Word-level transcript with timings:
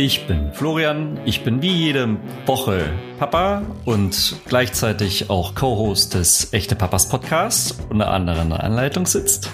Ich 0.00 0.28
bin 0.28 0.52
Florian, 0.54 1.18
ich 1.24 1.42
bin 1.42 1.60
wie 1.60 1.72
jede 1.72 2.18
Woche 2.46 2.88
Papa 3.18 3.62
und 3.84 4.36
gleichzeitig 4.46 5.28
auch 5.28 5.56
Co-Host 5.56 6.14
des 6.14 6.52
Echte 6.52 6.76
Papas 6.76 7.08
Podcasts. 7.08 7.76
Unter 7.90 8.08
anderem 8.12 8.42
in 8.42 8.50
der 8.50 8.62
Anleitung 8.62 9.06
sitzt. 9.06 9.50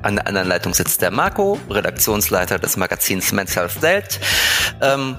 An 0.00 0.14
der 0.14 0.26
anderen 0.26 0.48
Leitung 0.48 0.72
sitzt 0.72 1.02
der 1.02 1.10
Marco, 1.10 1.58
Redaktionsleiter 1.68 2.58
des 2.58 2.78
Magazins 2.78 3.30
Men's 3.32 3.56
Health 3.56 3.82
Welt. 3.82 4.20
Ähm, 4.80 5.18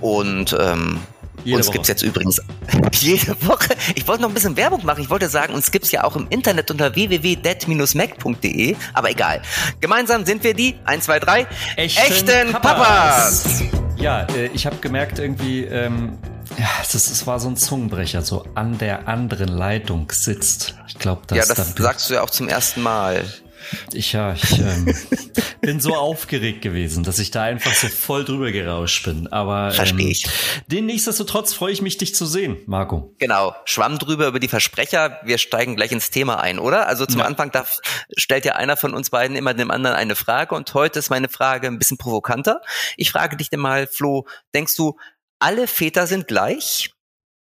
und 0.00 0.56
ähm, 0.58 0.98
jede 1.44 1.58
uns 1.58 1.70
gibt 1.70 1.82
es 1.82 1.88
jetzt 1.88 2.02
übrigens 2.02 2.40
jede 2.94 3.34
Woche. 3.46 3.74
Ich 3.94 4.06
wollte 4.08 4.22
noch 4.22 4.28
ein 4.28 4.34
bisschen 4.34 4.56
Werbung 4.56 4.84
machen. 4.84 5.02
Ich 5.02 5.10
wollte 5.10 5.28
sagen, 5.28 5.54
uns 5.54 5.70
gibt 5.70 5.84
es 5.86 5.92
ja 5.92 6.04
auch 6.04 6.16
im 6.16 6.26
Internet 6.28 6.70
unter 6.70 6.94
www.dead-mac.de. 6.94 8.76
Aber 8.94 9.10
egal. 9.10 9.42
Gemeinsam 9.80 10.24
sind 10.26 10.44
wir 10.44 10.54
die 10.54 10.76
1, 10.84 11.04
2, 11.04 11.18
3 11.18 11.46
echten, 11.76 12.12
echten 12.12 12.52
Papas. 12.52 13.42
Papas. 13.42 13.62
Ja, 13.96 14.22
äh, 14.34 14.46
ich 14.54 14.66
habe 14.66 14.76
gemerkt 14.76 15.18
irgendwie, 15.18 15.64
ähm, 15.64 16.18
ja, 16.58 16.68
das, 16.80 16.92
das 16.92 17.26
war 17.26 17.38
so 17.38 17.48
ein 17.48 17.56
Zungenbrecher, 17.56 18.22
so 18.22 18.44
an 18.54 18.78
der 18.78 19.08
anderen 19.08 19.48
Leitung 19.48 20.10
sitzt. 20.10 20.74
Ich 20.88 20.98
glaube, 20.98 21.22
das. 21.26 21.48
Ja, 21.48 21.54
das 21.54 21.74
sagst 21.76 22.10
du 22.10 22.14
ja 22.14 22.22
auch 22.22 22.30
zum 22.30 22.48
ersten 22.48 22.82
Mal. 22.82 23.24
Ich, 23.92 24.12
ja, 24.12 24.32
ich 24.32 24.58
ähm, 24.58 24.94
bin 25.60 25.80
so 25.80 25.94
aufgeregt 25.94 26.62
gewesen, 26.62 27.04
dass 27.04 27.18
ich 27.18 27.30
da 27.30 27.42
einfach 27.42 27.74
so 27.74 27.88
voll 27.88 28.24
drüber 28.24 28.52
gerauscht 28.52 29.04
bin. 29.04 29.26
Aber 29.28 29.70
Verstehe 29.70 30.06
ähm, 30.06 30.10
ich. 30.10 30.26
Den 30.66 30.86
nichtsdestotrotz 30.86 31.52
freue 31.52 31.72
ich 31.72 31.82
mich, 31.82 31.98
dich 31.98 32.14
zu 32.14 32.26
sehen, 32.26 32.58
Marco. 32.66 33.14
Genau. 33.18 33.54
Schwamm 33.64 33.98
drüber 33.98 34.26
über 34.26 34.40
die 34.40 34.48
Versprecher. 34.48 35.20
Wir 35.24 35.38
steigen 35.38 35.76
gleich 35.76 35.92
ins 35.92 36.10
Thema 36.10 36.40
ein, 36.40 36.58
oder? 36.58 36.86
Also 36.86 37.06
zum 37.06 37.20
ja. 37.20 37.26
Anfang 37.26 37.50
darf, 37.50 37.78
stellt 38.16 38.44
ja 38.44 38.56
einer 38.56 38.76
von 38.76 38.94
uns 38.94 39.10
beiden 39.10 39.36
immer 39.36 39.54
dem 39.54 39.70
anderen 39.70 39.96
eine 39.96 40.16
Frage 40.16 40.54
und 40.54 40.72
heute 40.74 40.98
ist 40.98 41.10
meine 41.10 41.28
Frage 41.28 41.66
ein 41.66 41.78
bisschen 41.78 41.98
provokanter. 41.98 42.60
Ich 42.96 43.10
frage 43.10 43.36
dich 43.36 43.50
denn 43.50 43.60
mal, 43.60 43.86
Flo, 43.86 44.26
denkst 44.54 44.76
du, 44.76 44.96
alle 45.38 45.66
Väter 45.66 46.06
sind 46.06 46.26
gleich? 46.26 46.92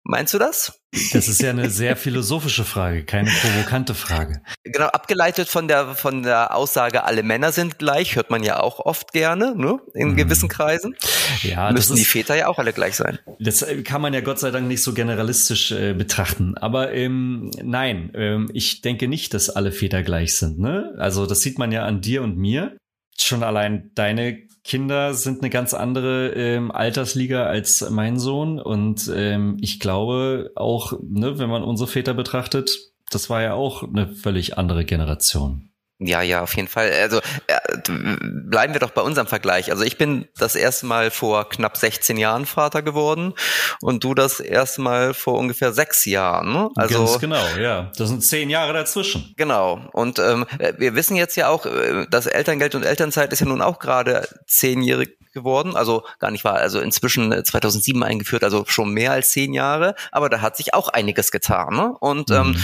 Meinst 0.04 0.34
du 0.34 0.40
das? 0.40 0.83
Das 1.12 1.28
ist 1.28 1.42
ja 1.42 1.50
eine 1.50 1.70
sehr 1.70 1.96
philosophische 1.96 2.64
Frage, 2.64 3.04
keine 3.04 3.32
provokante 3.42 3.96
Frage. 3.96 4.42
Genau, 4.64 4.86
abgeleitet 4.86 5.50
von 5.50 5.68
der, 5.68 5.96
von 5.96 6.24
der 6.24 6.56
Aussage, 6.56 7.04
alle 7.04 7.24
Männer 7.24 7.52
sind 7.52 7.80
gleich, 7.80 8.16
hört 8.16 8.30
man 8.30 8.44
ja 8.44 8.60
auch 8.60 8.80
oft 8.80 9.12
gerne, 9.12 9.56
ne, 9.56 9.80
in 9.96 10.10
mhm. 10.10 10.18
gewissen 10.18 10.50
Kreisen. 10.50 10.96
Ja, 11.42 11.72
Müssen 11.72 11.94
ist, 11.94 12.00
die 12.00 12.06
Väter 12.06 12.36
ja 12.36 12.48
auch 12.48 12.60
alle 12.60 12.74
gleich 12.74 12.96
sein. 12.96 13.18
Das 13.40 13.66
kann 13.84 14.02
man 14.02 14.14
ja 14.14 14.22
Gott 14.22 14.40
sei 14.40 14.52
Dank 14.52 14.68
nicht 14.68 14.84
so 14.84 14.94
generalistisch 14.94 15.72
äh, 15.72 15.94
betrachten. 15.94 16.58
Aber 16.58 16.94
ähm, 16.94 17.50
nein, 17.64 18.12
ähm, 18.14 18.50
ich 18.54 18.82
denke 18.82 19.08
nicht, 19.08 19.34
dass 19.34 19.50
alle 19.50 19.72
Väter 19.72 20.04
gleich 20.04 20.36
sind. 20.36 20.60
Ne? 20.60 20.94
Also 20.98 21.26
das 21.26 21.40
sieht 21.40 21.58
man 21.58 21.72
ja 21.72 21.86
an 21.86 22.02
dir 22.02 22.22
und 22.22 22.38
mir. 22.38 22.78
Schon 23.20 23.44
allein 23.44 23.92
deine 23.96 24.48
Kinder 24.64 25.14
sind 25.14 25.42
eine 25.42 25.50
ganz 25.50 25.74
andere 25.74 26.30
ähm, 26.34 26.72
Altersliga 26.72 27.46
als 27.46 27.90
mein 27.90 28.18
Sohn. 28.18 28.60
Und 28.60 29.12
ähm, 29.14 29.58
ich 29.60 29.80
glaube 29.80 30.52
auch, 30.56 30.94
ne, 31.02 31.38
wenn 31.38 31.50
man 31.50 31.64
unsere 31.64 31.90
Väter 31.90 32.14
betrachtet, 32.14 32.72
das 33.12 33.30
war 33.30 33.42
ja 33.42 33.54
auch 33.54 33.84
eine 33.84 34.08
völlig 34.08 34.58
andere 34.58 34.86
Generation. 34.86 35.73
Ja, 36.06 36.22
ja, 36.22 36.42
auf 36.42 36.56
jeden 36.56 36.68
Fall. 36.68 36.92
Also 36.92 37.20
äh, 37.48 37.58
bleiben 37.88 38.74
wir 38.74 38.80
doch 38.80 38.92
bei 38.92 39.02
unserem 39.02 39.28
Vergleich. 39.28 39.72
Also 39.72 39.84
ich 39.84 39.98
bin 39.98 40.28
das 40.38 40.56
erste 40.56 40.86
Mal 40.86 41.12
vor 41.12 41.50
knapp 41.50 41.78
16 41.78 42.18
Jahren 42.18 42.46
Vater 42.46 42.82
geworden 42.82 43.34
und 43.82 44.04
du 44.04 44.14
das 44.14 44.40
erste 44.40 44.82
Mal 44.82 45.14
vor 45.14 45.38
ungefähr 45.38 45.74
sechs 45.74 46.06
Jahren. 46.06 46.54
Ne? 46.54 46.70
Also 46.76 47.06
Ganz 47.06 47.20
genau, 47.20 47.46
ja. 47.60 47.92
Das 47.98 48.10
sind 48.10 48.26
zehn 48.26 48.50
Jahre 48.50 48.74
dazwischen. 48.74 49.34
Genau. 49.38 49.82
Und 49.94 50.20
ähm, 50.20 50.46
wir 50.78 50.96
wissen 50.96 51.16
jetzt 51.16 51.36
ja 51.36 51.50
auch, 51.50 51.66
äh, 51.66 52.06
das 52.10 52.28
Elterngeld 52.28 52.76
und 52.76 52.84
Elternzeit 52.84 53.32
ist 53.34 53.40
ja 53.40 53.46
nun 53.46 53.62
auch 53.62 53.80
gerade 53.80 54.28
zehnjährig 54.48 55.18
geworden. 55.34 55.76
Also 55.76 56.04
gar 56.20 56.32
nicht 56.32 56.46
wahr. 56.46 56.56
Also 56.56 56.80
inzwischen 56.80 57.44
2007 57.44 58.02
äh, 58.02 58.06
eingeführt, 58.06 58.44
also 58.44 58.64
schon 58.68 58.92
mehr 58.92 59.12
als 59.12 59.32
zehn 59.32 59.54
Jahre. 59.54 59.96
Aber 60.12 60.30
da 60.30 60.42
hat 60.42 60.56
sich 60.56 60.74
auch 60.74 60.90
einiges 60.90 61.32
getan. 61.32 61.76
Ne? 61.76 61.96
Und 62.00 62.32
ähm, 62.32 62.50
mhm. 62.50 62.56
ähm, 62.56 62.64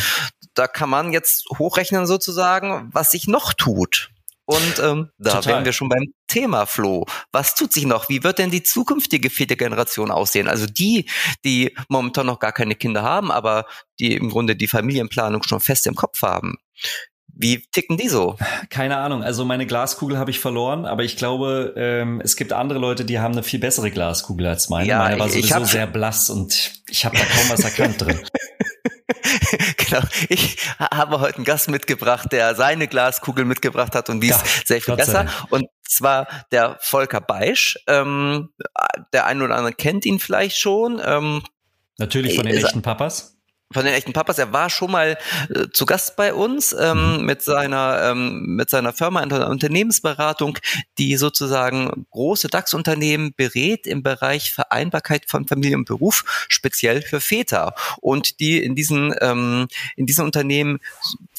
da 0.59 0.67
kann 0.67 0.89
man 0.89 1.13
jetzt 1.13 1.45
hochrechnen 1.57 2.05
sozusagen, 2.05 2.89
was 2.91 3.11
sich 3.11 3.27
noch 3.27 3.53
tut. 3.53 4.11
Und 4.43 4.79
ähm, 4.79 5.09
da 5.17 5.35
Total. 5.35 5.53
wären 5.53 5.65
wir 5.65 5.71
schon 5.71 5.87
beim 5.87 6.13
Thema, 6.27 6.65
Flo. 6.65 7.05
Was 7.31 7.55
tut 7.55 7.71
sich 7.71 7.85
noch? 7.85 8.09
Wie 8.09 8.23
wird 8.23 8.39
denn 8.39 8.51
die 8.51 8.63
zukünftige 8.63 9.29
vierte 9.29 9.55
Generation 9.55 10.11
aussehen? 10.11 10.49
Also 10.49 10.65
die, 10.65 11.09
die 11.45 11.77
momentan 11.87 12.25
noch 12.25 12.39
gar 12.39 12.51
keine 12.51 12.75
Kinder 12.75 13.03
haben, 13.03 13.31
aber 13.31 13.67
die 13.99 14.15
im 14.15 14.29
Grunde 14.29 14.55
die 14.55 14.67
Familienplanung 14.67 15.43
schon 15.43 15.61
fest 15.61 15.87
im 15.87 15.95
Kopf 15.95 16.23
haben. 16.23 16.57
Wie 17.41 17.63
ticken 17.71 17.95
die 17.95 18.09
so? 18.09 18.35
Keine 18.69 18.97
Ahnung. 18.97 19.23
Also 19.23 19.45
meine 19.45 19.65
Glaskugel 19.65 20.17
habe 20.17 20.29
ich 20.29 20.41
verloren, 20.41 20.85
aber 20.85 21.03
ich 21.03 21.15
glaube, 21.15 21.73
ähm, 21.77 22.19
es 22.21 22.35
gibt 22.35 22.51
andere 22.51 22.79
Leute, 22.79 23.05
die 23.05 23.19
haben 23.19 23.31
eine 23.31 23.43
viel 23.43 23.59
bessere 23.59 23.91
Glaskugel 23.91 24.45
als 24.45 24.67
meine. 24.67 24.89
Ja, 24.89 24.99
meine 24.99 25.19
war 25.19 25.29
sowieso 25.29 25.63
sehr 25.63 25.87
blass 25.87 26.29
und 26.29 26.73
ich 26.89 27.05
habe 27.05 27.17
da 27.17 27.23
kaum 27.23 27.49
was 27.49 27.61
erkannt 27.61 28.01
drin. 28.01 28.19
genau. 29.77 30.01
Ich 30.27 30.57
habe 30.79 31.21
heute 31.21 31.37
einen 31.37 31.45
Gast 31.45 31.69
mitgebracht, 31.69 32.29
der 32.33 32.55
seine 32.55 32.89
Glaskugel 32.89 33.45
mitgebracht 33.45 33.95
hat 33.95 34.09
und 34.09 34.19
die 34.19 34.27
ist 34.27 34.41
ja, 34.41 34.63
sehr 34.65 34.81
viel 34.81 34.97
besser. 34.97 35.27
Und 35.49 35.69
zwar 35.87 36.27
der 36.51 36.77
Volker 36.81 37.21
Beisch. 37.21 37.77
Ähm, 37.87 38.49
der 39.13 39.27
eine 39.27 39.45
oder 39.45 39.55
andere 39.55 39.73
kennt 39.73 40.05
ihn 40.05 40.19
vielleicht 40.19 40.57
schon. 40.57 41.01
Ähm, 41.01 41.41
Natürlich 41.99 42.35
von 42.35 42.45
den 42.45 42.57
echten 42.57 42.81
Papas 42.81 43.38
von 43.71 43.85
den 43.85 43.93
echten 43.93 44.13
Papas. 44.13 44.39
Er 44.39 44.51
war 44.51 44.69
schon 44.69 44.91
mal 44.91 45.17
äh, 45.53 45.67
zu 45.71 45.85
Gast 45.85 46.15
bei 46.15 46.33
uns 46.33 46.75
ähm, 46.77 47.19
mhm. 47.19 47.25
mit 47.25 47.41
seiner 47.41 48.01
ähm, 48.03 48.55
mit 48.55 48.69
seiner 48.69 48.93
Firma 48.93 49.21
in 49.21 49.29
der 49.29 49.47
Unternehmensberatung, 49.47 50.57
die 50.97 51.15
sozusagen 51.17 52.05
große 52.11 52.47
DAX-Unternehmen 52.47 53.33
berät 53.35 53.85
im 53.85 54.01
Bereich 54.01 54.53
Vereinbarkeit 54.53 55.29
von 55.29 55.47
Familie 55.47 55.77
und 55.77 55.85
Beruf, 55.85 56.45
speziell 56.49 57.01
für 57.01 57.21
Väter 57.21 57.75
und 58.01 58.39
die 58.39 58.63
in 58.63 58.75
diesen 58.75 59.13
ähm, 59.21 59.67
in 59.95 60.05
diesen 60.05 60.25
Unternehmen 60.25 60.79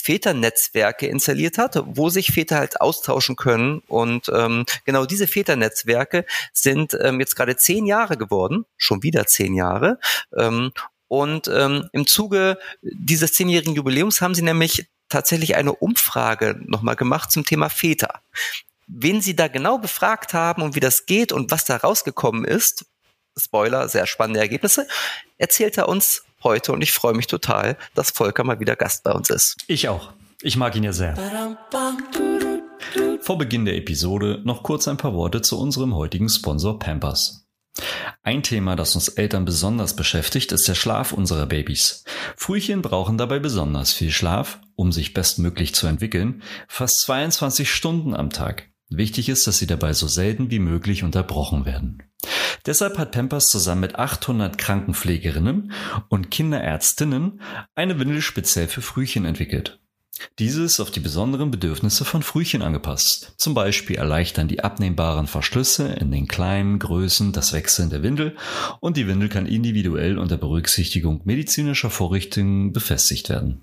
Väternetzwerke 0.01 1.07
installiert 1.07 1.59
hat, 1.59 1.83
wo 1.85 2.09
sich 2.09 2.33
Väter 2.33 2.57
halt 2.57 2.81
austauschen 2.81 3.37
können. 3.37 3.83
Und 3.87 4.31
ähm, 4.35 4.65
genau 4.85 5.05
diese 5.05 5.27
Väternetzwerke 5.27 6.25
sind 6.53 6.97
ähm, 7.03 7.21
jetzt 7.21 7.37
gerade 7.37 7.57
zehn 7.57 7.87
Jahre 7.87 8.17
geworden, 8.17 8.65
schon 8.77 9.03
wieder 9.03 9.27
zehn 9.27 9.55
Jahre. 9.55 9.99
Ähm, 10.37 10.73
und 11.11 11.49
ähm, 11.49 11.89
im 11.93 12.07
Zuge 12.07 12.57
dieses 12.83 13.33
zehnjährigen 13.33 13.75
Jubiläums 13.75 14.21
haben 14.21 14.37
sie 14.37 14.43
nämlich 14.43 14.89
tatsächlich 15.09 15.57
eine 15.57 15.73
Umfrage 15.75 16.61
nochmal 16.67 16.95
gemacht 16.95 17.33
zum 17.33 17.45
Thema 17.45 17.69
Väter. 17.69 18.23
Wen 18.87 19.21
sie 19.21 19.35
da 19.35 19.49
genau 19.49 19.79
befragt 19.79 20.35
haben 20.35 20.63
und 20.63 20.77
wie 20.77 20.81
das 20.81 21.07
geht 21.07 21.33
und 21.33 21.51
was 21.51 21.65
da 21.65 21.79
rausgekommen 21.79 22.45
ist, 22.45 22.87
Spoiler, 23.37 23.89
sehr 23.89 24.07
spannende 24.07 24.39
Ergebnisse, 24.39 24.87
erzählt 25.37 25.77
er 25.79 25.89
uns 25.89 26.23
heute 26.45 26.73
und 26.73 26.81
ich 26.81 26.93
freue 26.93 27.15
mich 27.15 27.27
total, 27.27 27.77
dass 27.97 28.13
Volker 28.13 28.45
mal 28.45 28.61
wieder 28.61 28.77
Gast 28.77 29.03
bei 29.03 29.11
uns 29.11 29.31
ist. 29.31 29.57
Ich 29.67 29.89
auch. 29.89 30.13
Ich 30.43 30.57
mag 30.57 30.77
ihn 30.77 30.85
ja 30.85 30.93
sehr. 30.93 31.17
Vor 33.21 33.37
Beginn 33.37 33.65
der 33.65 33.75
Episode 33.75 34.43
noch 34.45 34.63
kurz 34.63 34.87
ein 34.87 34.97
paar 34.97 35.15
Worte 35.15 35.43
zu 35.43 35.59
unserem 35.59 35.97
heutigen 35.97 36.29
Sponsor 36.29 36.79
Pampers. 36.79 37.50
Ein 38.23 38.43
Thema, 38.43 38.77
das 38.77 38.95
uns 38.95 39.09
Eltern 39.09 39.45
besonders 39.45 39.97
beschäftigt, 39.97 40.53
ist 40.53 40.69
der 40.69 40.75
Schlaf 40.75 41.13
unserer 41.13 41.47
Babys. 41.47 42.05
Frühchen 42.37 42.83
brauchen 42.83 43.19
dabei 43.19 43.39
besonders 43.39 43.93
viel 43.93 44.11
Schlaf, 44.11 44.61
um 44.77 44.93
sich 44.93 45.15
bestmöglich 45.15 45.75
zu 45.75 45.87
entwickeln, 45.87 46.43
fast 46.69 47.01
22 47.01 47.71
Stunden 47.71 48.15
am 48.15 48.31
Tag. 48.31 48.71
Wichtig 48.89 49.29
ist, 49.29 49.47
dass 49.47 49.59
sie 49.59 49.67
dabei 49.67 49.93
so 49.93 50.09
selten 50.09 50.51
wie 50.51 50.59
möglich 50.59 51.05
unterbrochen 51.05 51.65
werden. 51.65 52.03
Deshalb 52.67 52.99
hat 52.99 53.13
Pampers 53.13 53.45
zusammen 53.47 53.83
mit 53.83 53.97
800 53.97 54.59
Krankenpflegerinnen 54.59 55.73
und 56.09 56.31
Kinderärztinnen 56.31 57.41
eine 57.75 57.99
Windel 57.99 58.21
speziell 58.21 58.69
für 58.69 58.83
Frühchen 58.83 59.25
entwickelt. 59.25 59.81
Diese 60.39 60.63
ist 60.63 60.81
auf 60.81 60.91
die 60.91 61.01
besonderen 61.01 61.51
Bedürfnisse 61.51 62.05
von 62.05 62.23
Frühchen 62.23 62.63
angepasst. 62.63 63.35
Zum 63.37 63.55
Beispiel 63.55 63.97
erleichtern 63.97 64.49
die 64.49 64.63
abnehmbaren 64.63 65.27
Verschlüsse 65.27 65.89
in 65.89 66.11
den 66.11 66.29
kleinen 66.29 66.79
Größen 66.79 67.33
das 67.33 67.53
Wechseln 67.53 67.91
der 67.91 68.03
Windel 68.03 68.37
und 68.81 68.97
die 68.97 69.07
Windel 69.07 69.29
kann 69.29 69.47
individuell 69.47 70.19
unter 70.19 70.37
Berücksichtigung 70.37 71.23
medizinischer 71.25 71.91
Vorrichtungen 71.91 72.73
befestigt 72.73 73.29
werden. 73.29 73.63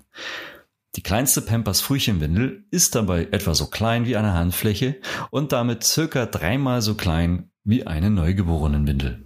Die 0.96 1.02
kleinste 1.02 1.42
Pampers 1.42 1.80
Frühchenwindel 1.80 2.64
ist 2.70 2.94
dabei 2.94 3.28
etwa 3.30 3.54
so 3.54 3.66
klein 3.66 4.06
wie 4.06 4.16
eine 4.16 4.32
Handfläche 4.32 4.96
und 5.30 5.52
damit 5.52 5.84
circa 5.84 6.26
dreimal 6.26 6.82
so 6.82 6.94
klein 6.94 7.50
wie 7.62 7.86
eine 7.86 8.10
Neugeborenenwindel. 8.10 9.24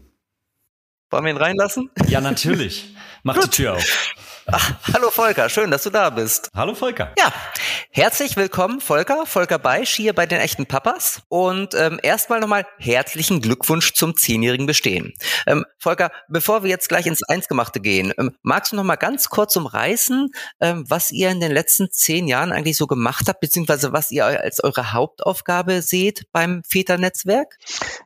Wollen 1.11 1.25
wir 1.25 1.31
ihn 1.31 1.37
reinlassen? 1.37 1.91
Ja, 2.09 2.21
natürlich. 2.21 2.95
Mach 3.23 3.39
die 3.39 3.51
Tür 3.51 3.75
auf. 3.75 4.15
Ach, 4.47 4.73
hallo 4.93 5.11
Volker, 5.11 5.49
schön, 5.49 5.71
dass 5.71 5.85
du 5.85 5.91
da 5.91 6.11
bist. 6.11 6.51
Hallo 6.53 6.75
Volker. 6.75 7.13
Ja, 7.17 7.33
herzlich 7.91 8.37
willkommen 8.37 8.81
Volker, 8.81 9.25
Volker 9.25 9.61
Beisch 9.61 9.91
hier 9.91 10.15
bei 10.15 10.27
den 10.27 10.41
echten 10.41 10.67
Papas. 10.67 11.23
Und 11.29 11.75
ähm, 11.75 12.01
erstmal 12.03 12.41
nochmal 12.41 12.67
herzlichen 12.79 13.41
Glückwunsch 13.41 13.93
zum 13.95 14.17
zehnjährigen 14.17 14.67
Bestehen. 14.67 15.15
Ähm, 15.47 15.65
Volker, 15.79 16.11
bevor 16.29 16.65
wir 16.65 16.71
jetzt 16.71 16.89
gleich 16.89 17.07
ins 17.07 17.23
Einsgemachte 17.23 17.79
gehen, 17.79 18.13
ähm, 18.19 18.37
magst 18.43 18.73
du 18.73 18.77
nochmal 18.77 18.97
ganz 18.97 19.29
kurz 19.29 19.55
umreißen, 19.55 20.33
ähm, 20.61 20.85
was 20.89 21.13
ihr 21.13 21.31
in 21.31 21.41
den 21.41 21.53
letzten 21.53 21.93
zehn 21.93 22.27
Jahren 22.27 22.51
eigentlich 22.51 22.77
so 22.77 22.89
gemacht 22.89 23.27
habt, 23.29 23.41
beziehungsweise 23.41 23.93
was 23.93 24.11
ihr 24.11 24.27
als 24.27 24.63
eure 24.65 24.93
Hauptaufgabe 24.93 25.83
seht 25.83 26.25
beim 26.33 26.63
Väternetzwerk? 26.69 27.59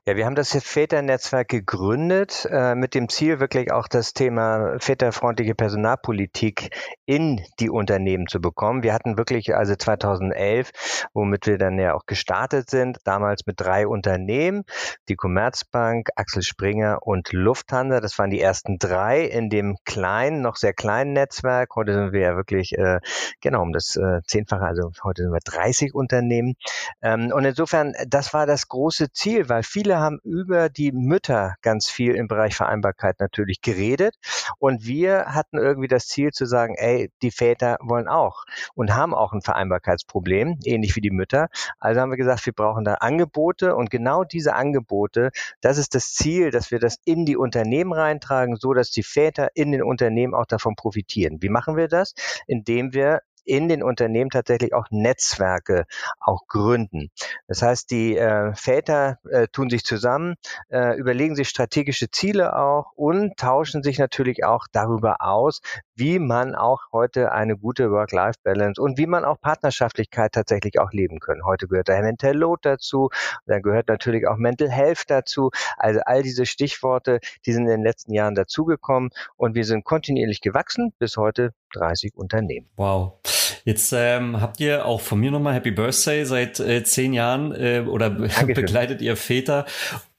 Ja, 0.05 0.17
wir 0.17 0.27
haben 0.27 0.37
das 0.37 0.55
Väternetzwerk 0.63 1.49
gegründet 1.49 2.47
äh, 2.51 2.75
mit 2.75 2.95
dem 2.95 3.09
Ziel, 3.09 3.41
wirklich 3.41 3.73
auch 3.73 3.89
das 3.89 4.13
Thema 4.13 4.77
väterfreundliche 4.79 5.55
Personalpolitik 5.55 6.26
Politik 6.27 6.71
in 7.07 7.41
die 7.61 7.71
Unternehmen 7.71 8.27
zu 8.27 8.41
bekommen. 8.41 8.83
Wir 8.83 8.93
hatten 8.93 9.17
wirklich 9.17 9.55
also 9.55 9.77
2011, 9.77 11.07
womit 11.15 11.47
wir 11.47 11.57
dann 11.57 11.79
ja 11.79 11.95
auch 11.95 12.05
gestartet 12.07 12.69
sind, 12.69 12.99
damals 13.05 13.47
mit 13.47 13.61
drei 13.61 13.87
Unternehmen, 13.87 14.65
die 15.09 15.15
Commerzbank, 15.15 16.09
Axel 16.17 16.43
Springer 16.43 16.99
und 17.03 17.33
Lufthansa. 17.33 18.01
Das 18.01 18.19
waren 18.19 18.31
die 18.31 18.41
ersten 18.41 18.79
drei 18.79 19.23
in 19.23 19.51
dem 19.51 19.77
kleinen, 19.85 20.43
noch 20.43 20.57
sehr 20.57 20.73
kleinen 20.73 21.13
Netzwerk. 21.13 21.77
Heute 21.77 21.95
sind 21.95 22.13
wir 22.13 22.21
ja 22.21 22.37
wirklich 22.37 22.77
äh, 22.77 22.99
genau 23.41 23.63
um 23.63 23.73
das 23.73 23.95
äh, 23.95 24.21
Zehnfache, 24.27 24.65
also 24.65 24.91
heute 25.05 25.23
sind 25.23 25.33
wir 25.33 25.41
30 25.45 25.95
Unternehmen. 25.95 26.57
Ähm, 27.03 27.31
und 27.33 27.45
insofern, 27.45 27.93
das 28.09 28.35
war 28.35 28.47
das 28.47 28.67
große 28.67 29.13
Ziel, 29.13 29.49
weil 29.49 29.63
viele 29.63 29.99
haben 29.99 30.19
über 30.25 30.71
die 30.71 30.91
Mütter 30.91 31.55
ganz 31.63 31.89
viel 31.89 32.17
im 32.17 32.27
Bereich 32.27 32.57
Vereinbarkeit 32.57 33.21
natürlich 33.21 33.61
geredet. 33.61 34.17
Und 34.59 34.87
wir 34.87 35.27
hatten 35.27 35.59
irgendwie 35.59 35.89
das 35.89 36.07
Ziel 36.07 36.16
zu 36.33 36.47
sagen, 36.47 36.75
ey, 36.77 37.11
die 37.23 37.31
Väter 37.31 37.79
wollen 37.81 38.09
auch 38.09 38.45
und 38.75 38.95
haben 38.95 39.15
auch 39.15 39.33
ein 39.33 39.43
Vereinbarkeitsproblem, 39.43 40.59
ähnlich 40.65 40.97
wie 40.97 41.01
die 41.01 41.11
Mütter. 41.11 41.49
Also 41.79 42.01
haben 42.01 42.11
wir 42.11 42.17
gesagt, 42.17 42.45
wir 42.47 42.53
brauchen 42.53 42.85
da 42.85 42.95
Angebote 42.95 43.75
und 43.75 43.91
genau 43.91 44.25
diese 44.25 44.55
Angebote, 44.55 45.31
das 45.61 45.79
ist 45.79 45.95
das 45.95 46.13
Ziel, 46.13 46.51
dass 46.51 46.71
wir 46.71 46.79
das 46.79 46.97
in 47.05 47.25
die 47.25 47.37
Unternehmen 47.37 47.93
reintragen, 47.93 48.57
so 48.57 48.73
dass 48.73 48.91
die 48.91 49.03
Väter 49.03 49.49
in 49.55 49.73
den 49.73 49.83
Unternehmen 49.83 50.35
auch 50.35 50.47
davon 50.47 50.75
profitieren. 50.77 51.39
Wie 51.41 51.49
machen 51.49 51.77
wir 51.77 51.89
das? 51.89 52.15
Indem 52.47 52.93
wir 52.93 53.21
in 53.47 53.69
den 53.69 53.83
Unternehmen 53.83 54.31
tatsächlich 54.31 54.75
auch 54.75 54.87
Netzwerke 54.91 55.87
auch 56.21 56.47
gründen. 56.49 57.11
Das 57.49 57.63
heißt, 57.63 57.91
die 57.91 58.17
äh, 58.17 58.55
Väter 58.55 59.19
äh, 59.31 59.49
tun 59.49 59.71
sich 59.71 59.85
zusammen, 59.85 60.35
äh, 60.69 60.97
überlegen 60.99 61.35
sich 61.35 61.49
strategische 61.49 62.11
Ziele 62.11 62.57
auch 62.57 62.93
und 62.95 63.37
tauschen 63.37 63.83
sich 63.83 63.99
natürlich 63.99 64.45
auch 64.45 64.67
darüber 64.73 65.17
aus, 65.21 65.61
wie 65.95 66.19
man 66.19 66.55
auch 66.55 66.81
heute 66.93 67.33
eine 67.33 67.57
gute 67.57 67.91
Work-Life-Balance 67.91 68.81
und 68.81 68.99
wie 68.99 69.07
man 69.07 69.25
auch 69.25 69.41
Partnerschaftlichkeit 69.41 70.33
tatsächlich 70.33 70.79
auch 70.79 70.93
leben 70.93 71.21
können. 71.21 71.45
Heute 71.45 71.69
gehört 71.69 71.89
der 71.89 72.03
Mental 72.03 72.37
Load 72.37 72.61
dazu, 72.63 73.11
dann 73.47 73.63
gehört 73.63 73.89
natürlich 73.89 74.27
auch 74.27 74.37
Mental 74.37 74.71
Health 74.71 75.05
dazu. 75.09 75.51
Also 75.77 76.01
all 76.05 76.23
diese 76.23 76.47
Stichworte, 76.47 77.21
die 77.45 77.53
sind 77.53 77.65
in 77.65 77.71
den 77.71 77.83
letzten 77.83 78.13
Jahren 78.13 78.35
dazugekommen 78.35 79.11
und 79.37 79.55
wir 79.55 79.65
sind 79.65 79.85
kontinuierlich 79.85 80.41
gewachsen 80.41 80.93
bis 80.99 81.17
heute 81.17 81.53
30 81.75 82.15
Unternehmen. 82.17 82.69
Wow. 82.77 83.19
Jetzt 83.67 83.93
ähm, 83.93 84.41
habt 84.41 84.61
ihr 84.61 84.87
auch 84.87 85.01
von 85.01 85.19
mir 85.19 85.33
nochmal 85.33 85.55
Happy 85.55 85.73
Birthday 85.73 86.25
seit 86.25 86.61
äh, 86.61 86.85
zehn 86.85 87.13
Jahren 87.13 87.53
äh, 87.53 87.85
oder 87.85 88.11
Dankeschön. 88.11 88.55
begleitet 88.55 89.03
ihr 89.03 89.17
Väter 89.17 89.67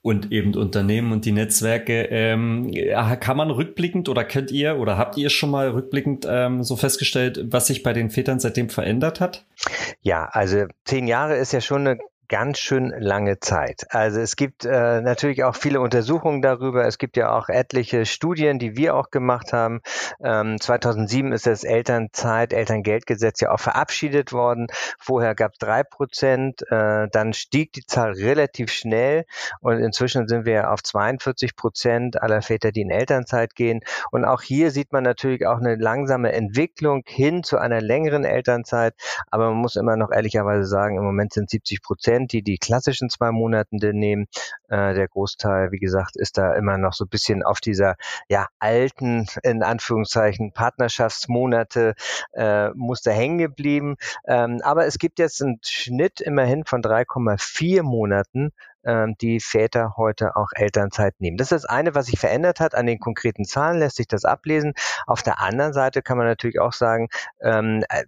und 0.02 0.34
eben 0.34 0.54
Unternehmen 0.54 1.14
und 1.14 1.24
die 1.24 1.32
Netzwerke. 1.32 2.10
Ähm, 2.12 2.74
kann 3.22 3.38
man 3.38 3.50
rückblickend 3.50 4.10
oder 4.10 4.26
könnt 4.26 4.52
ihr 4.52 4.78
oder 4.78 4.98
habt 4.98 5.16
ihr 5.16 5.30
schon 5.30 5.50
mal 5.50 5.70
rückblickend 5.70 6.28
ähm, 6.30 6.62
so 6.62 6.76
festgestellt, 6.76 7.40
was 7.46 7.68
sich 7.68 7.84
bei 7.84 7.94
den 7.94 8.10
Vätern 8.10 8.42
seitdem 8.42 8.70
verändert 8.70 9.22
hat? 9.22 9.46
Ja, 10.02 10.26
also 10.26 10.66
zehn 10.84 11.08
Jahre 11.08 11.38
ist 11.38 11.54
ja 11.54 11.62
schon 11.62 11.88
eine 11.88 12.00
ganz 12.30 12.60
schön 12.60 12.94
lange 12.98 13.40
Zeit. 13.40 13.86
Also 13.90 14.20
es 14.20 14.36
gibt 14.36 14.66
äh, 14.66 15.02
natürlich 15.02 15.44
auch 15.44 15.56
viele 15.56 15.80
Untersuchungen 15.80 16.42
darüber. 16.42 16.86
Es 16.86 16.98
gibt 16.98 17.18
ja 17.18 17.36
auch 17.36 17.50
etliche 17.50 18.06
Studien, 18.06 18.60
die 18.60 18.76
wir 18.76 18.96
auch 18.96 19.10
gemacht 19.12 19.54
haben. 19.54 19.82
Ähm, 20.22 20.60
2007 20.60 21.32
ist 21.32 21.48
das 21.48 21.64
Elternzeit, 21.64 22.54
Elterngeldgesetz 22.54 23.40
ja 23.42 23.52
auch 23.52 23.60
verabschiedet 23.60 24.34
worden. 24.34 24.68
Vorher 25.00 25.36
gab 25.36 25.54
es 25.54 25.60
drei 25.60 25.84
Prozent, 25.84 26.64
äh, 26.70 27.08
dann 27.12 27.34
stieg 27.34 27.72
die 27.74 27.86
Zahl 27.86 28.12
relativ 28.12 28.72
schnell 28.72 29.26
und 29.62 29.80
inzwischen 29.80 30.28
sind 30.28 30.46
wir 30.46 30.72
auf 30.72 30.84
42 30.84 31.56
Prozent 31.56 32.22
aller 32.22 32.42
Väter, 32.42 32.72
die 32.72 32.82
in 32.82 32.90
Elternzeit 32.90 33.56
gehen. 33.56 33.82
Und 34.12 34.26
auch 34.26 34.42
hier 34.42 34.72
sieht 34.72 34.92
man 34.92 35.04
natürlich 35.04 35.48
auch 35.48 35.58
eine 35.58 35.76
langsame 35.76 36.34
Entwicklung 36.34 37.04
hin 37.06 37.44
zu 37.44 37.58
einer 37.58 37.82
längeren 37.82 38.26
Elternzeit. 38.26 38.94
Aber 39.32 39.50
man 39.50 39.58
muss 39.58 39.76
immer 39.76 39.96
noch 39.96 40.12
ehrlicherweise 40.12 40.66
sagen, 40.66 40.98
im 40.98 41.04
Moment 41.04 41.34
sind 41.34 41.50
70 41.50 41.82
Prozent 41.82 42.17
Prozent, 42.18 42.32
die 42.32 42.42
die 42.42 42.58
klassischen 42.58 43.10
zwei 43.10 43.32
Monate 43.32 43.94
nehmen. 43.94 44.28
Äh, 44.70 44.94
der 44.94 45.08
Großteil, 45.08 45.72
wie 45.72 45.80
gesagt, 45.80 46.16
ist 46.16 46.38
da 46.38 46.54
immer 46.56 46.78
noch 46.78 46.94
so 46.94 47.06
ein 47.06 47.10
bisschen 47.10 47.44
auf 47.44 47.60
dieser 47.60 47.96
ja 48.28 48.48
alten, 48.60 49.28
in 49.44 49.64
Anführungszeichen, 49.64 50.52
Partnerschaftsmonate 50.52 51.94
äh, 52.34 52.70
Muster 52.72 53.12
hängen 53.12 53.38
geblieben. 53.38 53.96
Ähm, 54.28 54.60
aber 54.64 54.86
es 54.86 54.98
gibt 54.98 55.20
jetzt 55.20 55.42
einen 55.42 55.60
Schnitt 55.64 56.20
immerhin 56.22 56.66
von 56.66 56.82
3,4 56.82 57.84
Monaten 57.84 58.52
ähm, 58.88 59.16
die 59.22 59.40
Väter 59.40 59.94
heute 59.98 60.36
auch 60.36 60.48
Elternzeit 60.56 61.14
nehmen. 61.20 61.38
Das 61.38 61.52
ist 61.52 61.64
das 61.64 61.66
eine, 61.66 61.94
was 61.94 62.08
sich 62.08 62.20
verändert 62.20 62.60
hat. 62.60 62.74
An 62.74 62.86
den 62.86 63.00
konkreten 63.00 63.46
Zahlen 63.46 63.80
lässt 63.80 63.98
sich 63.98 64.08
das 64.08 64.26
ablesen. 64.26 64.74
Auf 65.06 65.22
der 65.22 65.42
anderen 65.42 65.74
Seite 65.74 66.02
kann 66.02 66.18
man 66.18 66.28
natürlich 66.28 66.60
auch 66.60 66.74
sagen, 66.74 67.10
ähm, 67.42 67.84
äh, 67.90 68.04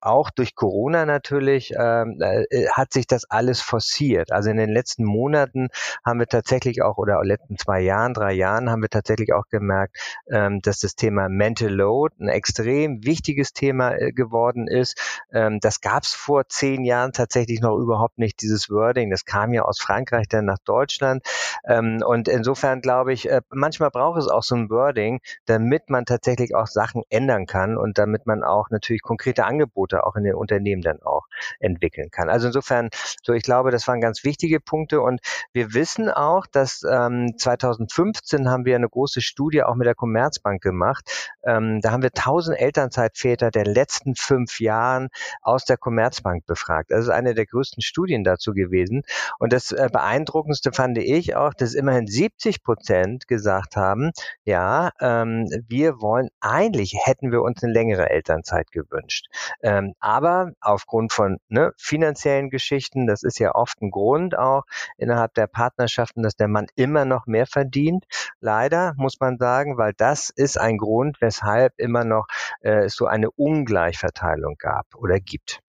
auch 0.00 0.30
durch 0.30 0.54
Corona 0.54 1.06
natürlich 1.06 1.72
ähm, 1.78 2.18
äh, 2.20 2.66
hat 2.72 2.92
sich 2.92 3.06
das 3.06 3.24
alles 3.30 3.60
forciert. 3.60 4.32
Also 4.32 4.50
in 4.50 4.56
den 4.56 4.70
letzten 4.70 5.04
Monaten 5.04 5.68
haben 6.04 6.18
wir 6.18 6.26
tatsächlich 6.26 6.82
auch, 6.82 6.98
oder 6.98 7.22
letzten 7.24 7.56
zwei 7.56 7.80
Jahren, 7.80 8.12
drei 8.12 8.32
Jahren 8.32 8.70
haben 8.70 8.82
wir 8.82 8.90
tatsächlich 8.90 9.32
auch 9.32 9.48
gemerkt, 9.48 9.96
ähm, 10.30 10.60
dass 10.60 10.78
das 10.78 10.94
Thema 10.94 11.28
Mental 11.28 11.70
Load 11.70 12.14
ein 12.20 12.28
extrem 12.28 13.04
wichtiges 13.04 13.52
Thema 13.52 13.92
äh, 13.94 14.12
geworden 14.12 14.66
ist. 14.66 15.24
Ähm, 15.32 15.58
das 15.60 15.80
gab 15.80 16.02
es 16.02 16.12
vor 16.12 16.48
zehn 16.48 16.84
Jahren 16.84 17.12
tatsächlich 17.12 17.60
noch 17.60 17.76
überhaupt 17.78 18.18
nicht, 18.18 18.42
dieses 18.42 18.68
Wording. 18.70 19.10
Das 19.10 19.24
kam 19.24 19.54
ja 19.54 19.62
aus 19.62 19.80
Frankreich 19.80 20.23
Frankreich 20.24 20.28
dann 20.28 20.44
nach 20.44 20.58
Deutschland. 20.64 21.22
Ähm, 21.66 22.02
und 22.04 22.28
insofern 22.28 22.80
glaube 22.80 23.12
ich, 23.12 23.28
äh, 23.28 23.40
manchmal 23.50 23.90
braucht 23.90 24.18
es 24.18 24.28
auch 24.28 24.42
so 24.42 24.54
ein 24.54 24.70
Wording, 24.70 25.20
damit 25.46 25.90
man 25.90 26.04
tatsächlich 26.04 26.54
auch 26.54 26.66
Sachen 26.66 27.02
ändern 27.10 27.46
kann 27.46 27.76
und 27.76 27.98
damit 27.98 28.26
man 28.26 28.42
auch 28.42 28.70
natürlich 28.70 29.02
konkrete 29.02 29.44
Angebote 29.44 30.04
auch 30.04 30.16
in 30.16 30.24
den 30.24 30.34
Unternehmen 30.34 30.82
dann 30.82 31.02
auch 31.02 31.26
entwickeln 31.60 32.10
kann. 32.10 32.28
Also 32.28 32.48
insofern, 32.48 32.90
so 33.22 33.32
ich 33.32 33.42
glaube, 33.42 33.70
das 33.70 33.86
waren 33.88 34.00
ganz 34.00 34.24
wichtige 34.24 34.60
Punkte 34.60 35.00
und 35.00 35.20
wir 35.52 35.74
wissen 35.74 36.10
auch, 36.10 36.46
dass 36.46 36.82
ähm, 36.88 37.34
2015 37.36 38.48
haben 38.48 38.64
wir 38.64 38.76
eine 38.76 38.88
große 38.88 39.20
Studie 39.20 39.62
auch 39.62 39.74
mit 39.74 39.86
der 39.86 39.94
Commerzbank 39.94 40.62
gemacht. 40.62 41.34
Ähm, 41.44 41.80
da 41.80 41.90
haben 41.92 42.02
wir 42.02 42.10
1000 42.14 42.58
Elternzeitväter 42.58 43.50
der 43.50 43.64
letzten 43.64 44.14
fünf 44.14 44.60
Jahren 44.60 45.08
aus 45.42 45.64
der 45.64 45.76
Commerzbank 45.76 46.46
befragt. 46.46 46.90
Das 46.90 47.00
ist 47.00 47.10
eine 47.10 47.34
der 47.34 47.46
größten 47.46 47.82
Studien 47.82 48.24
dazu 48.24 48.52
gewesen. 48.52 49.02
Und 49.38 49.52
das 49.52 49.72
äh, 49.74 49.88
beeindruckendste 50.14 50.72
fand 50.72 50.96
ich 50.98 51.34
auch, 51.34 51.54
dass 51.54 51.74
immerhin 51.74 52.06
70 52.06 52.62
Prozent 52.62 53.26
gesagt 53.26 53.74
haben, 53.76 54.12
ja, 54.44 54.90
ähm, 55.00 55.48
wir 55.66 56.00
wollen, 56.00 56.28
eigentlich 56.40 56.94
hätten 57.04 57.32
wir 57.32 57.42
uns 57.42 57.62
eine 57.62 57.72
längere 57.72 58.10
Elternzeit 58.10 58.70
gewünscht. 58.70 59.26
Ähm, 59.60 59.94
aber 59.98 60.52
aufgrund 60.60 61.12
von 61.12 61.38
ne, 61.48 61.72
finanziellen 61.76 62.50
Geschichten, 62.50 63.06
das 63.08 63.24
ist 63.24 63.40
ja 63.40 63.54
oft 63.54 63.82
ein 63.82 63.90
Grund 63.90 64.38
auch 64.38 64.62
innerhalb 64.98 65.34
der 65.34 65.48
Partnerschaften, 65.48 66.22
dass 66.22 66.36
der 66.36 66.48
Mann 66.48 66.66
immer 66.76 67.04
noch 67.04 67.26
mehr 67.26 67.46
verdient. 67.46 68.04
Leider 68.40 68.94
muss 68.96 69.18
man 69.18 69.36
sagen, 69.38 69.78
weil 69.78 69.94
das 69.96 70.30
ist 70.30 70.60
ein 70.60 70.78
Grund, 70.78 71.20
weshalb 71.20 71.72
immer 71.76 72.04
noch 72.04 72.26
äh, 72.60 72.88
so 72.88 73.06
eine 73.06 73.30
Ungleichverteilung 73.32 74.54
gab 74.58 74.86
oder 74.94 75.18
gibt. 75.18 75.63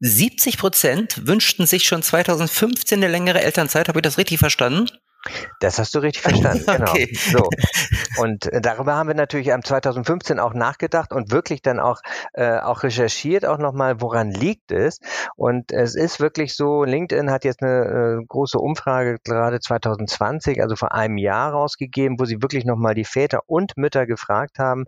70 0.00 0.58
Prozent 0.58 1.26
wünschten 1.26 1.66
sich 1.66 1.84
schon 1.84 2.02
2015 2.02 2.98
eine 2.98 3.10
längere 3.10 3.42
Elternzeit. 3.42 3.88
Habe 3.88 4.00
ich 4.00 4.02
das 4.02 4.18
richtig 4.18 4.38
verstanden? 4.38 4.88
Das 5.60 5.78
hast 5.78 5.94
du 5.94 6.00
richtig 6.00 6.22
verstanden, 6.22 6.64
genau. 6.66 6.90
Okay. 6.90 7.14
So. 7.14 7.48
Und 8.18 8.52
äh, 8.52 8.60
darüber 8.60 8.96
haben 8.96 9.08
wir 9.08 9.14
natürlich 9.14 9.52
am 9.52 9.64
2015 9.64 10.38
auch 10.38 10.54
nachgedacht 10.54 11.12
und 11.12 11.32
wirklich 11.32 11.62
dann 11.62 11.80
auch, 11.80 12.00
äh, 12.34 12.58
auch 12.58 12.82
recherchiert, 12.82 13.46
auch 13.46 13.58
nochmal, 13.58 14.00
woran 14.00 14.30
liegt 14.30 14.70
es. 14.70 15.00
Und 15.36 15.72
es 15.72 15.94
ist 15.94 16.20
wirklich 16.20 16.54
so, 16.54 16.84
LinkedIn 16.84 17.30
hat 17.30 17.44
jetzt 17.44 17.62
eine 17.62 18.20
äh, 18.20 18.24
große 18.26 18.58
Umfrage 18.58 19.18
gerade 19.24 19.60
2020, 19.60 20.60
also 20.62 20.76
vor 20.76 20.92
einem 20.92 21.16
Jahr 21.16 21.52
rausgegeben, 21.52 22.18
wo 22.20 22.24
sie 22.24 22.42
wirklich 22.42 22.64
nochmal 22.64 22.94
die 22.94 23.04
Väter 23.04 23.40
und 23.46 23.76
Mütter 23.76 24.06
gefragt 24.06 24.58
haben, 24.58 24.84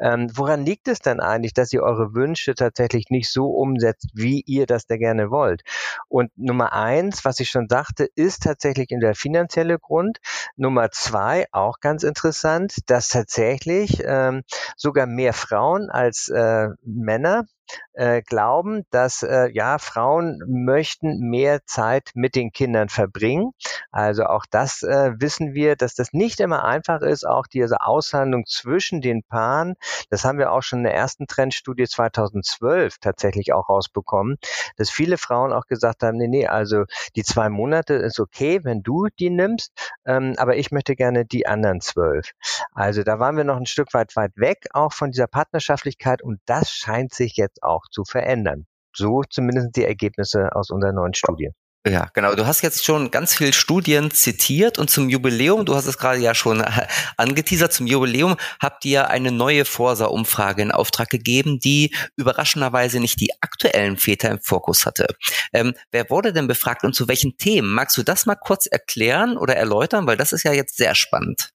ähm, 0.00 0.28
woran 0.34 0.64
liegt 0.64 0.88
es 0.88 1.00
denn 1.00 1.20
eigentlich, 1.20 1.54
dass 1.54 1.72
ihr 1.72 1.82
eure 1.82 2.14
Wünsche 2.14 2.54
tatsächlich 2.54 3.10
nicht 3.10 3.30
so 3.30 3.46
umsetzt, 3.46 4.10
wie 4.14 4.42
ihr 4.46 4.66
das 4.66 4.86
da 4.86 4.96
gerne 4.96 5.30
wollt? 5.30 5.62
Und 6.08 6.30
Nummer 6.36 6.72
eins, 6.72 7.24
was 7.24 7.40
ich 7.40 7.50
schon 7.50 7.68
sagte, 7.68 8.08
ist 8.14 8.44
tatsächlich 8.44 8.90
in 8.90 9.00
der 9.00 9.14
finanzielle 9.14 9.78
Hintergrund. 9.80 10.18
Nummer 10.56 10.90
zwei, 10.90 11.46
auch 11.52 11.80
ganz 11.80 12.02
interessant, 12.02 12.74
dass 12.86 13.08
tatsächlich 13.08 14.02
ähm, 14.04 14.42
sogar 14.76 15.06
mehr 15.06 15.32
Frauen 15.32 15.90
als 15.90 16.28
äh, 16.28 16.68
Männer 16.82 17.44
äh, 17.92 18.22
glauben, 18.22 18.84
dass 18.90 19.22
äh, 19.22 19.50
ja 19.52 19.78
Frauen 19.78 20.42
möchten 20.46 21.18
mehr 21.28 21.64
Zeit 21.66 22.10
mit 22.14 22.34
den 22.34 22.52
Kindern 22.52 22.88
verbringen. 22.88 23.52
Also 23.90 24.24
auch 24.24 24.46
das 24.50 24.82
äh, 24.82 25.12
wissen 25.18 25.54
wir, 25.54 25.76
dass 25.76 25.94
das 25.94 26.12
nicht 26.12 26.40
immer 26.40 26.64
einfach 26.64 27.02
ist, 27.02 27.26
auch 27.26 27.46
diese 27.46 27.80
Aushandlung 27.82 28.46
zwischen 28.46 29.00
den 29.00 29.22
Paaren. 29.22 29.74
Das 30.08 30.24
haben 30.24 30.38
wir 30.38 30.52
auch 30.52 30.62
schon 30.62 30.80
in 30.80 30.84
der 30.84 30.94
ersten 30.94 31.26
Trendstudie 31.26 31.86
2012 31.86 32.98
tatsächlich 32.98 33.52
auch 33.52 33.68
rausbekommen, 33.68 34.38
dass 34.76 34.90
viele 34.90 35.18
Frauen 35.18 35.52
auch 35.52 35.66
gesagt 35.66 36.02
haben, 36.02 36.16
nee, 36.16 36.28
nee, 36.28 36.46
also 36.46 36.84
die 37.16 37.24
zwei 37.24 37.48
Monate 37.48 37.94
ist 37.94 38.20
okay, 38.20 38.60
wenn 38.62 38.82
du 38.82 39.08
die 39.18 39.30
nimmst, 39.30 39.72
ähm, 40.06 40.34
aber 40.38 40.56
ich 40.56 40.70
möchte 40.70 40.96
gerne 40.96 41.24
die 41.24 41.46
anderen 41.46 41.80
zwölf. 41.80 42.32
Also 42.72 43.02
da 43.02 43.18
waren 43.18 43.36
wir 43.36 43.44
noch 43.44 43.56
ein 43.56 43.66
Stück 43.66 43.92
weit 43.94 44.16
weit 44.16 44.32
weg 44.36 44.66
auch 44.72 44.92
von 44.92 45.10
dieser 45.10 45.26
Partnerschaftlichkeit 45.26 46.22
und 46.22 46.40
das 46.46 46.70
scheint 46.72 47.12
sich 47.12 47.36
jetzt 47.36 47.59
auch 47.62 47.82
zu 47.90 48.04
verändern. 48.04 48.66
So 48.94 49.22
zumindest 49.28 49.76
die 49.76 49.84
Ergebnisse 49.84 50.54
aus 50.54 50.70
unserer 50.70 50.92
neuen 50.92 51.14
Studie. 51.14 51.50
Ja, 51.86 52.08
genau. 52.12 52.34
Du 52.34 52.46
hast 52.46 52.60
jetzt 52.60 52.84
schon 52.84 53.10
ganz 53.10 53.34
viele 53.34 53.54
Studien 53.54 54.10
zitiert 54.10 54.78
und 54.78 54.90
zum 54.90 55.08
Jubiläum, 55.08 55.64
du 55.64 55.74
hast 55.74 55.86
es 55.86 55.96
gerade 55.96 56.18
ja 56.18 56.34
schon 56.34 56.62
angeteasert, 57.16 57.72
zum 57.72 57.86
Jubiläum 57.86 58.36
habt 58.60 58.84
ihr 58.84 59.08
eine 59.08 59.32
neue 59.32 59.64
Forsa-Umfrage 59.64 60.60
in 60.60 60.72
Auftrag 60.72 61.08
gegeben, 61.08 61.58
die 61.58 61.94
überraschenderweise 62.16 63.00
nicht 63.00 63.18
die 63.18 63.30
aktuellen 63.40 63.96
Väter 63.96 64.28
im 64.28 64.40
Fokus 64.42 64.84
hatte. 64.84 65.06
Ähm, 65.54 65.72
wer 65.90 66.10
wurde 66.10 66.34
denn 66.34 66.48
befragt 66.48 66.84
und 66.84 66.94
zu 66.94 67.08
welchen 67.08 67.38
Themen? 67.38 67.72
Magst 67.72 67.96
du 67.96 68.02
das 68.02 68.26
mal 68.26 68.36
kurz 68.36 68.66
erklären 68.66 69.38
oder 69.38 69.56
erläutern, 69.56 70.06
weil 70.06 70.18
das 70.18 70.32
ist 70.32 70.42
ja 70.42 70.52
jetzt 70.52 70.76
sehr 70.76 70.94
spannend. 70.94 71.48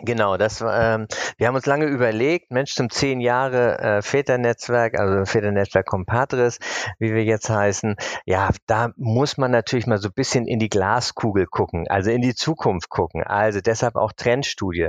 Genau, 0.00 0.38
das 0.38 0.62
ähm, 0.66 1.06
wir 1.36 1.46
haben 1.46 1.54
uns 1.54 1.66
lange 1.66 1.84
überlegt, 1.84 2.50
Mensch 2.50 2.74
zum 2.74 2.88
zehn 2.88 3.20
Jahre 3.20 3.78
äh, 3.78 4.02
Väternetzwerk, 4.02 4.98
also 4.98 5.26
Väternetzwerk 5.26 5.84
Compadres, 5.86 6.58
wie 6.98 7.12
wir 7.12 7.24
jetzt 7.24 7.50
heißen, 7.50 7.96
ja, 8.24 8.48
da 8.66 8.92
muss 8.96 9.36
man 9.36 9.50
natürlich 9.50 9.86
mal 9.86 9.98
so 9.98 10.08
ein 10.08 10.14
bisschen 10.14 10.46
in 10.46 10.58
die 10.58 10.70
Glaskugel 10.70 11.46
gucken, 11.46 11.88
also 11.88 12.10
in 12.10 12.22
die 12.22 12.34
Zukunft 12.34 12.88
gucken. 12.88 13.22
Also 13.22 13.60
deshalb 13.60 13.96
auch 13.96 14.12
Trendstudie. 14.12 14.88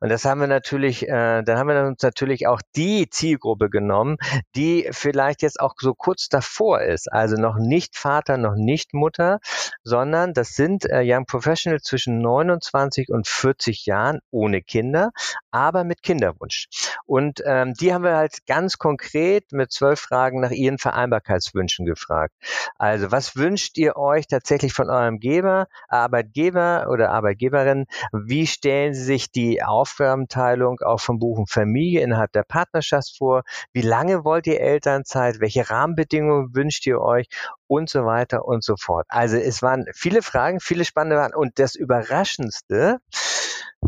Und 0.00 0.08
das 0.08 0.24
haben 0.24 0.40
wir 0.40 0.46
natürlich, 0.46 1.08
äh, 1.08 1.42
dann 1.42 1.58
haben 1.58 1.68
wir 1.68 1.84
uns 1.84 2.02
natürlich 2.02 2.46
auch 2.46 2.60
die 2.76 3.10
Zielgruppe 3.10 3.70
genommen, 3.70 4.18
die 4.54 4.88
vielleicht 4.92 5.42
jetzt 5.42 5.58
auch 5.58 5.74
so 5.78 5.94
kurz 5.94 6.28
davor 6.28 6.80
ist, 6.80 7.12
also 7.12 7.34
noch 7.36 7.56
nicht 7.58 7.96
Vater, 7.96 8.38
noch 8.38 8.54
nicht 8.54 8.94
Mutter, 8.94 9.40
sondern 9.82 10.32
das 10.32 10.50
sind 10.50 10.88
äh, 10.88 11.02
Young 11.04 11.26
Professionals 11.26 11.82
zwischen 11.82 12.20
29 12.20 13.08
und 13.08 13.26
40 13.26 13.84
Jahren 13.86 14.20
ohne 14.44 14.62
Kinder, 14.62 15.10
aber 15.50 15.84
mit 15.84 16.02
Kinderwunsch. 16.02 16.68
Und 17.06 17.42
ähm, 17.46 17.74
die 17.74 17.94
haben 17.94 18.04
wir 18.04 18.16
halt 18.16 18.46
ganz 18.46 18.76
konkret 18.78 19.52
mit 19.52 19.72
zwölf 19.72 20.00
Fragen 20.00 20.40
nach 20.40 20.50
ihren 20.50 20.78
Vereinbarkeitswünschen 20.78 21.86
gefragt. 21.86 22.34
Also 22.76 23.10
was 23.10 23.36
wünscht 23.36 23.78
ihr 23.78 23.96
euch 23.96 24.26
tatsächlich 24.26 24.72
von 24.72 24.90
eurem 24.90 25.18
Geber, 25.18 25.66
Arbeitgeber 25.88 26.88
oder 26.90 27.10
Arbeitgeberin? 27.10 27.86
Wie 28.12 28.46
stellen 28.46 28.94
Sie 28.94 29.04
sich 29.04 29.30
die 29.30 29.62
Aufgabenteilung 29.62 30.80
auch 30.80 31.00
vom 31.00 31.18
Buchen 31.18 31.46
Familie 31.46 32.02
innerhalb 32.02 32.32
der 32.32 32.42
Partnerschaft 32.42 33.16
vor? 33.16 33.44
Wie 33.72 33.82
lange 33.82 34.24
wollt 34.24 34.46
ihr 34.46 34.60
Elternzeit? 34.60 35.40
Welche 35.40 35.70
Rahmenbedingungen 35.70 36.54
wünscht 36.54 36.86
ihr 36.86 37.00
euch? 37.00 37.28
Und 37.66 37.88
so 37.88 38.04
weiter 38.04 38.44
und 38.44 38.62
so 38.62 38.76
fort. 38.76 39.06
Also 39.08 39.36
es 39.36 39.62
waren 39.62 39.86
viele 39.94 40.22
Fragen, 40.22 40.60
viele 40.60 40.84
spannende 40.84 41.16
Fragen. 41.16 41.34
Und 41.34 41.58
das 41.58 41.74
Überraschendste, 41.74 43.00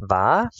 war, 0.00 0.50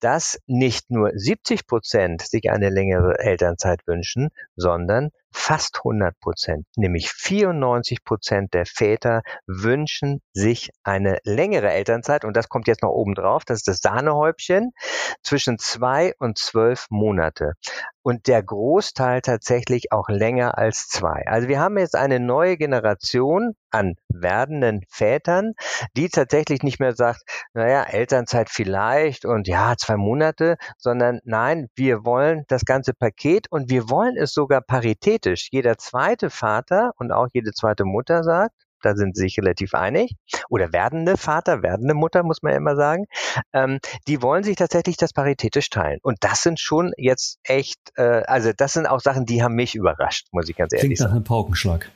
dass 0.00 0.38
nicht 0.46 0.90
nur 0.90 1.10
70 1.14 1.66
Prozent 1.66 2.22
sich 2.22 2.50
eine 2.50 2.70
längere 2.70 3.18
Elternzeit 3.18 3.86
wünschen, 3.86 4.30
sondern 4.56 5.10
fast 5.32 5.78
100 5.78 6.18
Prozent, 6.20 6.66
nämlich 6.76 7.10
94 7.10 8.04
Prozent 8.04 8.54
der 8.54 8.66
Väter 8.66 9.22
wünschen 9.46 10.20
sich 10.32 10.70
eine 10.82 11.18
längere 11.24 11.70
Elternzeit. 11.70 12.24
Und 12.24 12.36
das 12.36 12.48
kommt 12.48 12.66
jetzt 12.68 12.82
noch 12.82 12.90
oben 12.90 13.14
drauf, 13.14 13.44
das 13.44 13.58
ist 13.58 13.68
das 13.68 13.78
Sahnehäubchen, 13.78 14.72
zwischen 15.22 15.58
zwei 15.58 16.14
und 16.18 16.38
zwölf 16.38 16.86
Monate. 16.90 17.54
Und 18.02 18.26
der 18.26 18.42
Großteil 18.42 19.20
tatsächlich 19.20 19.92
auch 19.92 20.08
länger 20.08 20.58
als 20.58 20.88
zwei. 20.88 21.22
Also 21.26 21.48
wir 21.48 21.60
haben 21.60 21.78
jetzt 21.78 21.94
eine 21.94 22.18
neue 22.18 22.56
Generation 22.56 23.54
an 23.70 23.94
werdenden 24.08 24.84
Vätern, 24.88 25.54
die 25.96 26.08
tatsächlich 26.08 26.62
nicht 26.62 26.80
mehr 26.80 26.94
sagt, 26.94 27.22
naja, 27.54 27.84
Elternzeit 27.84 28.50
vielleicht 28.50 29.24
und 29.24 29.46
ja, 29.46 29.74
zwei 29.76 29.96
Monate, 29.96 30.56
sondern 30.78 31.20
nein, 31.24 31.68
wir 31.74 32.04
wollen 32.04 32.44
das 32.48 32.64
ganze 32.64 32.92
Paket 32.92 33.46
und 33.50 33.70
wir 33.70 33.88
wollen 33.88 34.16
es 34.16 34.32
sogar 34.32 34.60
paritätisch. 35.22 35.48
Jeder 35.50 35.78
zweite 35.78 36.30
Vater 36.30 36.92
und 36.98 37.12
auch 37.12 37.28
jede 37.32 37.52
zweite 37.52 37.84
Mutter 37.84 38.22
sagt, 38.22 38.54
da 38.82 38.96
sind 38.96 39.16
sie 39.16 39.22
sich 39.22 39.38
relativ 39.38 39.74
einig, 39.74 40.16
oder 40.48 40.72
werdende 40.72 41.16
Vater, 41.16 41.62
werdende 41.62 41.94
Mutter, 41.94 42.24
muss 42.24 42.42
man 42.42 42.52
ja 42.52 42.58
immer 42.58 42.74
sagen, 42.74 43.04
ähm, 43.52 43.78
die 44.08 44.22
wollen 44.22 44.42
sich 44.42 44.56
tatsächlich 44.56 44.96
das 44.96 45.12
paritätisch 45.12 45.70
teilen. 45.70 46.00
Und 46.02 46.18
das 46.20 46.42
sind 46.42 46.58
schon 46.58 46.92
jetzt 46.96 47.38
echt, 47.44 47.78
äh, 47.94 48.22
also 48.26 48.50
das 48.56 48.72
sind 48.72 48.86
auch 48.86 49.00
Sachen, 49.00 49.24
die 49.24 49.42
haben 49.42 49.54
mich 49.54 49.76
überrascht, 49.76 50.26
muss 50.32 50.48
ich 50.48 50.56
ganz 50.56 50.72
ehrlich 50.72 50.86
Klingt 50.86 50.98
sagen. 50.98 51.10
nach 51.10 51.16
einem 51.16 51.24
Paukenschlag. 51.24 51.90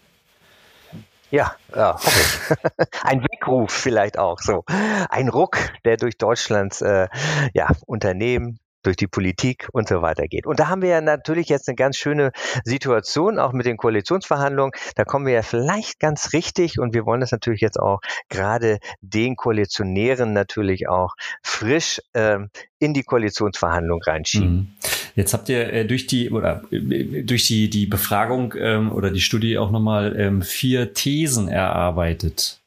Ja, 1.32 1.56
ja 1.74 1.94
hoffe 1.94 2.56
ich. 2.78 3.04
Ein 3.04 3.22
Weckruf 3.22 3.72
vielleicht 3.72 4.16
auch 4.16 4.38
so. 4.38 4.62
Ein 5.10 5.28
Ruck, 5.28 5.58
der 5.84 5.96
durch 5.96 6.16
Deutschlands 6.18 6.82
äh, 6.82 7.08
ja, 7.52 7.72
Unternehmen, 7.86 8.60
durch 8.86 8.96
die 8.96 9.06
Politik 9.06 9.68
und 9.72 9.88
so 9.88 10.02
weiter 10.02 10.28
geht. 10.28 10.46
Und 10.46 10.60
da 10.60 10.68
haben 10.68 10.82
wir 10.82 10.88
ja 10.88 11.00
natürlich 11.00 11.48
jetzt 11.48 11.68
eine 11.68 11.76
ganz 11.76 11.96
schöne 11.96 12.32
Situation, 12.64 13.38
auch 13.38 13.52
mit 13.52 13.66
den 13.66 13.76
Koalitionsverhandlungen. 13.76 14.72
Da 14.94 15.04
kommen 15.04 15.26
wir 15.26 15.34
ja 15.34 15.42
vielleicht 15.42 15.98
ganz 15.98 16.32
richtig 16.32 16.78
und 16.78 16.94
wir 16.94 17.04
wollen 17.04 17.20
das 17.20 17.32
natürlich 17.32 17.60
jetzt 17.60 17.78
auch 17.78 18.00
gerade 18.28 18.78
den 19.00 19.36
Koalitionären 19.36 20.32
natürlich 20.32 20.88
auch 20.88 21.14
frisch 21.42 22.00
ähm, 22.14 22.50
in 22.78 22.94
die 22.94 23.02
Koalitionsverhandlung 23.02 24.02
reinschieben. 24.02 24.54
Mhm. 24.54 24.68
Jetzt 25.14 25.32
habt 25.32 25.48
ihr 25.48 25.72
äh, 25.72 25.86
durch 25.86 26.06
die 26.06 26.30
oder 26.30 26.62
äh, 26.70 27.22
durch 27.22 27.46
die 27.46 27.70
die 27.70 27.86
Befragung 27.86 28.54
ähm, 28.58 28.92
oder 28.92 29.10
die 29.10 29.20
Studie 29.20 29.58
auch 29.58 29.70
nochmal 29.70 30.14
ähm, 30.18 30.42
vier 30.42 30.92
Thesen 30.92 31.48
erarbeitet, 31.48 32.60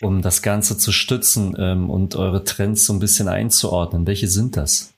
um 0.00 0.22
das 0.22 0.42
Ganze 0.42 0.76
zu 0.76 0.92
stützen 0.92 1.56
ähm, 1.58 1.90
und 1.90 2.16
eure 2.16 2.44
Trends 2.44 2.86
so 2.86 2.92
ein 2.92 3.00
bisschen 3.00 3.28
einzuordnen. 3.28 4.06
Welche 4.06 4.28
sind 4.28 4.56
das? 4.56 4.93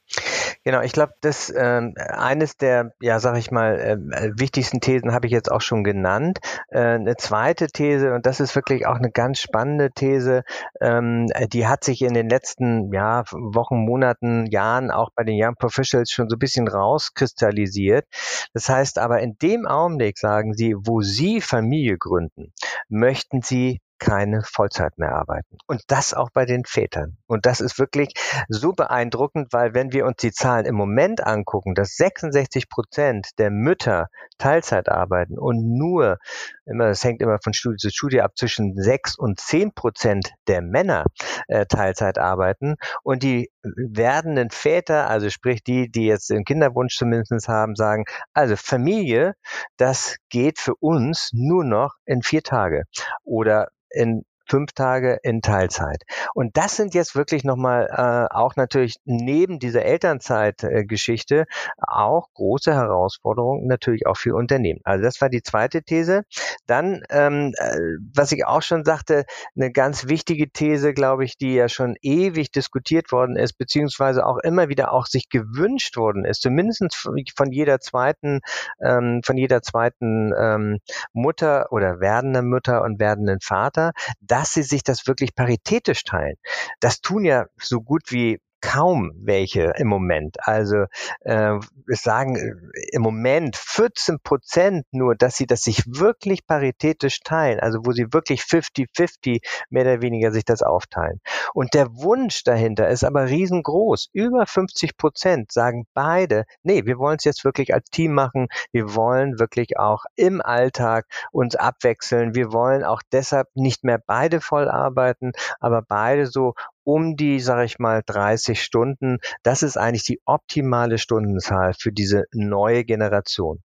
Genau, 0.65 0.81
ich 0.81 0.93
glaube, 0.93 1.13
das 1.21 1.49
äh, 1.51 1.81
eines 1.97 2.57
der, 2.57 2.93
ja, 3.01 3.21
sag 3.21 3.37
ich 3.39 3.51
mal, 3.51 3.79
äh, 3.79 4.31
wichtigsten 4.37 4.81
Thesen 4.81 5.13
habe 5.13 5.27
ich 5.27 5.33
jetzt 5.33 5.51
auch 5.51 5.61
schon 5.61 5.85
genannt. 5.85 6.39
Äh, 6.71 6.81
eine 6.81 7.17
zweite 7.17 7.69
These, 7.69 8.13
und 8.13 8.27
das 8.27 8.41
ist 8.41 8.57
wirklich 8.57 8.87
auch 8.87 8.97
eine 8.97 9.11
ganz 9.11 9.39
spannende 9.39 9.91
These, 9.93 10.43
ähm, 10.81 11.29
die 11.53 11.67
hat 11.67 11.85
sich 11.85 12.03
in 12.03 12.15
den 12.15 12.29
letzten 12.29 12.93
ja, 12.93 13.23
Wochen, 13.31 13.77
Monaten, 13.77 14.47
Jahren 14.47 14.91
auch 14.91 15.11
bei 15.15 15.25
den 15.25 15.37
Young 15.41 15.55
Professionals 15.55 16.11
schon 16.11 16.29
so 16.29 16.37
ein 16.37 16.41
bisschen 16.41 16.69
rauskristallisiert. 16.69 18.07
Das 18.53 18.69
heißt 18.69 18.99
aber, 18.99 19.21
in 19.21 19.37
dem 19.39 19.67
Augenblick 19.67 20.19
sagen 20.19 20.55
sie, 20.55 20.75
wo 20.77 21.01
sie 21.01 21.41
Familie 21.41 21.97
gründen, 21.99 22.53
möchten 22.89 23.43
sie 23.43 23.81
keine 23.99 24.43
Vollzeit 24.43 24.99
mehr 24.99 25.13
arbeiten. 25.13 25.57
Und 25.67 25.83
das 25.89 26.15
auch 26.15 26.31
bei 26.33 26.45
den 26.45 26.65
Vätern. 26.65 27.17
Und 27.27 27.47
das 27.47 27.61
ist 27.61 27.79
wirklich 27.79 28.13
so 28.49 28.73
beeindruckend, 28.73 29.53
weil 29.53 29.75
wenn 29.75 29.93
wir 29.93 30.07
uns 30.07 30.17
die 30.19 30.33
Zahlen 30.33 30.67
im 30.67 30.75
Moment 30.75 31.27
angucken, 31.27 31.75
dass 31.75 31.97
66 31.97 32.69
Prozent 32.69 33.31
der 33.39 33.51
Mütter 33.51 34.09
Teilzeit 34.39 34.89
arbeiten 34.89 35.39
und 35.39 35.77
nur, 35.77 36.19
immer, 36.67 36.89
das 36.89 37.05
hängt 37.05 37.23
immer 37.23 37.39
von 37.43 37.55
Studie 37.55 37.77
zu 37.77 37.91
Studie 37.91 38.21
ab, 38.21 38.33
zwischen 38.37 38.75
6 38.77 39.17
und 39.19 39.41
10 39.41 39.73
Prozent 39.73 40.33
der 40.47 40.63
Männer 40.63 41.05
äh, 41.49 41.67
Teilzeit 41.67 42.19
arbeiten. 42.19 42.77
Und 43.03 43.23
die 43.23 43.51
werdenden 43.63 44.51
Väter, 44.51 45.09
also 45.09 45.31
sprich 45.31 45.63
die, 45.63 45.91
die 45.91 46.07
jetzt 46.07 46.31
den 46.31 46.45
Kinderwunsch 46.45 46.97
zumindest 46.97 47.49
haben, 47.49 47.75
sagen, 47.75 48.05
also 48.33 48.57
Familie, 48.57 49.35
das 49.77 50.17
geht 50.29 50.59
für 50.59 50.75
uns 50.77 51.31
nur 51.33 51.65
noch 51.65 51.95
in 52.05 52.23
vier 52.23 52.43
Tage. 52.43 52.85
Oder 53.25 53.69
in 53.91 54.25
fünf 54.47 54.73
Tage 54.73 55.19
in 55.23 55.43
Teilzeit. 55.43 56.03
Und 56.35 56.57
das 56.57 56.77
sind 56.77 56.95
jetzt 56.95 57.15
wirklich 57.15 57.45
nochmal 57.45 57.89
äh, 57.91 58.35
auch 58.35 58.57
natürlich 58.57 58.97
neben 59.05 59.59
dieser 59.59 59.85
Elternzeitgeschichte 59.85 61.41
äh, 61.41 61.45
auch 61.79 62.29
große 62.35 62.75
Herausforderungen 62.75 63.67
natürlich 63.67 64.07
auch 64.07 64.17
für 64.17 64.35
Unternehmen. 64.35 64.81
Also 64.85 65.05
das 65.05 65.21
war 65.21 65.29
die 65.29 65.43
zweite 65.43 65.83
These. 65.83 66.23
Dann, 66.67 67.03
ähm, 67.11 67.53
äh, 67.59 67.77
was 68.15 68.33
ich 68.33 68.47
auch 68.47 68.63
schon 68.63 68.85
sagte, 68.85 69.25
eine 69.57 69.73
ganz 69.73 70.09
wichtige 70.09 70.51
These, 70.51 70.95
glaube 70.95 71.25
ich, 71.25 71.37
die 71.39 71.55
ja 71.55 71.69
schon 71.69 71.97
ewig 72.03 72.51
diskutiert 72.51 73.13
worden 73.13 73.37
ist, 73.37 73.55
beziehungsweise 73.55 74.27
auch 74.27 74.39
immer 74.39 74.69
wieder 74.69 74.93
auch 74.93 75.07
sich 75.07 75.29
gewünscht 75.29 75.97
worden 75.97 76.25
ist, 76.25 76.43
zumindest 76.43 76.77
von 76.95 77.53
jeder 77.53 77.81
zweiten, 77.81 78.41
ähm, 78.81 79.23
von 79.25 79.37
jeder 79.37 79.63
zweiten 79.63 80.33
ähm, 80.39 80.79
Mutter 81.13 81.73
oder 81.73 82.01
werdenden 82.01 82.49
Mutter 82.49 82.83
und 82.83 83.01
werdenden 83.01 83.41
Vater, 83.41 83.93
dass 84.37 84.53
sie 84.53 84.65
sich 84.65 84.83
das 84.83 85.07
wirklich 85.07 85.35
paritätisch 85.35 86.05
teilen. 86.05 86.37
Das 86.81 87.01
tun 87.01 87.25
ja 87.25 87.47
so 87.57 87.81
gut 87.81 88.13
wie 88.13 88.39
kaum 88.61 89.13
welche 89.17 89.73
im 89.77 89.89
Moment. 89.89 90.37
Also 90.41 90.87
äh, 91.21 91.59
wir 91.87 91.97
sagen 91.97 92.37
äh, 92.37 92.81
im 92.93 93.03
Moment 93.03 93.57
14 93.57 94.19
Prozent 94.23 94.87
nur, 94.93 95.15
dass 95.15 95.37
sie 95.37 95.47
das 95.47 95.63
sich 95.63 95.83
wirklich 95.87 96.47
paritätisch 96.47 97.21
teilen, 97.21 97.61
also 97.61 97.81
wo 97.85 97.93
sie 97.93 98.13
wirklich 98.13 98.43
50-50 98.43 99.45
mehr 99.71 99.83
oder 99.83 100.03
weniger 100.03 100.33
sich 100.33 100.45
das 100.45 100.63
aufteilen. 100.63 101.21
Und 101.55 101.75
der 101.75 101.89
Wunsch 101.97 102.45
dahinter 102.45 102.89
ist 102.89 103.05
aber 103.05 103.27
riesengroß. 103.29 104.09
Über 104.13 104.47
50 104.47 104.97
Prozent 104.97 105.53
sagen 105.53 105.87
beide, 105.95 106.45
nee, 106.63 106.85
wir 106.85 106.99
wollen 106.99 107.17
es 107.19 107.25
jetzt 107.25 107.45
wirklich 107.45 107.75
als 107.75 107.91
Team 107.91 108.13
machen. 108.13 108.49
Wir 108.73 108.95
wollen 108.95 109.39
wirklich 109.39 109.79
auch 109.79 110.05
im 110.17 110.41
Alltag 110.41 111.07
uns 111.33 111.57
abwechseln. 111.57 112.35
Wir 112.35 112.53
wollen 112.53 112.85
auch 112.85 113.03
deshalb 113.13 113.49
nicht 113.55 113.85
mehr 113.85 114.01
beide 114.05 114.41
voll 114.41 114.69
arbeiten, 114.69 115.33
aber 115.61 115.83
beide 115.83 116.27
so 116.27 116.55
um 116.87 117.17
die, 117.17 117.41
sage 117.41 117.65
ich 117.65 117.79
mal, 117.79 118.03
30 118.07 118.63
Stunden. 118.63 119.19
Das 119.43 119.63
ist 119.63 119.77
eigentlich 119.77 120.05
die 120.05 120.21
optimale 120.25 120.99
Stundenzahl 120.99 121.75
für 121.75 121.93
diese 121.93 122.25
neue 122.33 122.85
Generation. 122.85 123.63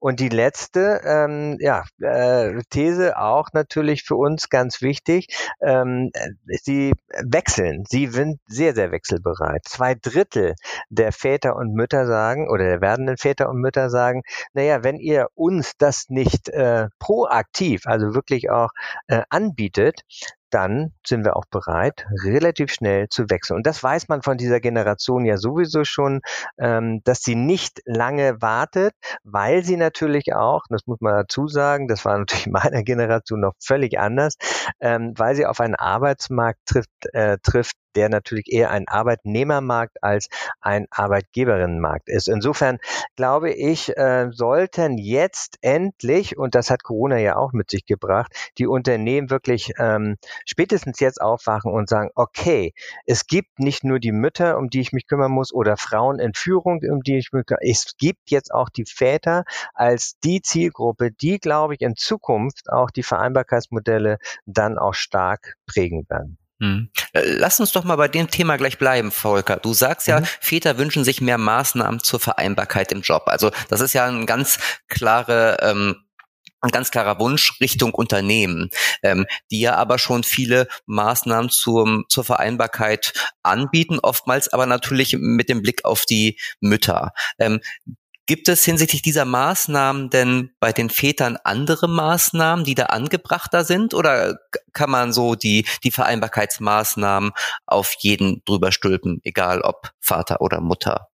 Und 0.00 0.20
die 0.20 0.28
letzte 0.28 1.00
ähm, 1.04 1.56
ja, 1.60 1.84
äh, 2.00 2.60
These 2.70 3.18
auch 3.18 3.48
natürlich 3.52 4.02
für 4.04 4.16
uns 4.16 4.48
ganz 4.48 4.82
wichtig. 4.82 5.28
Ähm, 5.60 6.10
sie 6.62 6.92
wechseln. 7.24 7.84
Sie 7.88 8.06
sind 8.06 8.40
sehr, 8.46 8.74
sehr 8.74 8.92
wechselbereit. 8.92 9.62
Zwei 9.64 9.94
Drittel 9.94 10.54
der 10.90 11.12
Väter 11.12 11.56
und 11.56 11.74
Mütter 11.74 12.06
sagen 12.06 12.48
oder 12.48 12.64
der 12.64 12.80
werdenden 12.80 13.16
Väter 13.16 13.48
und 13.48 13.60
Mütter 13.60 13.90
sagen, 13.90 14.22
naja, 14.52 14.84
wenn 14.84 14.96
ihr 14.96 15.28
uns 15.34 15.72
das 15.78 16.06
nicht 16.08 16.48
äh, 16.48 16.88
proaktiv, 16.98 17.86
also 17.86 18.14
wirklich 18.14 18.50
auch 18.50 18.70
äh, 19.08 19.22
anbietet, 19.28 20.02
dann 20.52 20.92
sind 21.04 21.24
wir 21.24 21.36
auch 21.36 21.46
bereit, 21.50 22.06
relativ 22.24 22.72
schnell 22.72 23.08
zu 23.08 23.30
wechseln. 23.30 23.56
Und 23.56 23.66
das 23.66 23.82
weiß 23.82 24.08
man 24.08 24.22
von 24.22 24.36
dieser 24.36 24.60
Generation 24.60 25.24
ja 25.24 25.38
sowieso 25.38 25.84
schon, 25.84 26.20
ähm, 26.58 27.00
dass 27.04 27.22
sie 27.22 27.34
nicht 27.34 27.80
lange 27.86 28.40
wartet, 28.42 28.94
weil 29.24 29.51
sie 29.60 29.76
natürlich 29.76 30.34
auch, 30.34 30.62
das 30.70 30.86
muss 30.86 31.00
man 31.00 31.14
dazu 31.14 31.48
sagen, 31.48 31.88
das 31.88 32.04
war 32.04 32.18
natürlich 32.18 32.46
in 32.46 32.52
meiner 32.52 32.82
Generation 32.82 33.40
noch 33.40 33.52
völlig 33.60 33.98
anders, 33.98 34.36
ähm, 34.80 35.12
weil 35.16 35.34
sie 35.34 35.46
auf 35.46 35.60
einen 35.60 35.74
Arbeitsmarkt 35.74 36.60
trifft, 36.64 36.90
äh, 37.12 37.36
trifft, 37.42 37.76
der 37.96 38.08
natürlich 38.08 38.52
eher 38.52 38.70
ein 38.70 38.88
Arbeitnehmermarkt 38.88 40.02
als 40.02 40.28
ein 40.60 40.86
Arbeitgeberinnenmarkt 40.90 42.08
ist. 42.08 42.28
Insofern 42.28 42.78
glaube 43.16 43.52
ich, 43.52 43.96
äh, 43.96 44.28
sollten 44.32 44.98
jetzt 44.98 45.58
endlich, 45.62 46.36
und 46.36 46.54
das 46.54 46.70
hat 46.70 46.82
Corona 46.82 47.18
ja 47.18 47.36
auch 47.36 47.52
mit 47.52 47.70
sich 47.70 47.86
gebracht, 47.86 48.32
die 48.58 48.66
Unternehmen 48.66 49.30
wirklich 49.30 49.72
ähm, 49.78 50.16
spätestens 50.46 51.00
jetzt 51.00 51.20
aufwachen 51.20 51.72
und 51.72 51.88
sagen, 51.88 52.10
okay, 52.14 52.72
es 53.06 53.26
gibt 53.26 53.58
nicht 53.58 53.84
nur 53.84 53.98
die 53.98 54.12
Mütter, 54.12 54.58
um 54.58 54.68
die 54.70 54.80
ich 54.80 54.92
mich 54.92 55.06
kümmern 55.06 55.32
muss, 55.32 55.52
oder 55.52 55.76
Frauen 55.76 56.18
in 56.18 56.34
Führung, 56.34 56.80
um 56.90 57.02
die 57.02 57.18
ich 57.18 57.32
mich 57.32 57.44
kümmern 57.46 57.60
muss. 57.62 57.70
Es 57.70 57.96
gibt 57.96 58.30
jetzt 58.30 58.52
auch 58.52 58.68
die 58.68 58.84
Väter 58.84 59.44
als 59.74 60.18
die 60.24 60.42
Zielgruppe, 60.42 61.10
die, 61.10 61.38
glaube 61.38 61.74
ich, 61.74 61.80
in 61.80 61.96
Zukunft 61.96 62.70
auch 62.70 62.90
die 62.90 63.02
Vereinbarkeitsmodelle 63.02 64.18
dann 64.46 64.78
auch 64.78 64.94
stark 64.94 65.56
prägen 65.66 66.06
werden. 66.08 66.38
Hm. 66.62 66.90
Äh, 67.12 67.22
lass 67.24 67.58
uns 67.58 67.72
doch 67.72 67.82
mal 67.82 67.96
bei 67.96 68.06
dem 68.06 68.30
Thema 68.30 68.56
gleich 68.56 68.78
bleiben, 68.78 69.10
Volker. 69.10 69.56
Du 69.56 69.74
sagst 69.74 70.06
ja, 70.06 70.20
mhm. 70.20 70.26
Väter 70.40 70.78
wünschen 70.78 71.02
sich 71.02 71.20
mehr 71.20 71.36
Maßnahmen 71.36 71.98
zur 71.98 72.20
Vereinbarkeit 72.20 72.92
im 72.92 73.00
Job. 73.00 73.24
Also 73.26 73.50
das 73.68 73.80
ist 73.80 73.94
ja 73.94 74.06
ein 74.06 74.26
ganz 74.26 74.60
klare 74.86 75.56
ähm, 75.60 75.96
ein 76.60 76.70
ganz 76.70 76.92
klarer 76.92 77.18
Wunsch 77.18 77.60
Richtung 77.60 77.92
Unternehmen, 77.92 78.70
ähm, 79.02 79.26
die 79.50 79.58
ja 79.58 79.74
aber 79.74 79.98
schon 79.98 80.22
viele 80.22 80.68
Maßnahmen 80.86 81.50
zum, 81.50 82.04
zur 82.08 82.22
Vereinbarkeit 82.22 83.12
anbieten, 83.42 83.98
oftmals 84.00 84.52
aber 84.52 84.66
natürlich 84.66 85.16
mit 85.18 85.48
dem 85.48 85.62
Blick 85.62 85.84
auf 85.84 86.04
die 86.06 86.38
Mütter. 86.60 87.14
Ähm, 87.40 87.58
Gibt 88.32 88.48
es 88.48 88.64
hinsichtlich 88.64 89.02
dieser 89.02 89.26
Maßnahmen 89.26 90.08
denn 90.08 90.52
bei 90.58 90.72
den 90.72 90.88
Vätern 90.88 91.36
andere 91.44 91.86
Maßnahmen, 91.86 92.64
die 92.64 92.74
da 92.74 92.86
angebrachter 92.86 93.62
sind? 93.62 93.92
Oder 93.92 94.38
kann 94.72 94.88
man 94.88 95.12
so 95.12 95.34
die, 95.34 95.66
die 95.84 95.90
Vereinbarkeitsmaßnahmen 95.90 97.32
auf 97.66 97.92
jeden 97.98 98.42
drüber 98.46 98.72
stülpen, 98.72 99.20
egal 99.22 99.60
ob 99.60 99.90
Vater 100.00 100.40
oder 100.40 100.62
Mutter? 100.62 101.11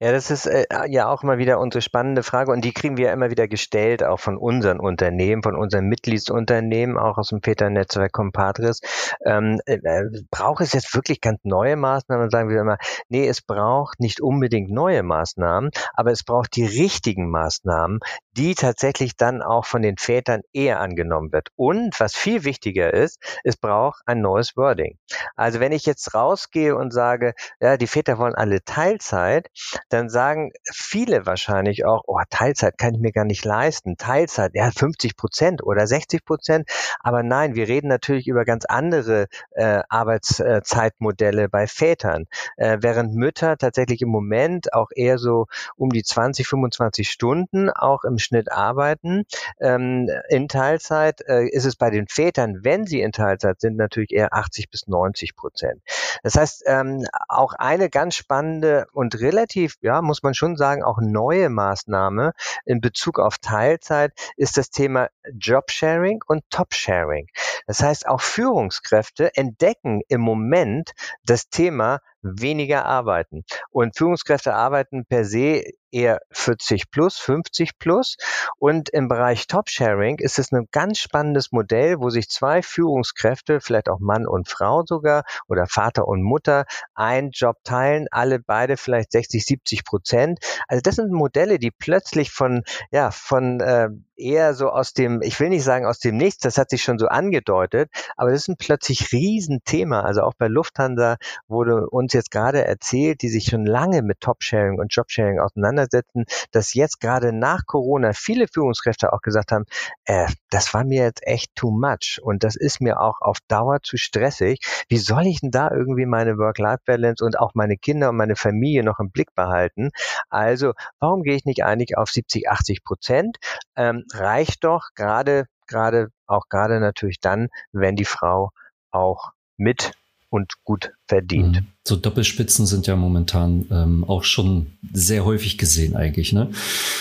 Ja, 0.00 0.10
das 0.10 0.30
ist 0.30 0.46
äh, 0.46 0.66
ja 0.88 1.08
auch 1.08 1.22
immer 1.22 1.38
wieder 1.38 1.60
unsere 1.60 1.82
spannende 1.82 2.22
Frage 2.22 2.50
und 2.50 2.64
die 2.64 2.72
kriegen 2.72 2.96
wir 2.96 3.06
ja 3.06 3.12
immer 3.12 3.30
wieder 3.30 3.46
gestellt, 3.46 4.02
auch 4.02 4.18
von 4.18 4.36
unseren 4.36 4.80
Unternehmen, 4.80 5.42
von 5.42 5.56
unseren 5.56 5.86
Mitgliedsunternehmen, 5.86 6.98
auch 6.98 7.18
aus 7.18 7.28
dem 7.28 7.40
Peter-Netzwerk 7.40 8.12
Compadres. 8.12 8.80
Ähm, 9.24 9.60
äh, 9.66 10.02
braucht 10.30 10.62
es 10.62 10.72
jetzt 10.72 10.94
wirklich 10.94 11.20
ganz 11.20 11.40
neue 11.44 11.76
Maßnahmen? 11.76 12.30
sagen 12.30 12.48
wir 12.48 12.60
immer, 12.60 12.78
nee, 13.08 13.26
es 13.26 13.42
braucht 13.42 14.00
nicht 14.00 14.20
unbedingt 14.20 14.70
neue 14.70 15.02
Maßnahmen, 15.02 15.70
aber 15.94 16.10
es 16.10 16.24
braucht 16.24 16.56
die 16.56 16.66
richtigen 16.66 17.30
Maßnahmen, 17.30 18.00
die 18.32 18.54
tatsächlich 18.54 19.16
dann 19.16 19.42
auch 19.42 19.66
von 19.66 19.82
den 19.82 19.96
Vätern 19.98 20.42
eher 20.52 20.80
angenommen 20.80 21.32
wird. 21.32 21.50
Und 21.54 21.98
was 22.00 22.14
viel 22.14 22.44
wichtiger 22.44 22.92
ist, 22.92 23.18
es 23.44 23.56
braucht 23.56 24.02
ein 24.06 24.20
neues 24.20 24.56
Wording. 24.56 24.98
Also 25.36 25.60
wenn 25.60 25.72
ich 25.72 25.86
jetzt 25.86 26.14
rausgehe 26.14 26.74
und 26.76 26.92
sage, 26.92 27.34
ja, 27.60 27.76
die 27.76 27.86
Väter 27.86 28.18
wollen 28.18 28.34
alle 28.34 28.64
Teilzeit, 28.64 29.48
dann 29.88 30.08
sagen 30.08 30.52
viele 30.72 31.26
wahrscheinlich 31.26 31.84
auch, 31.84 32.02
oh, 32.06 32.18
Teilzeit 32.30 32.78
kann 32.78 32.94
ich 32.94 33.00
mir 33.00 33.12
gar 33.12 33.24
nicht 33.24 33.44
leisten. 33.44 33.96
Teilzeit, 33.96 34.52
ja, 34.54 34.70
50 34.70 35.16
Prozent 35.16 35.62
oder 35.62 35.86
60 35.86 36.24
Prozent. 36.24 36.68
Aber 37.00 37.22
nein, 37.22 37.54
wir 37.54 37.68
reden 37.68 37.88
natürlich 37.88 38.26
über 38.26 38.44
ganz 38.44 38.64
andere 38.64 39.26
äh, 39.52 39.82
Arbeitszeitmodelle 39.88 41.48
bei 41.48 41.66
Vätern, 41.66 42.26
äh, 42.56 42.78
während 42.80 43.14
Mütter 43.14 43.56
tatsächlich 43.56 44.02
im 44.02 44.08
Moment 44.08 44.72
auch 44.72 44.88
eher 44.94 45.18
so 45.18 45.46
um 45.76 45.90
die 45.90 46.02
20, 46.02 46.46
25 46.46 47.10
Stunden 47.10 47.70
auch 47.70 48.04
im 48.04 48.18
Schnitt 48.18 48.50
arbeiten. 48.50 49.24
Ähm, 49.60 50.08
in 50.28 50.48
Teilzeit 50.48 51.20
äh, 51.26 51.46
ist 51.48 51.64
es 51.64 51.76
bei 51.76 51.90
den 51.90 52.08
Vätern, 52.08 52.60
wenn 52.62 52.86
sie 52.86 53.00
in 53.00 53.12
Teilzeit 53.12 53.60
sind, 53.60 53.76
natürlich 53.76 54.12
eher 54.12 54.32
80 54.32 54.70
bis 54.70 54.86
90 54.86 55.36
Prozent. 55.36 55.82
Das 56.22 56.36
heißt, 56.36 56.64
ähm, 56.66 57.06
auch 57.28 57.54
eine 57.54 57.90
ganz 57.90 58.14
spannende 58.14 58.86
und 58.92 59.20
relativ, 59.20 59.41
ja, 59.80 60.02
muss 60.02 60.22
man 60.22 60.34
schon 60.34 60.56
sagen, 60.56 60.82
auch 60.82 60.98
neue 61.00 61.48
Maßnahme 61.48 62.32
in 62.64 62.80
Bezug 62.80 63.18
auf 63.18 63.38
Teilzeit 63.38 64.12
ist 64.36 64.56
das 64.56 64.70
Thema 64.70 65.08
Jobsharing 65.32 66.22
und 66.26 66.42
Topsharing. 66.50 67.28
Das 67.66 67.82
heißt, 67.82 68.06
auch 68.06 68.20
Führungskräfte 68.20 69.36
entdecken 69.36 70.02
im 70.08 70.20
Moment 70.20 70.92
das 71.24 71.48
Thema 71.48 72.00
weniger 72.22 72.84
arbeiten. 72.84 73.44
Und 73.70 73.96
Führungskräfte 73.96 74.54
arbeiten 74.54 75.04
per 75.06 75.24
se 75.24 75.64
eher 75.92 76.20
40 76.32 76.90
plus, 76.90 77.18
50 77.18 77.78
plus. 77.78 78.16
Und 78.58 78.88
im 78.88 79.08
Bereich 79.08 79.46
Top-Sharing 79.46 80.18
ist 80.18 80.38
es 80.38 80.50
ein 80.52 80.66
ganz 80.72 80.98
spannendes 80.98 81.52
Modell, 81.52 82.00
wo 82.00 82.10
sich 82.10 82.28
zwei 82.28 82.62
Führungskräfte, 82.62 83.60
vielleicht 83.60 83.88
auch 83.88 84.00
Mann 84.00 84.26
und 84.26 84.48
Frau 84.48 84.82
sogar 84.86 85.24
oder 85.48 85.66
Vater 85.66 86.08
und 86.08 86.22
Mutter, 86.22 86.64
einen 86.94 87.30
Job 87.30 87.56
teilen, 87.64 88.06
alle 88.10 88.40
beide 88.40 88.76
vielleicht 88.76 89.12
60, 89.12 89.44
70 89.44 89.84
Prozent. 89.84 90.38
Also 90.66 90.80
das 90.80 90.96
sind 90.96 91.12
Modelle, 91.12 91.58
die 91.58 91.70
plötzlich 91.70 92.30
von, 92.30 92.62
ja, 92.90 93.10
von 93.10 93.60
äh, 93.60 93.88
eher 94.22 94.54
so 94.54 94.70
aus 94.70 94.92
dem, 94.92 95.22
ich 95.22 95.38
will 95.40 95.48
nicht 95.48 95.64
sagen 95.64 95.86
aus 95.86 95.98
dem 95.98 96.16
Nichts, 96.16 96.42
das 96.42 96.58
hat 96.58 96.70
sich 96.70 96.82
schon 96.82 96.98
so 96.98 97.08
angedeutet, 97.08 97.90
aber 98.16 98.30
das 98.30 98.42
ist 98.42 98.48
ein 98.48 98.56
plötzlich 98.56 99.12
Riesenthema. 99.12 100.00
Also 100.00 100.22
auch 100.22 100.34
bei 100.36 100.48
Lufthansa 100.48 101.16
wurde 101.48 101.88
uns 101.88 102.12
jetzt 102.12 102.30
gerade 102.30 102.64
erzählt, 102.64 103.22
die 103.22 103.28
sich 103.28 103.46
schon 103.46 103.66
lange 103.66 104.02
mit 104.02 104.20
Top-Sharing 104.20 104.78
und 104.78 104.94
Job-Sharing 104.94 105.38
auseinandersetzen 105.38 106.24
dass 106.50 106.74
jetzt 106.74 107.00
gerade 107.00 107.32
nach 107.32 107.66
Corona 107.66 108.12
viele 108.12 108.46
Führungskräfte 108.48 109.12
auch 109.12 109.20
gesagt 109.20 109.52
haben, 109.52 109.64
äh, 110.04 110.26
das 110.50 110.72
war 110.74 110.84
mir 110.84 111.02
jetzt 111.04 111.26
echt 111.26 111.54
too 111.54 111.70
much 111.70 112.20
und 112.22 112.44
das 112.44 112.56
ist 112.56 112.80
mir 112.80 113.00
auch 113.00 113.20
auf 113.20 113.38
Dauer 113.48 113.78
zu 113.82 113.96
stressig. 113.96 114.60
Wie 114.88 114.98
soll 114.98 115.26
ich 115.26 115.40
denn 115.40 115.50
da 115.50 115.70
irgendwie 115.70 116.06
meine 116.06 116.38
Work-Life-Balance 116.38 117.24
und 117.24 117.38
auch 117.38 117.54
meine 117.54 117.76
Kinder 117.76 118.10
und 118.10 118.16
meine 118.16 118.36
Familie 118.36 118.82
noch 118.82 118.98
im 119.00 119.10
Blick 119.10 119.34
behalten? 119.34 119.90
Also, 120.28 120.72
warum 120.98 121.22
gehe 121.22 121.34
ich 121.34 121.44
nicht 121.44 121.64
eigentlich 121.64 121.96
auf 121.96 122.10
70, 122.10 122.48
80 122.48 122.84
Prozent? 122.84 123.38
Ähm, 123.76 124.04
reicht 124.12 124.64
doch 124.64 124.90
gerade, 124.94 125.46
gerade, 125.66 126.08
auch 126.26 126.48
gerade 126.48 126.80
natürlich 126.80 127.20
dann, 127.20 127.48
wenn 127.72 127.96
die 127.96 128.04
Frau 128.04 128.50
auch 128.90 129.32
mit 129.56 129.92
und 130.32 130.52
gut 130.64 130.92
verdient. 131.06 131.60
Mhm. 131.60 131.66
So 131.86 131.96
Doppelspitzen 131.96 132.64
sind 132.64 132.86
ja 132.86 132.96
momentan 132.96 133.66
ähm, 133.70 134.04
auch 134.04 134.24
schon 134.24 134.78
sehr 134.92 135.24
häufig 135.26 135.58
gesehen 135.58 135.94
eigentlich. 135.94 136.32
Ne? 136.32 136.50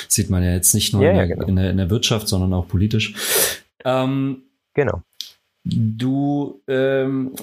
Sieht 0.10 0.30
man 0.30 0.44
ja 0.44 0.52
jetzt 0.52 0.74
nicht 0.74 0.94
nur 0.94 1.04
ja, 1.04 1.12
in, 1.12 1.16
der, 1.16 1.26
ja, 1.28 1.36
genau. 1.36 1.48
in, 1.48 1.56
der, 1.56 1.70
in, 1.72 1.78
der, 1.78 1.90
Wirtschaft, 1.90 2.28
sondern 2.28 2.54
auch 2.54 2.68
politisch. 2.68 3.14
Ähm, 3.86 4.44
genau. 4.74 5.02
Du, 5.64 6.60
ähm, 6.68 7.34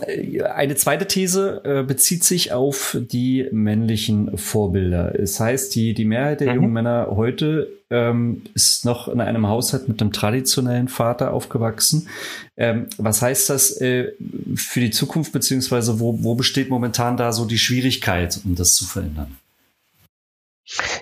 eine 0.52 0.74
zweite 0.74 1.06
These 1.06 1.62
äh, 1.64 1.82
bezieht 1.84 2.24
sich 2.24 2.52
auf 2.52 2.96
die 3.00 3.46
männlichen 3.52 4.36
Vorbilder. 4.36 5.14
Es 5.18 5.38
heißt, 5.38 5.72
die, 5.76 5.94
die 5.94 6.04
Mehrheit 6.04 6.40
der 6.40 6.48
mhm. 6.48 6.54
jungen 6.56 6.72
Männer 6.72 7.08
heute 7.12 7.68
ähm, 7.90 8.42
ist 8.54 8.84
noch 8.84 9.06
in 9.06 9.20
einem 9.20 9.46
Haushalt 9.46 9.88
mit 9.88 10.00
einem 10.00 10.12
traditionellen 10.12 10.88
Vater 10.88 11.32
aufgewachsen. 11.32 12.08
Ähm, 12.56 12.88
was 12.96 13.22
heißt 13.22 13.50
das 13.50 13.80
äh, 13.80 14.12
für 14.56 14.80
die 14.80 14.90
Zukunft, 14.90 15.32
beziehungsweise 15.32 16.00
wo, 16.00 16.24
wo 16.24 16.34
besteht 16.34 16.70
momentan 16.70 17.16
da 17.16 17.32
so 17.32 17.44
die 17.44 17.58
Schwierigkeit, 17.58 18.40
um 18.44 18.56
das 18.56 18.72
zu 18.72 18.84
verändern? 18.84 19.36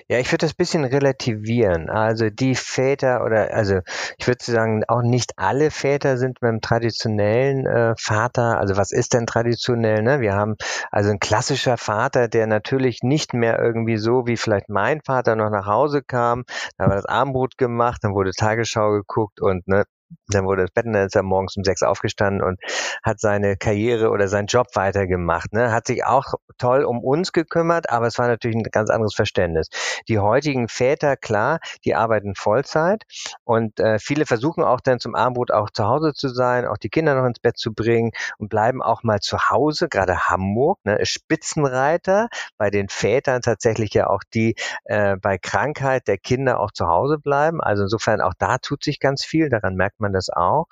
Ja, 0.07 0.19
ich 0.19 0.31
würde 0.31 0.45
das 0.45 0.53
bisschen 0.53 0.85
relativieren. 0.85 1.89
Also 1.89 2.29
die 2.29 2.55
Väter 2.55 3.23
oder 3.25 3.53
also 3.53 3.79
ich 4.17 4.27
würde 4.27 4.43
sagen, 4.43 4.83
auch 4.87 5.01
nicht 5.01 5.33
alle 5.37 5.71
Väter 5.71 6.17
sind 6.17 6.39
beim 6.39 6.61
traditionellen 6.61 7.65
äh, 7.65 7.93
Vater. 7.99 8.59
Also 8.59 8.77
was 8.77 8.91
ist 8.91 9.13
denn 9.13 9.25
traditionell? 9.25 10.01
Ne? 10.01 10.21
Wir 10.21 10.33
haben 10.33 10.55
also 10.91 11.09
ein 11.11 11.19
klassischer 11.19 11.77
Vater, 11.77 12.27
der 12.27 12.47
natürlich 12.47 12.99
nicht 13.03 13.33
mehr 13.33 13.59
irgendwie 13.59 13.97
so 13.97 14.25
wie 14.25 14.37
vielleicht 14.37 14.69
mein 14.69 15.01
Vater 15.01 15.35
noch 15.35 15.49
nach 15.49 15.65
Hause 15.65 16.01
kam, 16.03 16.43
da 16.77 16.87
wir 16.87 16.95
das 16.95 17.05
Abendbrot 17.05 17.57
gemacht, 17.57 17.99
dann 18.03 18.13
wurde 18.13 18.31
Tagesschau 18.31 18.91
geguckt 18.91 19.41
und 19.41 19.67
ne, 19.67 19.83
dann 20.27 20.45
wurde 20.45 20.63
das 20.63 20.71
Bett 20.71 20.85
und 20.85 20.93
dann 20.93 21.05
ist 21.05 21.15
er 21.15 21.23
morgens 21.23 21.55
um 21.57 21.63
sechs 21.63 21.83
aufgestanden 21.83 22.43
und 22.43 22.59
hat 23.03 23.19
seine 23.19 23.57
Karriere 23.57 24.09
oder 24.09 24.27
seinen 24.27 24.47
Job 24.47 24.67
weitergemacht. 24.73 25.53
Ne? 25.53 25.71
Hat 25.71 25.87
sich 25.87 26.05
auch 26.05 26.33
toll 26.57 26.83
um 26.83 27.03
uns 27.03 27.31
gekümmert, 27.31 27.89
aber 27.89 28.07
es 28.07 28.17
war 28.17 28.27
natürlich 28.27 28.57
ein 28.57 28.63
ganz 28.63 28.89
anderes 28.89 29.15
Verständnis. 29.15 29.67
Die 30.07 30.19
heutigen 30.19 30.67
Väter, 30.67 31.15
klar, 31.17 31.59
die 31.85 31.95
arbeiten 31.95 32.35
Vollzeit 32.35 33.03
und 33.43 33.79
äh, 33.79 33.99
viele 33.99 34.25
versuchen 34.25 34.63
auch 34.63 34.81
dann 34.81 34.99
zum 34.99 35.15
Abendbrot 35.15 35.51
auch 35.51 35.69
zu 35.69 35.85
Hause 35.85 36.13
zu 36.13 36.29
sein, 36.29 36.65
auch 36.65 36.77
die 36.77 36.89
Kinder 36.89 37.15
noch 37.15 37.25
ins 37.25 37.39
Bett 37.39 37.57
zu 37.57 37.73
bringen 37.73 38.11
und 38.37 38.49
bleiben 38.49 38.81
auch 38.81 39.03
mal 39.03 39.19
zu 39.19 39.49
Hause, 39.49 39.87
gerade 39.87 40.27
Hamburg, 40.27 40.79
ne, 40.83 40.99
Spitzenreiter 41.05 42.27
bei 42.57 42.69
den 42.69 42.89
Vätern 42.89 43.41
tatsächlich 43.41 43.93
ja 43.93 44.07
auch 44.07 44.23
die 44.33 44.55
äh, 44.85 45.15
bei 45.17 45.37
Krankheit 45.37 46.07
der 46.07 46.17
Kinder 46.17 46.59
auch 46.59 46.71
zu 46.71 46.87
Hause 46.87 47.17
bleiben. 47.17 47.61
Also 47.61 47.83
insofern 47.83 48.21
auch 48.21 48.33
da 48.37 48.57
tut 48.57 48.83
sich 48.83 48.99
ganz 48.99 49.23
viel, 49.23 49.49
daran 49.49 49.75
merkt 49.75 49.96
man 49.99 50.13
das 50.13 50.29
auch. 50.29 50.67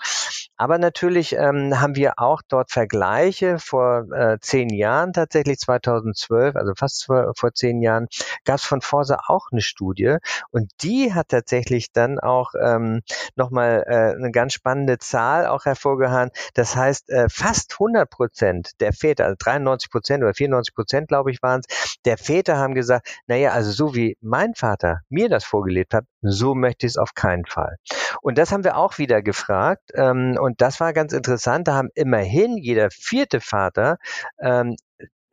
Aber 0.58 0.78
natürlich 0.78 1.34
ähm, 1.34 1.82
haben 1.82 1.96
wir 1.96 2.14
auch 2.18 2.42
dort 2.48 2.72
Vergleiche 2.72 3.60
vor 3.60 4.06
äh, 4.14 4.38
zehn 4.40 4.70
Jahren, 4.70 5.14
tatsächlich 5.14 5.60
2012, 5.60 6.56
also 6.56 6.74
fast 6.78 7.06
vor, 7.06 7.34
vor 7.36 7.54
zehn 7.54 7.82
Jahren, 7.82 8.08
gab 8.46 8.58
es 8.58 8.64
von 8.64 8.82
Forsa 8.82 9.20
auch 9.28 9.48
eine 9.52 9.62
Studie 9.62 10.18
und 10.52 10.72
die 10.82 11.14
hat 11.14 11.30
tatsächlich 11.30 11.92
dann 11.92 12.20
auch 12.20 12.54
ähm, 12.62 13.02
nochmal 13.36 13.84
äh, 13.88 14.16
eine 14.16 14.32
ganz 14.32 14.54
spannende 14.54 14.98
Zahl 14.98 15.46
auch 15.46 15.66
hervorgehauen. 15.66 16.32
Das 16.54 16.76
heißt, 16.76 17.10
äh, 17.10 17.28
fast 17.30 17.74
100 17.74 18.10
Prozent 18.10 18.72
der 18.80 18.94
Väter, 18.94 19.26
also 19.26 19.36
93 19.40 19.92
Prozent 19.92 20.24
oder 20.24 20.34
94 20.34 20.74
Prozent, 20.74 21.08
glaube 21.08 21.32
ich, 21.32 21.42
waren 21.42 21.62
es, 21.68 21.98
der 22.06 22.18
Väter 22.18 22.58
haben 22.58 22.76
gesagt, 22.76 23.10
naja, 23.28 23.52
also 23.52 23.72
so 23.72 23.96
wie 23.96 24.18
mein 24.22 24.56
Vater 24.56 25.02
mir 25.10 25.30
das 25.30 25.44
vorgelebt 25.44 25.94
hat, 25.94 26.06
so 26.22 26.56
möchte 26.56 26.86
ich 26.86 26.94
es 26.94 26.98
auf 26.98 27.14
keinen 27.14 27.46
Fall. 27.46 27.78
Und 28.22 28.38
das 28.38 28.52
haben 28.52 28.64
wir 28.64 28.78
auch 28.78 28.98
wieder 28.98 29.15
gefragt. 29.22 29.92
Ähm, 29.96 30.38
und 30.40 30.62
das 30.62 30.80
war 30.80 30.94
ganz 30.94 31.14
interessant. 31.14 31.68
Da 31.68 31.76
haben 31.76 31.90
immerhin 31.96 32.58
jeder 32.58 32.90
vierte 32.92 33.42
Vater 33.42 33.98
ähm, 34.42 34.76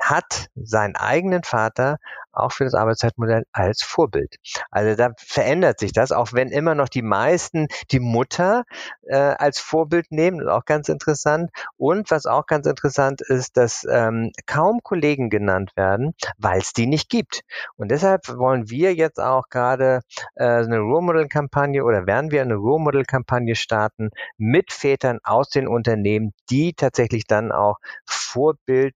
hat 0.03 0.49
seinen 0.55 0.97
eigenen 0.97 1.45
Vater 1.45 1.99
auch 2.33 2.53
für 2.53 2.65
das 2.65 2.75
Arbeitszeitmodell 2.75 3.45
als 3.53 3.83
Vorbild. 3.83 4.37
Also 4.71 4.97
da 4.97 5.11
verändert 5.19 5.79
sich 5.79 5.93
das, 5.93 6.13
auch 6.13 6.33
wenn 6.33 6.49
immer 6.49 6.75
noch 6.75 6.89
die 6.89 7.03
meisten 7.03 7.69
die 7.91 8.01
Mutter 8.01 8.65
äh, 9.07 9.17
als 9.17 9.59
Vorbild 9.59 10.11
nehmen, 10.11 10.41
ist 10.41 10.49
auch 10.49 10.65
ganz 10.65 10.89
interessant. 10.89 11.51
Und 11.77 12.11
was 12.11 12.27
auch 12.27 12.47
ganz 12.47 12.67
interessant 12.67 13.21
ist, 13.21 13.57
dass 13.57 13.87
ähm, 13.89 14.33
kaum 14.47 14.81
Kollegen 14.83 15.31
genannt 15.31 15.73
werden, 15.77 16.15
weil 16.39 16.61
es 16.61 16.73
die 16.73 16.87
nicht 16.87 17.09
gibt. 17.09 17.43
Und 17.77 17.91
deshalb 17.91 18.29
wollen 18.29 18.71
wir 18.71 18.95
jetzt 18.95 19.21
auch 19.21 19.49
gerade 19.51 20.01
äh, 20.35 20.45
eine 20.45 20.79
Role 20.79 21.03
Model 21.03 21.29
Kampagne 21.29 21.85
oder 21.85 22.07
werden 22.07 22.31
wir 22.31 22.43
eine 22.43 22.55
Role 22.55 22.83
Model 22.83 23.05
Kampagne 23.05 23.55
starten 23.55 24.11
mit 24.39 24.73
Vätern 24.73 25.19
aus 25.23 25.51
den 25.51 25.69
Unternehmen, 25.69 26.33
die 26.51 26.73
tatsächlich 26.73 27.27
dann 27.27 27.53
auch 27.53 27.77
Vorbild 28.07 28.95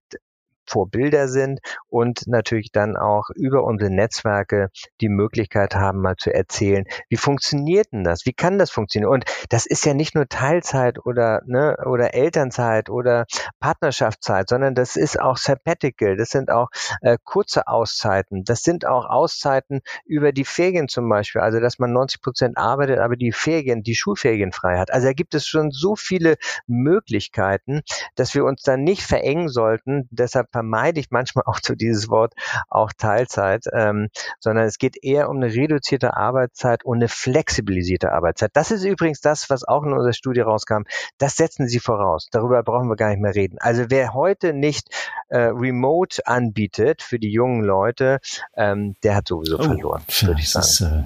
Vorbilder 0.67 1.27
sind 1.27 1.59
und 1.89 2.27
natürlich 2.27 2.71
dann 2.71 2.95
auch 2.97 3.29
über 3.35 3.63
unsere 3.63 3.91
Netzwerke 3.91 4.69
die 5.01 5.09
Möglichkeit 5.09 5.75
haben, 5.75 6.01
mal 6.01 6.15
zu 6.17 6.33
erzählen, 6.33 6.85
wie 7.09 7.17
funktioniert 7.17 7.91
denn 7.91 8.03
das? 8.03 8.25
Wie 8.25 8.33
kann 8.33 8.59
das 8.59 8.71
funktionieren? 8.71 9.11
Und 9.11 9.25
das 9.49 9.65
ist 9.65 9.85
ja 9.85 9.93
nicht 9.93 10.15
nur 10.15 10.27
Teilzeit 10.27 11.05
oder, 11.05 11.41
ne, 11.45 11.77
oder 11.85 12.13
Elternzeit 12.13 12.89
oder 12.89 13.25
Partnerschaftszeit, 13.59 14.49
sondern 14.49 14.75
das 14.75 14.95
ist 14.95 15.19
auch 15.19 15.37
Sabbatical, 15.37 16.17
das 16.17 16.29
sind 16.29 16.51
auch 16.51 16.69
äh, 17.01 17.17
kurze 17.23 17.67
Auszeiten, 17.67 18.43
das 18.43 18.61
sind 18.61 18.85
auch 18.85 19.05
Auszeiten 19.05 19.81
über 20.05 20.31
die 20.31 20.45
Ferien 20.45 20.87
zum 20.87 21.09
Beispiel, 21.09 21.41
also 21.41 21.59
dass 21.59 21.79
man 21.79 21.93
90 21.93 22.21
Prozent 22.21 22.57
arbeitet, 22.57 22.99
aber 22.99 23.15
die 23.15 23.31
Ferien, 23.31 23.83
die 23.83 23.95
Schulferien 23.95 24.51
frei 24.51 24.77
hat. 24.77 24.91
Also 24.91 25.07
da 25.07 25.13
gibt 25.13 25.35
es 25.35 25.47
schon 25.47 25.71
so 25.71 25.95
viele 25.95 26.35
Möglichkeiten, 26.67 27.81
dass 28.15 28.35
wir 28.35 28.45
uns 28.45 28.61
dann 28.61 28.83
nicht 28.83 29.03
verengen 29.03 29.49
sollten. 29.49 30.07
Deshalb 30.11 30.51
vermeide 30.57 30.99
ich 30.99 31.11
manchmal 31.11 31.43
auch 31.45 31.59
zu 31.59 31.75
dieses 31.75 32.09
Wort 32.09 32.33
auch 32.67 32.91
Teilzeit, 32.91 33.65
ähm, 33.73 34.09
sondern 34.39 34.65
es 34.65 34.79
geht 34.79 35.03
eher 35.03 35.29
um 35.29 35.37
eine 35.37 35.53
reduzierte 35.53 36.17
Arbeitszeit 36.17 36.83
und 36.83 36.97
eine 36.97 37.09
flexibilisierte 37.09 38.11
Arbeitszeit. 38.11 38.49
Das 38.53 38.71
ist 38.71 38.83
übrigens 38.83 39.21
das, 39.21 39.51
was 39.51 39.63
auch 39.63 39.83
in 39.83 39.93
unserer 39.93 40.13
Studie 40.13 40.39
rauskam. 40.39 40.83
Das 41.19 41.35
setzen 41.35 41.67
Sie 41.67 41.79
voraus. 41.79 42.27
Darüber 42.31 42.63
brauchen 42.63 42.89
wir 42.89 42.95
gar 42.95 43.09
nicht 43.09 43.21
mehr 43.21 43.35
reden. 43.35 43.57
Also 43.59 43.85
wer 43.89 44.15
heute 44.15 44.53
nicht 44.53 44.89
äh, 45.29 45.37
Remote 45.37 46.25
anbietet 46.25 47.03
für 47.03 47.19
die 47.19 47.31
jungen 47.31 47.63
Leute, 47.63 48.19
ähm, 48.55 48.95
der 49.03 49.13
hat 49.15 49.27
sowieso 49.27 49.59
oh, 49.59 49.63
verloren, 49.63 50.01
würde 50.21 50.41
ich 50.41 50.49
sagen. 50.49 50.63
Das 50.63 50.81
ist 50.81 50.81
äh, 50.81 51.03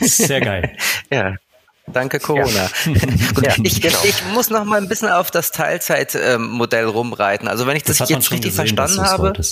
Sehr 0.00 0.40
geil. 0.40 0.74
ja. 1.10 1.34
Danke 1.92 2.20
Corona. 2.20 2.48
Ja. 2.48 2.70
Ja, 3.42 3.54
ich, 3.62 3.80
genau. 3.80 3.98
ich, 4.04 4.24
muss 4.32 4.50
noch 4.50 4.64
mal 4.64 4.80
ein 4.80 4.88
bisschen 4.88 5.08
auf 5.08 5.30
das 5.30 5.50
Teilzeitmodell 5.50 6.86
rumreiten. 6.86 7.48
Also 7.48 7.66
wenn 7.66 7.76
ich 7.76 7.82
das, 7.82 7.98
das 7.98 8.08
jetzt 8.08 8.30
richtig 8.30 8.52
gesehen, 8.52 8.76
verstanden 8.76 9.02
habe. 9.02 9.32
genau, 9.32 9.42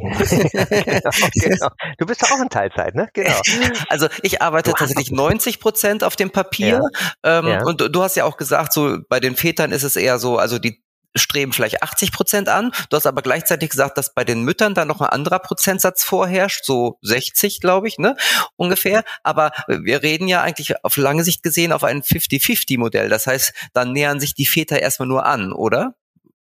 genau. 1.34 1.68
Du 1.98 2.06
bist 2.06 2.24
auch 2.24 2.40
in 2.40 2.48
Teilzeit, 2.48 2.94
ne? 2.94 3.08
Genau. 3.12 3.40
Also 3.88 4.08
ich 4.22 4.40
arbeite 4.40 4.72
tatsächlich 4.72 5.10
90 5.10 5.60
Prozent 5.60 6.04
auf 6.04 6.16
dem 6.16 6.30
Papier. 6.30 6.82
Ja. 7.22 7.38
Ähm, 7.38 7.48
ja. 7.48 7.64
Und 7.64 7.80
du 7.80 8.02
hast 8.02 8.16
ja 8.16 8.24
auch 8.24 8.36
gesagt, 8.36 8.72
so 8.72 8.98
bei 9.08 9.20
den 9.20 9.36
Vätern 9.36 9.72
ist 9.72 9.82
es 9.82 9.96
eher 9.96 10.18
so, 10.18 10.38
also 10.38 10.58
die 10.58 10.82
streben 11.16 11.52
vielleicht 11.52 11.82
80 11.82 12.12
Prozent 12.12 12.48
an. 12.48 12.72
Du 12.90 12.96
hast 12.96 13.06
aber 13.06 13.22
gleichzeitig 13.22 13.70
gesagt, 13.70 13.98
dass 13.98 14.14
bei 14.14 14.24
den 14.24 14.42
Müttern 14.42 14.74
da 14.74 14.84
noch 14.84 15.00
ein 15.00 15.08
anderer 15.08 15.38
Prozentsatz 15.38 16.04
vorherrscht, 16.04 16.64
so 16.64 16.98
60, 17.02 17.60
glaube 17.60 17.88
ich, 17.88 17.98
ne, 17.98 18.16
ungefähr. 18.56 19.04
Aber 19.22 19.52
wir 19.68 20.02
reden 20.02 20.28
ja 20.28 20.42
eigentlich 20.42 20.84
auf 20.84 20.96
lange 20.96 21.24
Sicht 21.24 21.42
gesehen 21.42 21.72
auf 21.72 21.84
ein 21.84 22.02
50-50-Modell. 22.02 23.08
Das 23.08 23.26
heißt, 23.26 23.52
dann 23.72 23.92
nähern 23.92 24.20
sich 24.20 24.34
die 24.34 24.46
Väter 24.46 24.80
erstmal 24.80 25.08
nur 25.08 25.26
an, 25.26 25.52
oder? 25.52 25.94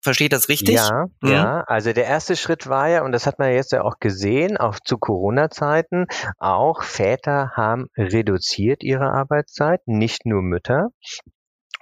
Versteht 0.03 0.33
das 0.33 0.49
richtig? 0.49 0.75
Ja, 0.75 1.05
mhm. 1.21 1.31
ja. 1.31 1.63
Also 1.65 1.93
der 1.93 2.03
erste 2.03 2.35
Schritt 2.35 2.67
war 2.67 2.89
ja, 2.89 3.03
und 3.03 3.13
das 3.13 3.25
hat 3.25 3.39
man 3.39 3.53
jetzt 3.53 3.71
ja 3.71 3.83
auch 3.83 3.99
gesehen, 3.99 4.57
auch 4.57 4.77
zu 4.83 4.97
Corona-Zeiten, 4.97 6.07
auch 6.39 6.83
Väter 6.83 7.51
haben 7.55 7.87
reduziert 7.97 8.83
ihre 8.83 9.11
Arbeitszeit, 9.11 9.79
nicht 9.85 10.25
nur 10.25 10.41
Mütter. 10.41 10.89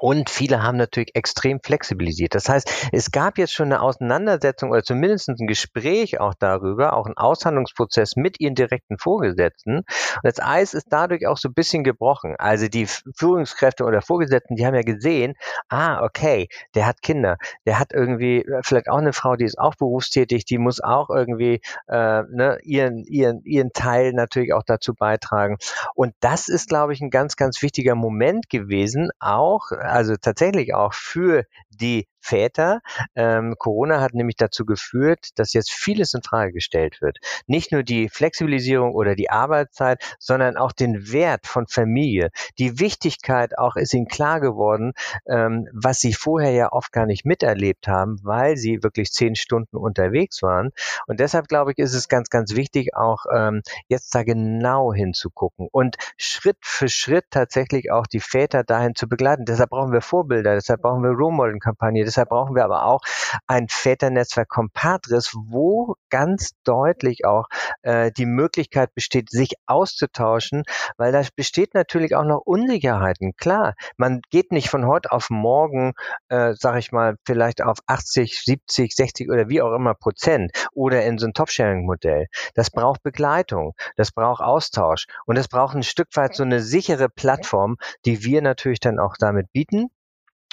Und 0.02 0.32
viele 0.32 0.64
haben 0.64 0.78
natürlich 0.78 1.16
extrem 1.16 1.60
flexibilisiert. 1.62 2.34
Das 2.34 2.50
heißt, 2.50 2.90
es 2.92 3.12
gab 3.12 3.38
jetzt 3.38 3.54
schon 3.54 3.68
eine 3.68 3.82
Auseinandersetzung 3.82 4.72
oder 4.72 4.82
zumindest 4.82 5.30
ein 5.30 5.46
Gespräch 5.46 6.20
auch 6.20 6.34
darüber, 6.34 6.94
auch 6.94 7.06
ein 7.06 7.16
Aushandlungsprozess 7.16 8.16
mit 8.16 8.40
ihren 8.40 8.56
direkten 8.56 8.98
Vorgesetzten. 8.98 9.78
Und 9.78 9.86
das 10.24 10.40
Eis 10.40 10.74
ist 10.74 10.88
dadurch 10.90 11.28
auch 11.28 11.38
so 11.38 11.50
ein 11.50 11.54
bisschen 11.54 11.84
gebrochen. 11.84 12.36
Also 12.40 12.68
die 12.68 12.88
Führungskräfte 12.88 13.84
oder 13.84 14.02
Vorgesetzten, 14.02 14.56
die 14.56 14.66
haben 14.66 14.74
ja 14.74 14.82
gesehen, 14.82 15.36
ah, 15.70 16.04
okay, 16.04 16.48
der 16.74 16.88
hat 16.88 17.04
Kinder, 17.04 17.38
der 17.68 17.78
hat 17.78 17.94
irgendwie 17.94 18.40
äh, 18.40 18.62
vielleicht 18.64 18.90
auch 18.90 18.98
eine 18.98 19.14
Frau, 19.14 19.36
die 19.36 19.46
ist 19.46 19.60
auch 19.60 19.76
berufstätig, 19.76 20.46
die 20.46 20.58
muss 20.58 20.82
auch 20.82 21.12
irgendwie 21.12 21.62
äh, 21.88 22.24
ne, 22.24 22.58
ihren, 22.64 23.04
ihren, 23.06 23.44
ihren 23.44 23.72
Teil 23.72 24.14
natürlich 24.14 24.54
auch 24.54 24.64
dazu 24.66 24.96
beitragen. 24.96 25.58
Und 25.94 26.16
das 26.22 26.48
ist, 26.48 26.70
glaube 26.70 26.94
ich, 26.94 27.02
ein 27.02 27.12
ganz, 27.12 27.36
ganz 27.36 27.62
wichtiger 27.62 27.94
Moment 27.94 28.50
gewesen, 28.50 29.12
auch 29.20 29.70
also 29.92 30.16
tatsächlich 30.18 30.74
auch 30.74 30.94
für 30.94 31.46
die 31.70 32.08
Väter. 32.22 32.82
Ähm, 33.16 33.56
Corona 33.58 34.00
hat 34.00 34.14
nämlich 34.14 34.36
dazu 34.36 34.66
geführt, 34.66 35.30
dass 35.36 35.54
jetzt 35.54 35.72
vieles 35.72 36.14
in 36.14 36.24
Frage 36.24 36.54
gestellt 36.54 37.02
wird. 37.02 37.18
Nicht 37.48 37.72
nur 37.72 37.84
die 37.84 38.10
Flexibilisierung 38.10 38.94
oder 38.94 39.16
die 39.16 39.30
Arbeitszeit, 39.30 40.02
sondern 40.20 40.58
auch 40.58 40.72
den 40.72 41.12
Wert 41.12 41.48
von 41.48 41.68
Familie. 41.68 42.30
Die 42.60 42.80
Wichtigkeit 42.80 43.58
auch 43.58 43.76
ist 43.76 43.94
ihnen 43.94 44.08
klar 44.08 44.40
geworden, 44.40 44.94
ähm, 45.28 45.68
was 45.74 46.00
sie 46.00 46.14
vorher 46.14 46.52
ja 46.52 46.72
oft 46.72 46.92
gar 46.92 47.06
nicht 47.06 47.26
miterlebt 47.26 47.88
haben, 47.88 48.20
weil 48.24 48.58
sie 48.58 48.84
wirklich 48.84 49.12
zehn 49.12 49.36
Stunden 49.36 49.78
unterwegs 49.78 50.42
waren. 50.42 50.72
Und 51.08 51.20
deshalb 51.20 51.48
glaube 51.48 51.72
ich, 51.72 51.78
ist 51.78 51.94
es 51.94 52.08
ganz, 52.08 52.30
ganz 52.30 52.56
wichtig, 52.56 52.96
auch 52.96 53.26
ähm, 53.34 53.62
jetzt 53.88 54.14
da 54.14 54.24
genau 54.24 54.94
hinzugucken 54.94 55.68
und 55.72 55.96
Schritt 56.18 56.58
für 56.62 56.90
Schritt 56.90 57.26
tatsächlich 57.32 57.92
auch 57.92 58.08
die 58.08 58.20
Väter 58.20 58.64
dahin 58.64 58.96
zu 58.96 59.08
begleiten. 59.08 59.46
Deshalb 59.46 59.70
brauchen 59.70 59.92
wir 59.92 60.02
Vorbilder, 60.02 60.54
deshalb 60.54 60.82
brauchen 60.82 61.04
wir 61.04 61.12
Role 61.12 61.36
Model 61.36 61.60
Kampagne, 61.60 62.04
deshalb 62.12 62.30
brauchen 62.30 62.56
wir 62.56 62.66
aber 62.66 62.86
auch 62.86 63.02
ein 63.48 63.68
Väternetzwerk 63.70 64.50
Compadres, 64.50 65.34
wo 65.34 65.96
ganz 66.10 66.52
deutlich 66.66 67.26
auch 67.26 67.46
äh, 67.84 68.12
die 68.12 68.26
Möglichkeit 68.26 68.94
besteht, 68.94 69.30
sich 69.30 69.54
auszutauschen, 69.66 70.64
weil 70.98 71.14
da 71.14 71.22
besteht 71.36 71.74
natürlich 71.74 72.16
auch 72.16 72.26
noch 72.26 72.42
Unsicherheiten. 72.44 73.34
Klar, 73.38 73.76
man 73.96 74.22
geht 74.30 74.52
nicht 74.52 74.70
von 74.70 74.86
heute 74.88 75.12
auf 75.12 75.30
morgen, 75.30 75.94
äh, 76.28 76.54
sage 76.54 76.80
ich 76.80 76.92
mal, 76.92 77.16
vielleicht 77.26 77.64
auf 77.64 77.78
80, 77.88 78.42
70, 78.44 78.94
60 78.94 79.30
oder 79.30 79.48
wie 79.48 79.62
auch 79.62 79.74
immer 79.74 79.94
Prozent 79.94 80.52
oder 80.74 81.04
in 81.06 81.18
so 81.18 81.28
ein 81.28 81.34
Top-Sharing-Modell. 81.34 82.28
Das 82.56 82.72
braucht 82.72 83.04
Begleitung, 83.04 83.74
das 83.96 84.12
braucht 84.12 84.42
Austausch 84.42 85.06
und 85.26 85.38
es 85.38 85.48
braucht 85.48 85.76
ein 85.76 85.84
Stück 85.84 86.10
weit 86.16 86.36
so 86.36 86.44
eine 86.44 86.60
sichere 86.60 87.08
Plattform, 87.08 87.78
die 88.06 88.26
wir 88.26 88.42
natürlich 88.42 88.82
dann 88.82 89.00
auch 89.00 89.16
damit 89.18 89.52
bieten. 89.54 89.90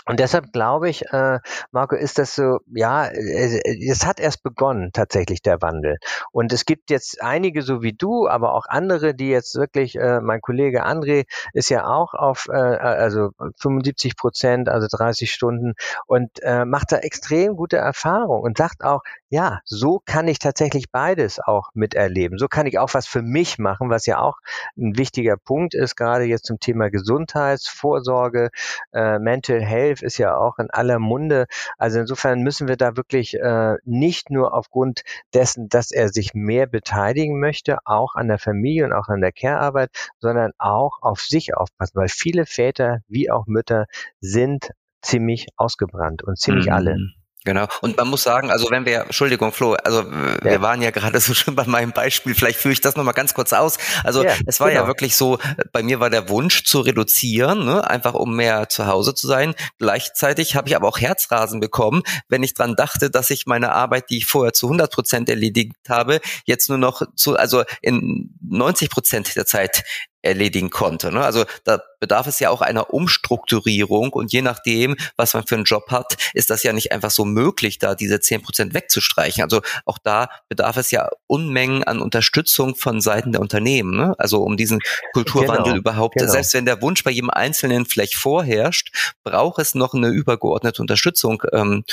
Und 0.09 0.21
deshalb 0.21 0.53
glaube 0.53 0.88
ich, 0.88 1.05
äh, 1.12 1.38
Marco, 1.71 1.94
ist 1.94 2.18
das 2.18 2.35
so, 2.35 2.61
ja, 2.75 3.09
es 3.09 4.07
hat 4.07 4.21
erst 4.21 4.42
begonnen, 4.42 4.90
tatsächlich 4.94 5.42
der 5.42 5.61
Wandel. 5.61 5.99
Und 6.33 6.51
es 6.51 6.64
gibt 6.64 6.90
jetzt 6.90 7.21
einige, 7.21 7.61
so 7.61 7.83
wie 7.83 7.92
du, 7.92 8.27
aber 8.27 8.55
auch 8.55 8.64
andere, 8.68 9.14
die 9.14 9.29
jetzt 9.29 9.55
wirklich, 9.57 9.97
äh, 9.97 10.23
mein 10.23 10.40
Kollege 10.40 10.87
André 10.87 11.27
ist 11.53 11.68
ja 11.68 11.87
auch 11.87 12.14
auf, 12.14 12.47
äh, 12.49 12.57
also 12.57 13.33
75 13.61 14.16
Prozent, 14.16 14.71
also 14.71 14.87
30 14.90 15.31
Stunden 15.31 15.75
und 16.07 16.31
äh, 16.42 16.64
macht 16.64 16.90
da 16.92 16.97
extrem 16.97 17.55
gute 17.55 17.77
Erfahrung 17.77 18.40
und 18.40 18.57
sagt 18.57 18.85
auch, 18.85 19.03
ja, 19.31 19.61
so 19.64 20.01
kann 20.05 20.27
ich 20.27 20.38
tatsächlich 20.38 20.91
beides 20.91 21.38
auch 21.38 21.69
miterleben. 21.75 22.38
So 22.38 22.49
kann 22.49 22.67
ich 22.67 22.79
auch 22.79 22.95
was 22.95 23.07
für 23.07 23.21
mich 23.21 23.59
machen, 23.59 23.91
was 23.91 24.07
ja 24.07 24.21
auch 24.21 24.38
ein 24.77 24.97
wichtiger 24.97 25.37
Punkt 25.37 25.75
ist, 25.75 25.97
gerade 25.97 26.25
jetzt 26.25 26.47
zum 26.47 26.61
Thema 26.61 26.91
Gesundheitsvorsorge, 26.91 28.51
äh, 28.93 29.19
Mental 29.19 29.61
Health 29.61 30.03
ist 30.03 30.17
ja 30.19 30.37
auch 30.37 30.59
in 30.59 30.71
aller 30.71 30.99
Munde. 30.99 31.47
Also 31.77 32.01
insofern 32.01 32.43
müssen 32.43 32.69
wir 32.69 32.77
da 32.77 32.97
wirklich 32.97 33.35
äh, 33.35 33.77
nicht 33.85 34.31
nur 34.31 34.55
aufgrund 34.55 35.03
dessen, 35.35 35.69
dass 35.69 35.91
er 35.91 36.09
sich 36.09 36.33
mehr 36.33 36.67
beteiligen 36.67 37.38
möchte, 37.38 37.79
auch 37.85 38.14
an 38.14 38.29
der 38.29 38.38
Familie 38.38 38.87
und 38.87 38.93
auch 38.95 39.09
an 39.09 39.21
der 39.21 39.33
Care-Arbeit, 39.33 39.91
sondern 40.21 40.53
auch 40.59 41.03
auf 41.03 41.21
sich 41.21 41.55
aufpassen, 41.55 41.97
weil 41.97 42.09
viele 42.09 42.47
Väter 42.47 43.01
wie 43.09 43.31
auch 43.31 43.47
Mütter 43.47 43.87
sind 44.21 44.71
ziemlich 45.03 45.49
ausgebrannt 45.57 46.23
und 46.23 46.38
ziemlich 46.38 46.67
mhm. 46.67 46.73
alle. 46.73 47.18
Genau. 47.49 47.67
Und 47.81 47.97
man 47.97 48.09
muss 48.09 48.25
sagen, 48.25 48.51
also 48.51 48.71
wenn 48.71 48.85
wir, 48.85 49.05
Entschuldigung, 49.05 49.53
Flo, 49.53 49.73
also 49.83 50.05
wir 50.13 50.53
ja. 50.53 50.61
waren 50.61 50.83
ja 50.83 50.91
gerade 50.91 51.19
so 51.21 51.33
schon 51.33 51.55
bei 51.55 51.65
meinem 51.65 51.93
Beispiel, 51.93 52.35
vielleicht 52.35 52.59
führe 52.59 52.75
ich 52.75 52.83
das 52.83 52.95
nochmal 52.95 53.15
ganz 53.15 53.33
kurz 53.33 53.55
aus. 53.55 53.79
Also 54.05 54.23
ja, 54.23 54.35
es 54.45 54.61
war 54.61 54.69
genau. 54.69 54.83
ja 54.83 54.87
wirklich 54.87 55.17
so, 55.17 55.39
bei 55.73 55.83
mir 55.83 55.99
war 55.99 56.11
der 56.11 56.29
Wunsch 56.29 56.65
zu 56.65 56.81
reduzieren, 56.81 57.65
ne, 57.65 57.89
einfach 57.89 58.13
um 58.13 58.37
mehr 58.37 58.69
zu 58.69 58.87
Hause 58.87 59.15
zu 59.15 59.27
sein. 59.27 59.55
Gleichzeitig 59.79 60.57
habe 60.57 60.69
ich 60.69 60.77
aber 60.77 60.89
auch 60.89 60.99
Herzrasen 60.99 61.59
bekommen, 61.59 62.03
wenn 62.29 62.43
ich 62.43 62.53
dran 62.53 62.77
dachte, 62.77 63.09
dass 63.09 63.31
ich 63.31 63.47
meine 63.47 63.73
Arbeit, 63.73 64.11
die 64.11 64.19
ich 64.19 64.27
vorher 64.27 64.53
zu 64.53 64.67
100 64.67 64.93
Prozent 64.93 65.31
erledigt 65.31 65.73
habe, 65.89 66.21
jetzt 66.45 66.69
nur 66.69 66.77
noch 66.77 67.01
zu, 67.17 67.35
also 67.35 67.65
in 67.81 68.29
90 68.47 68.91
Prozent 68.91 69.37
der 69.37 69.47
Zeit 69.47 69.85
erledigen 70.23 70.71
konnte. 70.71 71.13
Ne? 71.13 71.25
Also 71.25 71.45
da 71.65 71.81
bedarf 72.01 72.27
es 72.27 72.41
ja 72.41 72.51
auch 72.51 72.61
einer 72.61 72.93
Umstrukturierung 72.93 74.13
und 74.13 74.33
je 74.33 74.43
nachdem, 74.43 74.97
was 75.17 75.35
man 75.35 75.47
für 75.47 75.55
einen 75.55 75.65
Job 75.65 75.91
hat, 75.91 76.17
ist 76.35 76.51
das 76.51 76.63
ja 76.63 76.73
nicht 76.73 76.93
einfach 76.93 77.11
so 77.11 77.25
möglich, 77.25 77.79
da 77.79 77.95
diese 77.95 78.21
zehn 78.21 78.43
Prozent 78.43 78.75
wegzustreichen. 78.75 79.43
Also 79.43 79.63
auch 79.85 79.99
da 79.99 80.29
bedarf 80.49 80.77
es 80.77 80.91
ja 80.91 81.09
Unmengen 81.27 81.85
an 81.85 82.01
Unterstützung 82.01 82.75
von 82.75 83.01
Seiten 83.01 83.33
der 83.33 83.41
Unternehmen. 83.41 83.97
Ne? 83.97 84.15
Also 84.19 84.43
um 84.43 84.57
diesen 84.57 84.81
Kulturwandel 85.13 85.73
genau, 85.73 85.77
überhaupt, 85.77 86.17
genau. 86.17 86.31
selbst 86.31 86.55
wenn 86.55 86.67
der 86.67 86.83
Wunsch 86.83 87.05
bei 87.05 87.11
jedem 87.11 87.31
Einzelnen 87.31 87.87
vielleicht 87.87 88.15
vorherrscht, 88.15 89.15
braucht 89.25 89.61
es 89.61 89.75
noch 89.75 89.95
eine 89.95 90.09
übergeordnete 90.09 90.83
Unterstützung. 90.83 91.43
Ähm, 91.53 91.85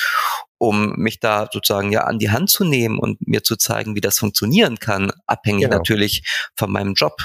um 0.58 0.94
mich 0.96 1.20
da 1.20 1.50
sozusagen 1.52 1.92
ja 1.92 2.06
an 2.06 2.18
die 2.18 2.32
Hand 2.32 2.50
zu 2.50 2.64
nehmen 2.64 2.98
und 2.98 3.28
mir 3.28 3.44
zu 3.44 3.58
zeigen, 3.58 3.96
wie 3.96 4.02
das 4.02 4.18
funktionieren 4.18 4.80
kann, 4.80 5.12
abhängig 5.28 5.66
genau. 5.66 5.78
natürlich 5.78 6.24
von 6.56 6.72
meinem 6.72 6.94
Job. 6.94 7.18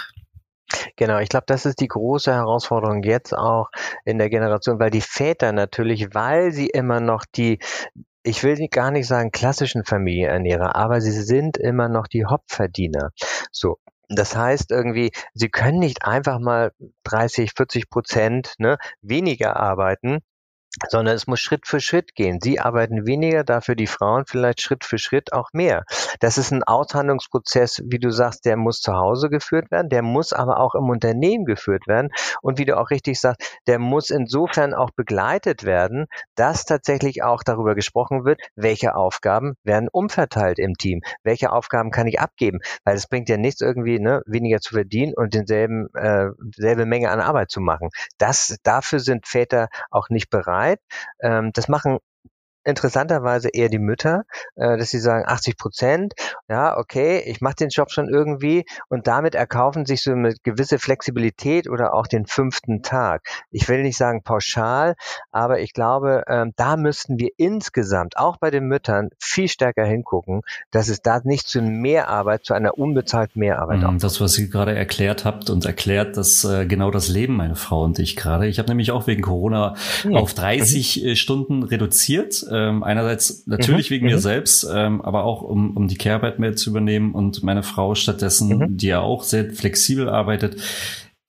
Genau, 0.96 1.18
ich 1.18 1.28
glaube, 1.28 1.46
das 1.46 1.66
ist 1.66 1.80
die 1.80 1.88
große 1.88 2.33
Herausforderung 2.33 3.02
jetzt 3.02 3.37
auch 3.37 3.70
in 4.04 4.18
der 4.18 4.30
Generation, 4.30 4.78
weil 4.78 4.90
die 4.90 5.00
Väter 5.00 5.52
natürlich, 5.52 6.14
weil 6.14 6.52
sie 6.52 6.68
immer 6.68 7.00
noch 7.00 7.24
die 7.24 7.59
ich 8.22 8.42
will 8.42 8.68
gar 8.68 8.90
nicht 8.90 9.06
sagen 9.06 9.30
klassischen 9.33 9.85
Familienernährer, 9.85 10.76
aber 10.76 11.00
sie 11.00 11.11
sind 11.11 11.56
immer 11.56 11.88
noch 11.88 12.06
die 12.06 12.26
Hauptverdiener. 12.26 13.12
So. 13.50 13.78
Das 14.12 14.37
heißt 14.37 14.72
irgendwie, 14.72 15.12
sie 15.35 15.50
können 15.50 15.78
nicht 15.78 16.04
einfach 16.04 16.40
mal 16.40 16.72
30, 17.04 17.52
40 17.56 17.88
Prozent 17.88 18.54
ne, 18.59 18.76
weniger 19.02 19.56
arbeiten, 19.56 20.18
sondern 20.88 21.16
es 21.16 21.26
muss 21.26 21.40
Schritt 21.40 21.66
für 21.66 21.80
Schritt 21.80 22.14
gehen. 22.14 22.38
Sie 22.40 22.61
arbeiten 22.61 23.06
weniger, 23.06 23.44
dafür 23.44 23.74
die 23.74 23.87
Frauen 23.87 24.24
vielleicht 24.26 24.61
Schritt 24.61 24.85
für 24.85 24.98
Schritt 24.98 25.33
auch 25.33 25.48
mehr. 25.52 25.85
Das 26.20 26.38
ist 26.38 26.52
ein 26.52 26.62
Aushandlungsprozess, 26.62 27.83
wie 27.87 27.98
du 27.98 28.11
sagst, 28.11 28.44
der 28.44 28.56
muss 28.56 28.80
zu 28.80 28.94
Hause 28.94 29.30
geführt 29.30 29.70
werden, 29.70 29.88
der 29.88 30.02
muss 30.02 30.33
aber 30.33 30.61
auch 30.61 30.74
im 30.74 30.88
Unternehmen 30.88 31.44
geführt 31.44 31.87
werden 31.87 32.11
und 32.40 32.59
wie 32.59 32.64
du 32.64 32.78
auch 32.78 32.90
richtig 32.90 33.20
sagst, 33.20 33.59
der 33.66 33.78
muss 33.78 34.11
insofern 34.11 34.74
auch 34.74 34.90
begleitet 34.90 35.64
werden, 35.64 36.06
dass 36.37 36.64
tatsächlich 36.64 37.22
auch 37.22 37.42
darüber 37.42 37.74
gesprochen 37.74 38.24
wird, 38.24 38.40
welche 38.54 38.94
Aufgaben 38.94 39.54
werden 39.64 39.88
umverteilt 39.90 40.59
im 40.59 40.74
Team, 40.74 41.00
welche 41.24 41.52
Aufgaben 41.52 41.90
kann 41.90 42.06
ich 42.06 42.20
abgeben, 42.20 42.61
weil 42.85 42.96
es 42.96 43.09
bringt 43.09 43.28
ja 43.28 43.37
nichts 43.37 43.61
irgendwie 43.61 43.98
ne, 43.98 44.22
weniger 44.26 44.61
zu 44.61 44.74
verdienen 44.74 45.14
und 45.16 45.35
denselben 45.35 45.88
äh, 45.94 46.28
selbe 46.54 46.87
Menge 46.87 47.11
an 47.11 47.20
Arbeit 47.20 47.50
zu 47.50 47.61
machen. 47.61 47.88
Das 48.18 48.56
dafür 48.62 49.00
sind 49.00 49.26
Väter 49.26 49.68
auch 49.90 50.09
nicht 50.11 50.30
bereit 50.30 50.60
bereit. 50.61 50.81
Ähm, 51.20 51.53
das 51.53 51.68
machen 51.68 51.99
interessanterweise 52.64 53.49
eher 53.49 53.68
die 53.68 53.79
Mütter, 53.79 54.25
äh, 54.57 54.77
dass 54.77 54.90
sie 54.90 54.99
sagen 54.99 55.25
80 55.27 55.57
Prozent, 55.57 56.14
ja, 56.49 56.77
okay, 56.77 57.23
ich 57.27 57.40
mache 57.40 57.57
den 57.57 57.68
Job 57.70 57.90
schon 57.90 58.09
irgendwie 58.09 58.64
und 58.88 59.07
damit 59.07 59.35
erkaufen 59.35 59.87
sich 59.87 60.03
so 60.03 60.12
eine 60.12 60.35
gewisse 60.42 60.79
Flexibilität 60.79 61.68
oder 61.68 61.94
auch 61.94 62.07
den 62.07 62.27
fünften 62.27 62.83
Tag. 62.83 63.23
Ich 63.51 63.68
will 63.68 63.83
nicht 63.83 63.96
sagen 63.96 64.23
pauschal, 64.23 64.94
aber 65.31 65.61
ich 65.61 65.73
glaube, 65.73 66.25
ähm, 66.29 66.53
da 66.57 66.77
müssten 66.77 67.18
wir 67.18 67.31
insgesamt, 67.37 68.16
auch 68.16 68.37
bei 68.37 68.51
den 68.51 68.64
Müttern, 68.64 69.11
viel 69.18 69.49
stärker 69.49 69.85
hingucken, 69.85 70.42
dass 70.70 70.88
es 70.88 71.01
da 71.01 71.20
nicht 71.25 71.49
zu 71.49 71.61
Mehrarbeit, 71.62 72.44
zu 72.44 72.55
einer 72.55 72.79
unbezahlten 72.79 73.40
Mehrarbeit 73.40 73.81
mm, 73.81 73.99
Das, 73.99 74.20
was 74.20 74.33
Sie 74.33 74.51
gerade 74.51 74.75
erklärt 74.75 75.25
habt 75.25 75.51
und 75.51 75.64
erklärt, 75.64 76.16
dass 76.16 76.44
äh, 76.44 76.66
genau 76.66 76.90
das 76.90 77.09
Leben 77.09 77.37
meine 77.37 77.57
Frau 77.57 77.85
und 77.85 77.99
ich 77.99 78.16
gerade. 78.16 78.46
Ich 78.46 78.59
habe 78.59 78.68
nämlich 78.68 78.90
auch 78.92 79.07
wegen 79.07 79.23
Corona 79.23 79.75
mhm. 80.05 80.16
auf 80.16 80.35
30 80.35 81.03
mhm. 81.03 81.16
Stunden 81.16 81.62
reduziert 81.62 82.42
ähm, 82.51 82.83
einerseits 82.83 83.47
natürlich 83.47 83.91
mhm. 83.91 83.95
wegen 83.95 84.07
mhm. 84.07 84.13
mir 84.13 84.19
selbst, 84.19 84.67
ähm, 84.73 85.01
aber 85.03 85.25
auch 85.25 85.43
um, 85.43 85.77
um 85.77 85.89
die 85.89 85.97
Care-Arbeit 85.97 86.39
mehr 86.39 86.57
zu 86.57 86.71
übernehmen 86.71 87.15
und 87.15 87.43
meine 87.43 87.63
Frau 87.63 87.95
stattdessen, 87.95 88.59
mhm. 88.59 88.77
die 88.77 88.89
ja 88.89 89.01
auch 89.01 89.23
sehr 89.23 89.53
flexibel 89.53 90.09
arbeitet, 90.09 90.57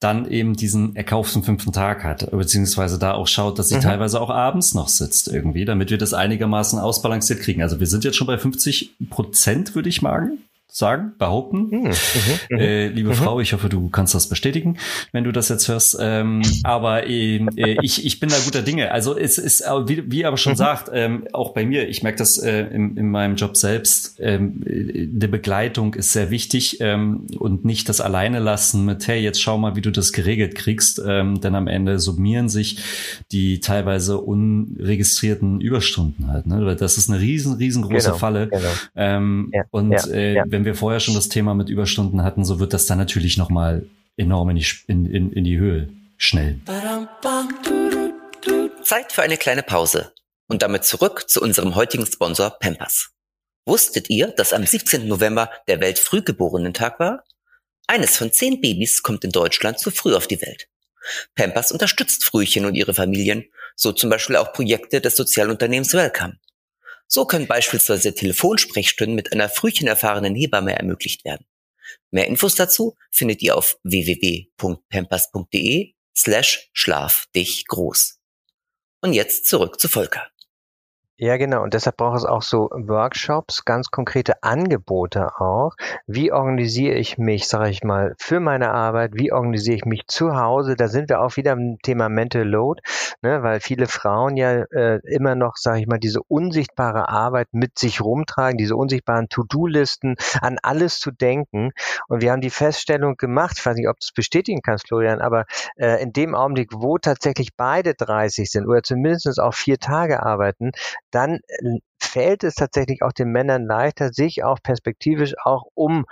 dann 0.00 0.28
eben 0.28 0.54
diesen 0.54 0.96
erkauften 0.96 1.44
fünften 1.44 1.72
Tag 1.72 2.02
hat, 2.02 2.30
beziehungsweise 2.30 2.98
da 2.98 3.14
auch 3.14 3.28
schaut, 3.28 3.58
dass 3.58 3.68
sie 3.68 3.76
mhm. 3.76 3.82
teilweise 3.82 4.20
auch 4.20 4.30
abends 4.30 4.74
noch 4.74 4.88
sitzt 4.88 5.28
irgendwie, 5.28 5.64
damit 5.64 5.90
wir 5.90 5.98
das 5.98 6.12
einigermaßen 6.12 6.78
ausbalanciert 6.78 7.40
kriegen. 7.40 7.62
Also 7.62 7.78
wir 7.78 7.86
sind 7.86 8.04
jetzt 8.04 8.16
schon 8.16 8.26
bei 8.26 8.38
50 8.38 8.96
Prozent, 9.10 9.74
würde 9.74 9.88
ich 9.88 10.02
sagen 10.02 10.38
sagen, 10.72 11.12
behaupten. 11.18 11.68
Mhm, 11.70 11.90
mhm, 12.50 12.58
äh, 12.58 12.88
liebe 12.88 13.10
mhm. 13.10 13.14
Frau, 13.14 13.40
ich 13.40 13.52
hoffe, 13.52 13.68
du 13.68 13.90
kannst 13.90 14.14
das 14.14 14.28
bestätigen, 14.28 14.78
wenn 15.12 15.22
du 15.22 15.30
das 15.30 15.50
jetzt 15.50 15.68
hörst. 15.68 15.98
Ähm, 16.00 16.40
aber 16.64 17.06
äh, 17.06 17.76
ich, 17.82 18.06
ich 18.06 18.20
bin 18.20 18.30
da 18.30 18.36
guter 18.42 18.62
Dinge. 18.62 18.90
Also 18.90 19.16
es 19.16 19.36
ist, 19.36 19.62
wie, 19.86 20.10
wie 20.10 20.24
aber 20.24 20.38
schon 20.38 20.52
mhm. 20.52 20.56
sagt, 20.56 20.90
ähm, 20.92 21.28
auch 21.32 21.52
bei 21.52 21.66
mir, 21.66 21.88
ich 21.88 22.02
merke 22.02 22.18
das 22.18 22.38
äh, 22.38 22.62
in, 22.68 22.96
in 22.96 23.10
meinem 23.10 23.36
Job 23.36 23.58
selbst, 23.58 24.18
ähm, 24.18 24.62
die 24.64 25.26
Begleitung 25.26 25.92
ist 25.92 26.12
sehr 26.12 26.30
wichtig 26.30 26.78
ähm, 26.80 27.26
und 27.38 27.66
nicht 27.66 27.90
das 27.90 28.00
alleine 28.00 28.38
lassen 28.38 28.86
mit, 28.86 29.06
hey, 29.06 29.20
jetzt 29.20 29.42
schau 29.42 29.58
mal, 29.58 29.76
wie 29.76 29.82
du 29.82 29.90
das 29.90 30.12
geregelt 30.12 30.54
kriegst, 30.54 31.02
ähm, 31.06 31.42
denn 31.42 31.54
am 31.54 31.66
Ende 31.66 31.98
summieren 31.98 32.48
sich 32.48 32.78
die 33.30 33.60
teilweise 33.60 34.18
unregistrierten 34.18 35.60
Überstunden 35.60 36.28
halt. 36.28 36.46
Ne? 36.46 36.76
Das 36.76 36.96
ist 36.96 37.10
eine 37.10 37.20
riesen, 37.20 37.56
riesengroße 37.56 38.06
genau, 38.06 38.18
Falle. 38.18 38.48
Genau. 38.48 38.62
Ähm, 38.96 39.50
ja, 39.52 39.64
und 39.70 39.92
ja, 39.92 40.06
äh, 40.08 40.34
ja 40.36 40.44
wenn 40.46 40.61
wir 40.64 40.74
vorher 40.74 41.00
schon 41.00 41.14
das 41.14 41.28
Thema 41.28 41.54
mit 41.54 41.68
Überstunden 41.68 42.22
hatten, 42.22 42.44
so 42.44 42.60
wird 42.60 42.72
das 42.72 42.86
dann 42.86 42.98
natürlich 42.98 43.36
nochmal 43.36 43.86
enorm 44.16 44.50
in 44.50 44.56
die, 44.56 44.66
in, 44.86 45.06
in, 45.06 45.32
in 45.32 45.44
die 45.44 45.58
Höhe 45.58 45.88
schnell. 46.16 46.60
Zeit 48.82 49.12
für 49.12 49.22
eine 49.22 49.36
kleine 49.36 49.62
Pause. 49.62 50.12
Und 50.48 50.62
damit 50.62 50.84
zurück 50.84 51.30
zu 51.30 51.40
unserem 51.40 51.74
heutigen 51.74 52.04
Sponsor 52.04 52.50
Pampers. 52.50 53.10
Wusstet 53.64 54.10
ihr, 54.10 54.28
dass 54.28 54.52
am 54.52 54.66
17. 54.66 55.06
November 55.06 55.50
der 55.68 55.80
Weltfrühgeborenen-Tag 55.80 56.98
war? 56.98 57.24
Eines 57.86 58.16
von 58.16 58.32
zehn 58.32 58.60
Babys 58.60 59.02
kommt 59.02 59.24
in 59.24 59.30
Deutschland 59.30 59.78
zu 59.78 59.90
früh 59.90 60.14
auf 60.14 60.26
die 60.26 60.42
Welt. 60.42 60.68
Pampers 61.34 61.72
unterstützt 61.72 62.24
Frühchen 62.24 62.64
und 62.64 62.74
ihre 62.74 62.94
Familien, 62.94 63.44
so 63.76 63.92
zum 63.92 64.10
Beispiel 64.10 64.36
auch 64.36 64.52
Projekte 64.52 65.00
des 65.00 65.16
Sozialunternehmens 65.16 65.94
Welcome. 65.94 66.38
So 67.14 67.26
können 67.26 67.46
beispielsweise 67.46 68.14
Telefonsprechstunden 68.14 69.14
mit 69.14 69.34
einer 69.34 69.50
frühchenerfahrenen 69.50 70.34
Hebamme 70.34 70.74
ermöglicht 70.74 71.26
werden. 71.26 71.44
Mehr 72.10 72.26
Infos 72.26 72.54
dazu 72.54 72.96
findet 73.10 73.42
ihr 73.42 73.54
auf 73.54 73.76
www.pampers.de 73.82 75.92
slash 76.16 76.70
schlaf 76.72 77.26
dich 77.34 77.66
groß. 77.66 78.18
Und 79.02 79.12
jetzt 79.12 79.46
zurück 79.46 79.78
zu 79.78 79.90
Volker. 79.90 80.26
Ja, 81.18 81.36
genau. 81.36 81.62
Und 81.62 81.74
deshalb 81.74 81.98
braucht 81.98 82.16
es 82.16 82.24
auch 82.24 82.42
so 82.42 82.68
Workshops, 82.72 83.64
ganz 83.64 83.90
konkrete 83.90 84.42
Angebote 84.42 85.40
auch. 85.40 85.72
Wie 86.06 86.32
organisiere 86.32 86.96
ich 86.96 87.16
mich, 87.16 87.46
sage 87.46 87.70
ich 87.70 87.84
mal, 87.84 88.14
für 88.18 88.40
meine 88.40 88.72
Arbeit? 88.72 89.12
Wie 89.14 89.30
organisiere 89.30 89.76
ich 89.76 89.84
mich 89.84 90.06
zu 90.08 90.34
Hause? 90.34 90.74
Da 90.74 90.88
sind 90.88 91.10
wir 91.10 91.20
auch 91.20 91.36
wieder 91.36 91.52
im 91.52 91.78
Thema 91.82 92.08
Mental 92.08 92.42
Load, 92.42 92.80
ne, 93.20 93.42
weil 93.42 93.60
viele 93.60 93.86
Frauen 93.86 94.36
ja 94.36 94.62
äh, 94.72 95.00
immer 95.04 95.36
noch, 95.36 95.56
sage 95.56 95.80
ich 95.80 95.86
mal, 95.86 95.98
diese 95.98 96.20
unsichtbare 96.26 97.08
Arbeit 97.08 97.48
mit 97.52 97.78
sich 97.78 98.00
rumtragen, 98.00 98.56
diese 98.58 98.74
unsichtbaren 98.74 99.28
To-Do-Listen, 99.28 100.16
an 100.40 100.58
alles 100.62 100.98
zu 100.98 101.12
denken. 101.12 101.70
Und 102.08 102.22
wir 102.22 102.32
haben 102.32 102.40
die 102.40 102.50
Feststellung 102.50 103.16
gemacht, 103.16 103.58
ich 103.58 103.66
weiß 103.66 103.76
nicht, 103.76 103.88
ob 103.88 103.96
du 104.00 104.04
es 104.04 104.12
bestätigen 104.12 104.60
kannst, 104.60 104.88
Florian, 104.88 105.20
aber 105.20 105.44
äh, 105.76 106.02
in 106.02 106.12
dem 106.12 106.34
Augenblick, 106.34 106.70
wo 106.74 106.98
tatsächlich 106.98 107.50
beide 107.56 107.94
30 107.94 108.50
sind 108.50 108.66
oder 108.66 108.82
zumindest 108.82 109.38
auch 109.38 109.54
vier 109.54 109.78
Tage 109.78 110.22
arbeiten, 110.24 110.72
dann 111.12 111.40
äh, 111.46 111.78
fällt 112.12 112.44
es 112.44 112.56
tatsächlich 112.56 113.02
auch 113.02 113.12
den 113.12 113.30
Männern 113.30 113.64
leichter, 113.64 114.12
sich 114.12 114.44
auch 114.44 114.58
perspektivisch 114.62 115.34
auch 115.44 115.64
um 115.74 116.04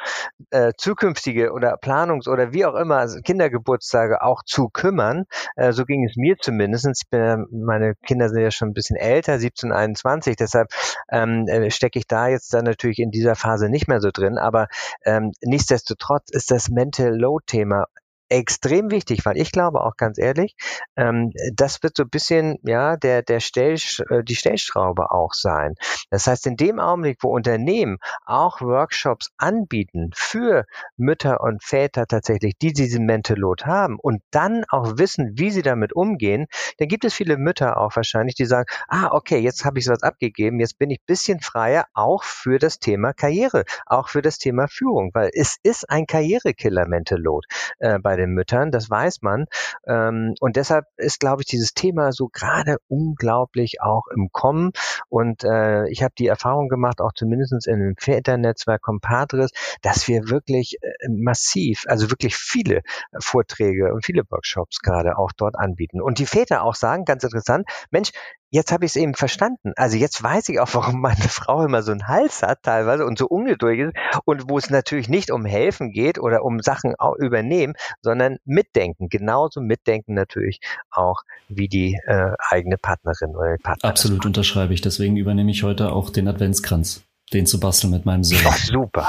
äh, 0.50 0.72
zukünftige 0.76 1.52
oder 1.52 1.76
Planungs- 1.76 2.28
oder 2.28 2.52
wie 2.52 2.64
auch 2.64 2.74
immer 2.74 2.98
also 2.98 3.20
Kindergeburtstage 3.20 4.22
auch 4.22 4.42
zu 4.44 4.68
kümmern. 4.68 5.24
Äh, 5.56 5.72
so 5.72 5.84
ging 5.84 6.06
es 6.06 6.16
mir 6.16 6.36
zumindest. 6.38 6.86
Ich 6.86 7.10
bin, 7.10 7.46
meine 7.50 7.94
Kinder 8.06 8.28
sind 8.28 8.40
ja 8.40 8.50
schon 8.50 8.68
ein 8.68 8.74
bisschen 8.74 8.96
älter, 8.96 9.38
17, 9.38 9.72
21, 9.72 10.36
deshalb 10.36 10.68
ähm, 11.10 11.46
äh, 11.48 11.70
stecke 11.70 11.98
ich 11.98 12.06
da 12.06 12.28
jetzt 12.28 12.54
dann 12.54 12.64
natürlich 12.64 12.98
in 12.98 13.10
dieser 13.10 13.34
Phase 13.34 13.68
nicht 13.68 13.88
mehr 13.88 14.00
so 14.00 14.10
drin. 14.10 14.38
Aber 14.38 14.68
ähm, 15.04 15.32
nichtsdestotrotz 15.42 16.30
ist 16.30 16.50
das 16.50 16.70
Mental 16.70 17.14
Load 17.14 17.44
Thema 17.46 17.86
extrem 18.30 18.90
wichtig, 18.90 19.26
weil 19.26 19.36
ich 19.36 19.52
glaube 19.52 19.82
auch 19.82 19.96
ganz 19.96 20.18
ehrlich, 20.18 20.54
ähm, 20.96 21.32
das 21.54 21.82
wird 21.82 21.96
so 21.96 22.04
ein 22.04 22.10
bisschen 22.10 22.58
ja 22.62 22.96
der 22.96 23.22
der 23.22 23.40
Stell, 23.40 23.74
äh, 24.08 24.22
die 24.24 24.36
Stellschraube 24.36 25.10
auch 25.10 25.34
sein. 25.34 25.74
Das 26.10 26.26
heißt, 26.26 26.46
in 26.46 26.56
dem 26.56 26.78
Augenblick, 26.78 27.18
wo 27.22 27.30
Unternehmen 27.30 27.98
auch 28.24 28.60
Workshops 28.60 29.30
anbieten 29.36 30.10
für 30.14 30.64
Mütter 30.96 31.40
und 31.40 31.62
Väter 31.62 32.06
tatsächlich, 32.06 32.54
die 32.60 32.72
diesen 32.72 33.04
Mental 33.04 33.36
Load 33.36 33.64
haben 33.64 33.98
und 34.00 34.22
dann 34.30 34.64
auch 34.70 34.98
wissen, 34.98 35.32
wie 35.36 35.50
sie 35.50 35.62
damit 35.62 35.92
umgehen, 35.92 36.46
dann 36.78 36.88
gibt 36.88 37.04
es 37.04 37.14
viele 37.14 37.36
Mütter 37.36 37.78
auch 37.78 37.96
wahrscheinlich, 37.96 38.34
die 38.36 38.46
sagen, 38.46 38.66
ah 38.88 39.08
okay, 39.12 39.38
jetzt 39.38 39.64
habe 39.64 39.78
ich 39.78 39.88
was 39.88 40.02
abgegeben, 40.02 40.60
jetzt 40.60 40.78
bin 40.78 40.90
ich 40.90 41.00
bisschen 41.06 41.40
freier 41.40 41.86
auch 41.94 42.22
für 42.24 42.58
das 42.58 42.78
Thema 42.78 43.12
Karriere, 43.12 43.64
auch 43.86 44.08
für 44.08 44.22
das 44.22 44.38
Thema 44.38 44.68
Führung, 44.68 45.10
weil 45.14 45.30
es 45.34 45.56
ist 45.62 45.90
ein 45.90 46.06
Karrierekiller 46.06 46.86
Mental 46.86 47.18
Load 47.18 47.46
äh, 47.78 47.98
bei 47.98 48.16
den 48.20 48.30
Müttern, 48.30 48.70
das 48.70 48.90
weiß 48.90 49.22
man. 49.22 49.46
Ähm, 49.86 50.34
und 50.40 50.56
deshalb 50.56 50.84
ist, 50.96 51.20
glaube 51.20 51.42
ich, 51.42 51.46
dieses 51.46 51.74
Thema 51.74 52.12
so 52.12 52.28
gerade 52.28 52.76
unglaublich 52.88 53.80
auch 53.82 54.06
im 54.14 54.28
Kommen. 54.32 54.72
Und 55.08 55.44
äh, 55.44 55.88
ich 55.88 56.02
habe 56.02 56.14
die 56.18 56.26
Erfahrung 56.26 56.68
gemacht, 56.68 57.00
auch 57.00 57.12
zumindest 57.14 57.66
in 57.66 57.80
dem 57.80 57.94
Väternetzwerk 57.98 58.82
Compadres, 58.82 59.50
dass 59.82 60.08
wir 60.08 60.28
wirklich 60.28 60.76
äh, 60.82 61.08
massiv, 61.08 61.84
also 61.86 62.10
wirklich 62.10 62.36
viele 62.36 62.82
Vorträge 63.18 63.92
und 63.92 64.04
viele 64.04 64.22
Workshops 64.30 64.80
gerade 64.80 65.18
auch 65.18 65.32
dort 65.36 65.56
anbieten. 65.56 66.00
Und 66.00 66.18
die 66.18 66.26
Väter 66.26 66.62
auch 66.62 66.74
sagen, 66.74 67.04
ganz 67.04 67.24
interessant, 67.24 67.66
Mensch, 67.90 68.10
jetzt 68.50 68.72
habe 68.72 68.84
ich 68.84 68.92
es 68.92 68.96
eben 68.96 69.14
verstanden. 69.14 69.72
Also 69.76 69.96
jetzt 69.96 70.22
weiß 70.22 70.48
ich 70.48 70.60
auch, 70.60 70.68
warum 70.74 71.00
meine 71.00 71.28
Frau 71.28 71.64
immer 71.64 71.82
so 71.82 71.92
einen 71.92 72.08
Hals 72.08 72.42
hat 72.42 72.62
teilweise 72.62 73.06
und 73.06 73.18
so 73.18 73.26
ungeduldig 73.26 73.88
ist 73.88 73.94
und 74.24 74.48
wo 74.48 74.58
es 74.58 74.70
natürlich 74.70 75.08
nicht 75.08 75.30
um 75.30 75.44
helfen 75.44 75.92
geht 75.92 76.18
oder 76.18 76.44
um 76.44 76.60
Sachen 76.60 76.94
übernehmen, 77.18 77.74
sondern 78.02 78.38
mitdenken. 78.44 79.08
Genauso 79.08 79.60
mitdenken 79.60 80.14
natürlich 80.14 80.60
auch 80.90 81.22
wie 81.48 81.68
die 81.68 81.98
äh, 82.06 82.32
eigene 82.50 82.76
Partnerin 82.76 83.36
oder 83.36 83.56
Partner. 83.62 83.88
Absolut 83.88 84.26
unterschreibe 84.26 84.74
ich. 84.74 84.80
Deswegen 84.80 85.16
übernehme 85.16 85.50
ich 85.50 85.62
heute 85.62 85.92
auch 85.92 86.10
den 86.10 86.28
Adventskranz 86.28 87.02
den 87.32 87.46
zu 87.46 87.60
basteln 87.60 87.92
mit 87.92 88.06
meinem 88.06 88.24
Sohn. 88.24 88.40
Ach, 88.44 88.56
super. 88.58 89.08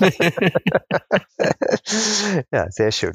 ja, 2.50 2.70
sehr 2.70 2.90
schön. 2.90 3.12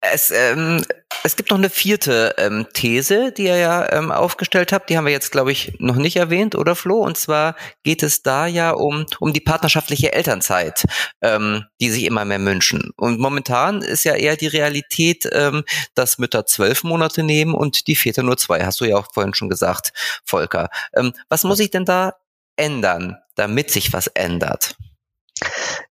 Es, 0.00 0.30
ähm, 0.30 0.82
es 1.26 1.36
gibt 1.36 1.50
noch 1.50 1.56
eine 1.56 1.70
vierte 1.70 2.34
ähm, 2.36 2.66
These, 2.74 3.32
die 3.32 3.44
ihr 3.44 3.56
ja 3.56 3.90
ähm, 3.92 4.12
aufgestellt 4.12 4.72
habt. 4.72 4.90
Die 4.90 4.98
haben 4.98 5.06
wir 5.06 5.12
jetzt, 5.12 5.32
glaube 5.32 5.52
ich, 5.52 5.72
noch 5.78 5.96
nicht 5.96 6.16
erwähnt, 6.16 6.54
oder 6.54 6.76
Flo? 6.76 6.98
Und 6.98 7.16
zwar 7.16 7.56
geht 7.82 8.02
es 8.02 8.22
da 8.22 8.46
ja 8.46 8.72
um, 8.72 9.06
um 9.20 9.32
die 9.32 9.40
partnerschaftliche 9.40 10.12
Elternzeit, 10.12 10.84
ähm, 11.22 11.64
die 11.80 11.90
sich 11.90 12.04
immer 12.04 12.26
mehr 12.26 12.44
wünschen. 12.44 12.90
Und 12.96 13.20
momentan 13.20 13.80
ist 13.80 14.04
ja 14.04 14.14
eher 14.14 14.36
die 14.36 14.48
Realität, 14.48 15.26
ähm, 15.32 15.64
dass 15.94 16.18
Mütter 16.18 16.44
zwölf 16.44 16.84
Monate 16.84 17.22
nehmen 17.22 17.54
und 17.54 17.86
die 17.86 17.96
Väter 17.96 18.22
nur 18.22 18.36
zwei. 18.36 18.62
Hast 18.62 18.82
du 18.82 18.84
ja 18.84 18.98
auch 18.98 19.10
vorhin 19.10 19.32
schon 19.32 19.48
gesagt, 19.48 19.94
Volker. 20.26 20.68
Ähm, 20.94 21.14
was 21.30 21.42
muss 21.42 21.58
ich 21.58 21.70
denn 21.70 21.86
da 21.86 22.16
ändern, 22.56 23.16
damit 23.34 23.70
sich 23.70 23.94
was 23.94 24.08
ändert? 24.08 24.76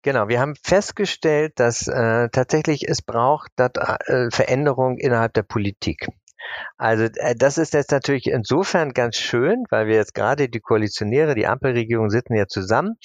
Genau, 0.07 0.29
wir 0.29 0.39
haben 0.39 0.55
festgestellt, 0.63 1.59
dass 1.59 1.85
äh, 1.85 2.29
tatsächlich 2.29 2.87
es 2.87 3.01
braucht 3.01 3.51
dat, 3.57 3.75
äh, 3.75 4.31
Veränderung 4.31 4.97
innerhalb 4.99 5.33
der 5.33 5.43
Politik. 5.43 6.07
Also 6.77 7.09
äh, 7.15 7.35
das 7.35 7.57
ist 7.57 7.73
jetzt 7.73 7.91
natürlich 7.91 8.27
insofern 8.27 8.93
ganz 8.93 9.17
schön, 9.17 9.65
weil 9.69 9.87
wir 9.87 9.95
jetzt 9.95 10.13
gerade 10.13 10.47
die 10.47 10.61
Koalitionäre, 10.61 11.35
die 11.35 11.45
Ampelregierung 11.45 12.09
sitzen 12.09 12.35
ja 12.35 12.47
zusammen 12.47 12.95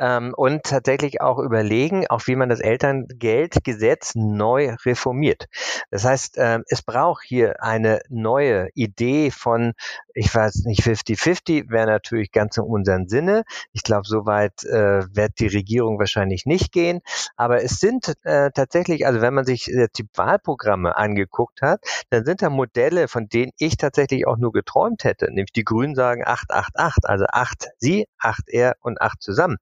ähm, 0.00 0.32
und 0.34 0.62
tatsächlich 0.62 1.20
auch 1.20 1.38
überlegen, 1.38 2.06
auch 2.08 2.26
wie 2.26 2.36
man 2.36 2.48
das 2.48 2.60
Elterngeldgesetz 2.60 4.14
neu 4.14 4.76
reformiert. 4.86 5.48
Das 5.90 6.06
heißt, 6.06 6.38
äh, 6.38 6.60
es 6.68 6.82
braucht 6.82 7.22
hier 7.22 7.62
eine 7.62 8.00
neue 8.08 8.68
Idee 8.74 9.30
von, 9.30 9.74
ich 10.16 10.34
weiß 10.34 10.64
nicht, 10.64 10.80
50-50 10.80 11.70
wäre 11.70 11.86
natürlich 11.86 12.32
ganz 12.32 12.56
in 12.56 12.64
unserem 12.64 13.06
Sinne. 13.06 13.44
Ich 13.72 13.82
glaube, 13.82 14.06
soweit 14.06 14.64
äh, 14.64 15.02
wird 15.14 15.38
die 15.38 15.46
Regierung 15.46 15.98
wahrscheinlich 15.98 16.46
nicht 16.46 16.72
gehen. 16.72 17.00
Aber 17.36 17.62
es 17.62 17.78
sind 17.78 18.14
äh, 18.22 18.50
tatsächlich, 18.50 19.06
also 19.06 19.20
wenn 19.20 19.34
man 19.34 19.44
sich 19.44 19.68
äh, 19.68 19.88
die 19.94 20.06
Wahlprogramme 20.14 20.96
angeguckt 20.96 21.60
hat, 21.60 21.80
dann 22.08 22.24
sind 22.24 22.40
da 22.40 22.48
Modelle, 22.48 23.08
von 23.08 23.28
denen 23.28 23.52
ich 23.58 23.76
tatsächlich 23.76 24.26
auch 24.26 24.38
nur 24.38 24.52
geträumt 24.52 25.04
hätte. 25.04 25.26
Nämlich 25.26 25.52
die 25.52 25.64
Grünen 25.64 25.94
sagen 25.94 26.22
888, 26.24 27.04
also 27.04 27.26
8 27.28 27.68
sie, 27.76 28.08
8 28.18 28.48
er 28.48 28.76
und 28.80 29.02
8 29.02 29.20
zusammen. 29.20 29.58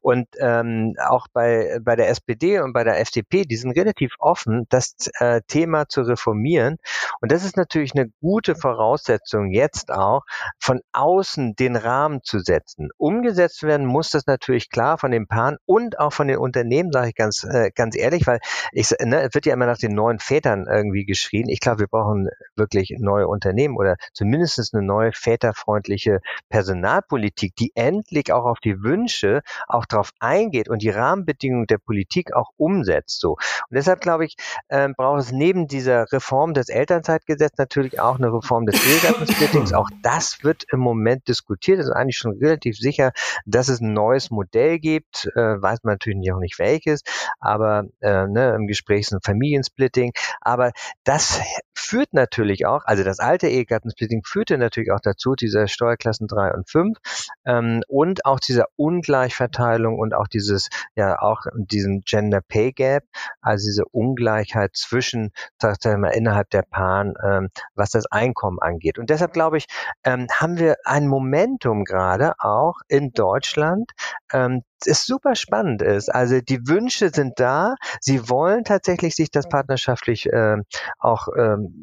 Und 0.00 0.28
ähm, 0.38 0.94
auch 1.06 1.26
bei, 1.32 1.78
bei 1.82 1.96
der 1.96 2.08
SPD 2.08 2.60
und 2.60 2.72
bei 2.72 2.84
der 2.84 3.00
FDP, 3.00 3.44
die 3.44 3.56
sind 3.56 3.72
relativ 3.72 4.14
offen, 4.18 4.66
das 4.68 4.94
äh, 5.18 5.40
Thema 5.46 5.88
zu 5.88 6.02
reformieren. 6.02 6.76
Und 7.20 7.32
das 7.32 7.44
ist 7.44 7.56
natürlich 7.56 7.94
eine 7.94 8.10
gute 8.20 8.54
Voraussetzung, 8.54 9.50
jetzt 9.50 9.92
auch 9.92 10.22
von 10.58 10.80
außen 10.92 11.54
den 11.56 11.76
Rahmen 11.76 12.22
zu 12.22 12.40
setzen. 12.40 12.90
Umgesetzt 12.96 13.62
werden 13.62 13.86
muss 13.86 14.10
das 14.10 14.26
natürlich 14.26 14.70
klar 14.70 14.98
von 14.98 15.10
den 15.10 15.26
Paaren 15.26 15.56
und 15.66 15.98
auch 15.98 16.12
von 16.12 16.28
den 16.28 16.38
Unternehmen, 16.38 16.92
sage 16.92 17.08
ich 17.08 17.14
ganz, 17.14 17.44
äh, 17.44 17.70
ganz 17.74 17.96
ehrlich, 17.96 18.26
weil 18.26 18.40
ich, 18.72 18.90
ne, 19.00 19.22
es 19.22 19.34
wird 19.34 19.46
ja 19.46 19.54
immer 19.54 19.66
nach 19.66 19.78
den 19.78 19.94
neuen 19.94 20.18
Vätern 20.18 20.66
irgendwie 20.70 21.04
geschrien. 21.04 21.48
Ich 21.48 21.60
glaube, 21.60 21.80
wir 21.80 21.88
brauchen 21.88 22.28
wirklich 22.56 22.94
neue 22.98 23.28
Unternehmen 23.28 23.76
oder 23.76 23.96
zumindest 24.12 24.74
eine 24.74 24.84
neue 24.84 25.12
väterfreundliche 25.12 26.20
Personalpolitik, 26.48 27.54
die 27.56 27.72
endlich 27.74 28.32
auch 28.32 28.44
auf 28.44 28.58
die 28.60 28.82
Wünsche 28.82 29.42
auch 29.76 29.86
darauf 29.86 30.10
eingeht 30.18 30.68
und 30.68 30.82
die 30.82 30.90
Rahmenbedingungen 30.90 31.66
der 31.66 31.78
Politik 31.78 32.34
auch 32.34 32.50
umsetzt. 32.56 33.20
So. 33.20 33.32
Und 33.32 33.38
deshalb 33.70 34.00
glaube 34.00 34.24
ich, 34.24 34.36
äh, 34.68 34.88
braucht 34.96 35.20
es 35.20 35.32
neben 35.32 35.66
dieser 35.66 36.10
Reform 36.12 36.54
des 36.54 36.68
Elternzeitgesetzes 36.68 37.58
natürlich 37.58 38.00
auch 38.00 38.16
eine 38.16 38.32
Reform 38.32 38.66
des 38.66 38.84
Ehegattensplittings. 38.84 39.72
Auch 39.72 39.90
das 40.02 40.42
wird 40.42 40.64
im 40.72 40.80
Moment 40.80 41.28
diskutiert. 41.28 41.78
Es 41.78 41.86
ist 41.86 41.92
eigentlich 41.92 42.18
schon 42.18 42.38
relativ 42.38 42.76
sicher, 42.76 43.12
dass 43.44 43.68
es 43.68 43.80
ein 43.80 43.92
neues 43.92 44.30
Modell 44.30 44.78
gibt. 44.78 45.28
Äh, 45.34 45.60
weiß 45.60 45.80
man 45.82 45.94
natürlich 45.94 46.32
auch 46.32 46.40
nicht 46.40 46.58
welches, 46.58 47.02
aber 47.38 47.84
äh, 48.00 48.26
ne, 48.26 48.54
im 48.54 48.66
Gespräch 48.66 49.00
ist 49.00 49.12
ein 49.12 49.20
Familiensplitting. 49.22 50.12
Aber 50.40 50.72
das 51.04 51.40
führt 51.74 52.12
natürlich 52.14 52.66
auch, 52.66 52.84
also 52.84 53.04
das 53.04 53.18
alte 53.18 53.48
Ehegattensplitting 53.48 54.22
führte 54.24 54.58
natürlich 54.58 54.90
auch 54.92 55.00
dazu, 55.00 55.34
dieser 55.34 55.68
Steuerklassen 55.68 56.26
3 56.26 56.54
und 56.54 56.70
5 56.70 56.98
ähm, 57.44 57.82
und 57.88 58.24
auch 58.24 58.40
dieser 58.40 58.66
Ungleichverteilung 58.76 59.65
Arbeitsteilung 59.66 59.98
und 59.98 60.14
auch 60.14 60.28
dieses, 60.28 60.68
ja, 60.94 61.18
auch 61.20 61.42
diesen 61.54 62.02
Gender 62.02 62.40
Pay 62.40 62.72
Gap, 62.72 63.04
also 63.40 63.66
diese 63.66 63.84
Ungleichheit 63.86 64.76
zwischen, 64.76 65.32
sag 65.60 65.76
ich 65.84 65.96
mal, 65.96 66.10
innerhalb 66.10 66.50
der 66.50 66.62
Paaren, 66.62 67.14
ähm, 67.24 67.48
was 67.74 67.90
das 67.90 68.06
Einkommen 68.06 68.58
angeht. 68.60 68.98
Und 68.98 69.10
deshalb 69.10 69.32
glaube 69.32 69.58
ich, 69.58 69.66
ähm, 70.04 70.26
haben 70.32 70.58
wir 70.58 70.76
ein 70.84 71.06
Momentum 71.06 71.84
gerade 71.84 72.34
auch 72.38 72.76
in 72.88 73.12
Deutschland, 73.12 73.90
ähm, 74.32 74.62
es 74.84 75.06
super 75.06 75.34
spannend 75.34 75.82
ist. 75.82 76.14
Also 76.14 76.40
die 76.40 76.68
Wünsche 76.68 77.08
sind 77.08 77.40
da. 77.40 77.74
Sie 78.00 78.28
wollen 78.28 78.62
tatsächlich 78.62 79.16
sich 79.16 79.30
das 79.30 79.48
partnerschaftlich 79.48 80.26
äh, 80.26 80.58
auch 80.98 81.28
ähm, 81.36 81.82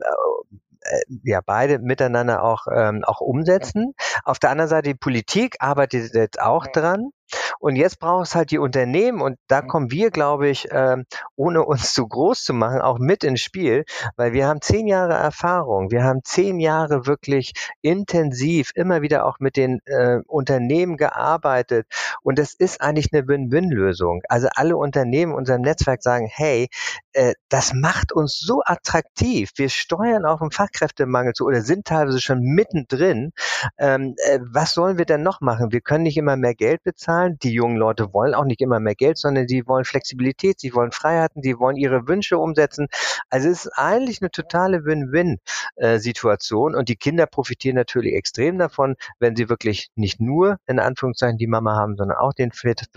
äh, 0.84 1.04
ja 1.24 1.42
beide 1.46 1.80
miteinander 1.80 2.44
auch 2.44 2.68
ähm, 2.72 3.04
auch 3.06 3.22
umsetzen. 3.22 3.94
Auf 4.24 4.40
der 4.40 4.52
anderen 4.52 4.70
Seite 4.70 4.90
die 4.90 4.96
Politik 4.96 5.56
arbeitet 5.60 6.14
jetzt 6.14 6.42
auch 6.42 6.68
dran. 6.68 7.12
Und 7.60 7.76
jetzt 7.76 8.00
braucht 8.00 8.28
es 8.28 8.36
halt 8.36 8.52
die 8.52 8.58
Unternehmen 8.58 9.22
und 9.22 9.38
da 9.48 9.62
mhm. 9.62 9.68
kommen 9.68 9.92
wir, 9.92 10.12
glaube 10.12 10.50
ich, 10.50 10.70
äh, 10.72 10.98
ohne 11.36 11.64
uns 11.64 11.94
zu 11.94 12.08
groß 12.08 12.44
zu 12.44 12.54
machen, 12.54 12.82
auch 12.82 13.00
mit 13.00 13.24
ins 13.24 13.42
Spiel, 13.42 13.86
weil 14.16 14.34
wir 14.34 14.48
haben 14.48 14.62
zehn 14.62 14.88
Jahre 14.88 15.14
Erfahrung, 15.14 15.92
wir 15.92 16.04
haben 16.04 16.20
zehn 16.24 16.60
Jahre 16.60 17.08
wirklich 17.08 17.54
intensiv 17.82 18.72
immer 18.76 19.02
wieder 19.02 19.26
auch 19.26 19.40
mit 19.40 19.56
den 19.56 19.80
äh, 19.86 20.20
Unternehmen 20.28 20.98
gearbeitet 20.98 21.88
und 22.22 22.40
es 22.40 22.54
ist 22.54 22.82
eigentlich 22.82 23.14
eine 23.14 23.28
Win-Win-Lösung. 23.28 24.22
Also 24.28 24.50
alle 24.56 24.76
Unternehmen 24.76 25.32
in 25.32 25.38
unserem 25.38 25.62
Netzwerk 25.62 26.04
sagen, 26.04 26.28
hey, 26.30 26.68
äh, 27.14 27.34
das 27.50 27.74
macht 27.74 28.12
uns 28.12 28.40
so 28.40 28.62
attraktiv, 28.66 29.52
wir 29.56 29.70
steuern 29.70 30.26
auf 30.26 30.40
den 30.40 30.52
Fachkräftemangel 30.52 31.34
zu 31.34 31.46
oder 31.46 31.62
sind 31.62 31.86
teilweise 31.86 32.22
schon 32.22 32.42
mittendrin. 32.42 33.32
Ähm, 33.78 34.16
äh, 34.26 34.40
was 34.42 34.74
sollen 34.74 34.98
wir 34.98 35.06
denn 35.06 35.24
noch 35.24 35.40
machen? 35.42 35.72
Wir 35.72 35.82
können 35.82 36.04
nicht 36.04 36.18
immer 36.18 36.36
mehr 36.36 36.56
Geld 36.56 36.84
bezahlen 36.84 37.13
zahlen. 37.14 37.38
Die 37.42 37.52
jungen 37.52 37.78
Leute 37.78 38.14
wollen 38.14 38.34
auch 38.34 38.46
nicht 38.46 38.62
immer 38.62 38.80
mehr 38.80 38.96
Geld, 38.96 39.18
sondern 39.18 39.48
die 39.48 39.68
wollen 39.68 39.86
Flexibilität, 39.86 40.60
sie 40.60 40.74
wollen 40.74 40.92
Freiheiten, 40.92 41.42
die 41.42 41.58
wollen 41.60 41.78
ihre 41.78 42.08
Wünsche 42.08 42.38
umsetzen. 42.38 42.88
Also 43.30 43.50
es 43.50 43.66
ist 43.66 43.72
eigentlich 43.76 44.22
eine 44.22 44.32
totale 44.32 44.86
Win-Win-Situation 44.86 46.76
und 46.76 46.90
die 46.90 46.96
Kinder 46.96 47.26
profitieren 47.26 47.76
natürlich 47.76 48.14
extrem 48.14 48.58
davon, 48.58 48.96
wenn 49.20 49.36
sie 49.36 49.50
wirklich 49.50 49.90
nicht 49.96 50.20
nur 50.20 50.58
in 50.68 50.80
Anführungszeichen 50.80 51.38
die 51.38 51.48
Mama 51.48 51.76
haben, 51.76 51.96
sondern 51.96 52.18
auch 52.18 52.34
den, 52.34 52.52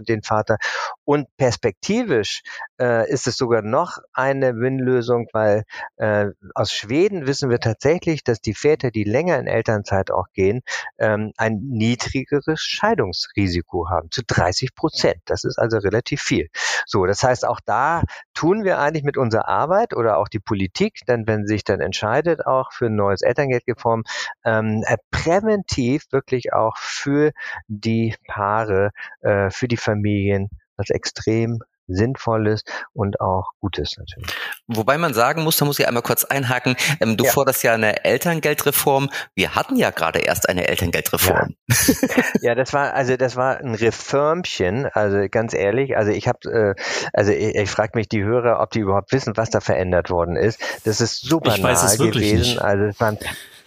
den 0.09 0.23
Vater. 0.23 0.59
Und 1.05 1.29
perspektivisch 1.37 2.43
äh, 2.81 3.11
ist 3.11 3.27
es 3.27 3.37
sogar 3.37 3.63
noch 3.63 3.99
eine 4.13 4.57
Win-Lösung, 4.57 5.29
weil 5.33 5.65
äh, 5.97 6.27
aus 6.55 6.73
Schweden 6.73 7.27
wissen 7.27 7.51
wir 7.51 7.61
tatsächlich, 7.61 8.25
dass 8.25 8.41
die 8.41 8.55
Väter, 8.55 8.91
die 8.91 9.05
länger 9.05 9.39
in 9.39 9.47
Elternzeit 9.47 10.11
auch 10.11 10.27
gehen, 10.33 10.63
ähm, 10.99 11.33
ein 11.37 11.61
niedrigeres 11.63 12.61
Scheidungsrisiko 12.61 13.89
haben 13.89 14.06
zu 14.11 14.23
30 14.27 14.75
Prozent. 14.75 15.21
Das 15.27 15.45
ist 15.45 15.59
also 15.59 15.79
relativ 15.79 16.23
viel. 16.23 16.49
So, 16.87 17.07
das 17.07 17.23
heißt, 17.23 17.47
auch 17.47 17.61
da 17.65 18.03
tun 18.35 18.65
wir 18.65 18.79
eigentlich 18.79 19.05
mit 19.05 19.17
unserer 19.17 19.49
Arbeit 19.49 19.95
oder 19.95 20.19
auch 20.19 20.29
die 20.29 20.41
Politik, 20.41 21.01
denn 21.09 21.27
wenn 21.27 21.47
sich 21.47 21.65
dann 21.65 21.81
entscheidet, 21.81 22.47
auch 22.47 22.73
für 22.73 22.87
ein 22.87 22.97
neues 22.97 23.23
Elterngeldreform, 23.23 24.05
ähm, 24.45 24.83
äh, 24.87 24.97
präventiv 25.11 26.05
wirklich 26.11 26.53
auch 26.53 26.77
für 26.77 27.33
die 27.69 28.15
Paare, 28.27 28.91
äh, 29.21 29.51
für 29.51 29.69
die 29.69 29.77
Familien 29.77 30.49
was 30.77 30.91
extrem 30.91 31.61
Sinnvolles 31.87 32.63
und 32.93 33.21
auch 33.21 33.51
Gutes 33.61 33.97
natürlich. 33.99 34.35
Wobei 34.67 34.99
man 34.99 35.15
sagen 35.15 35.43
muss, 35.43 35.57
da 35.57 35.65
muss 35.65 35.79
ich 35.79 35.87
einmal 35.87 36.03
kurz 36.03 36.25
einhaken, 36.25 36.77
ähm, 37.01 37.17
du 37.17 37.25
ja. 37.25 37.31
forderst 37.31 37.63
ja 37.63 37.75
eine 37.75 38.05
Elterngeldreform. 38.05 39.11
Wir 39.35 39.55
hatten 39.55 39.77
ja 39.77 39.91
gerade 39.91 40.21
erst 40.21 40.49
eine 40.49 40.69
Elterngeldreform. 40.69 41.55
Ja. 41.69 42.25
ja, 42.41 42.55
das 42.55 42.73
war 42.73 42.95
also 42.95 43.17
das 43.17 43.37
war 43.37 43.59
ein 43.59 43.75
Reformchen, 43.75 44.87
also 44.87 45.27
ganz 45.31 45.55
ehrlich, 45.55 45.97
also 45.97 46.11
ich 46.11 46.29
habe 46.29 46.75
äh, 46.77 46.83
also 47.13 47.33
ich, 47.33 47.55
ich 47.55 47.71
frage 47.71 47.93
mich 47.95 48.09
die 48.09 48.23
Hörer, 48.23 48.61
ob 48.61 48.71
die 48.71 48.81
überhaupt 48.81 49.13
wissen, 49.13 49.37
was 49.37 49.51
da 49.51 49.61
verändert 49.61 50.11
worden 50.11 50.37
ist. 50.37 50.61
Das 50.85 51.01
ist 51.01 51.23
super 51.23 51.55
ich 51.55 51.63
weiß 51.63 51.83
es 51.83 51.99
gewesen. 51.99 52.39
Nicht. 52.39 52.63
Also 52.63 52.85
es 52.85 53.01
waren 53.01 53.19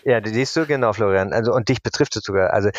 ja, 0.04 0.22
die 0.22 0.30
siehst 0.30 0.56
du 0.56 0.66
genau, 0.66 0.94
Florian. 0.94 1.34
Also 1.34 1.54
und 1.54 1.70
dich 1.70 1.82
betrifft 1.82 2.16
es 2.16 2.24
sogar. 2.24 2.54
Also 2.54 2.70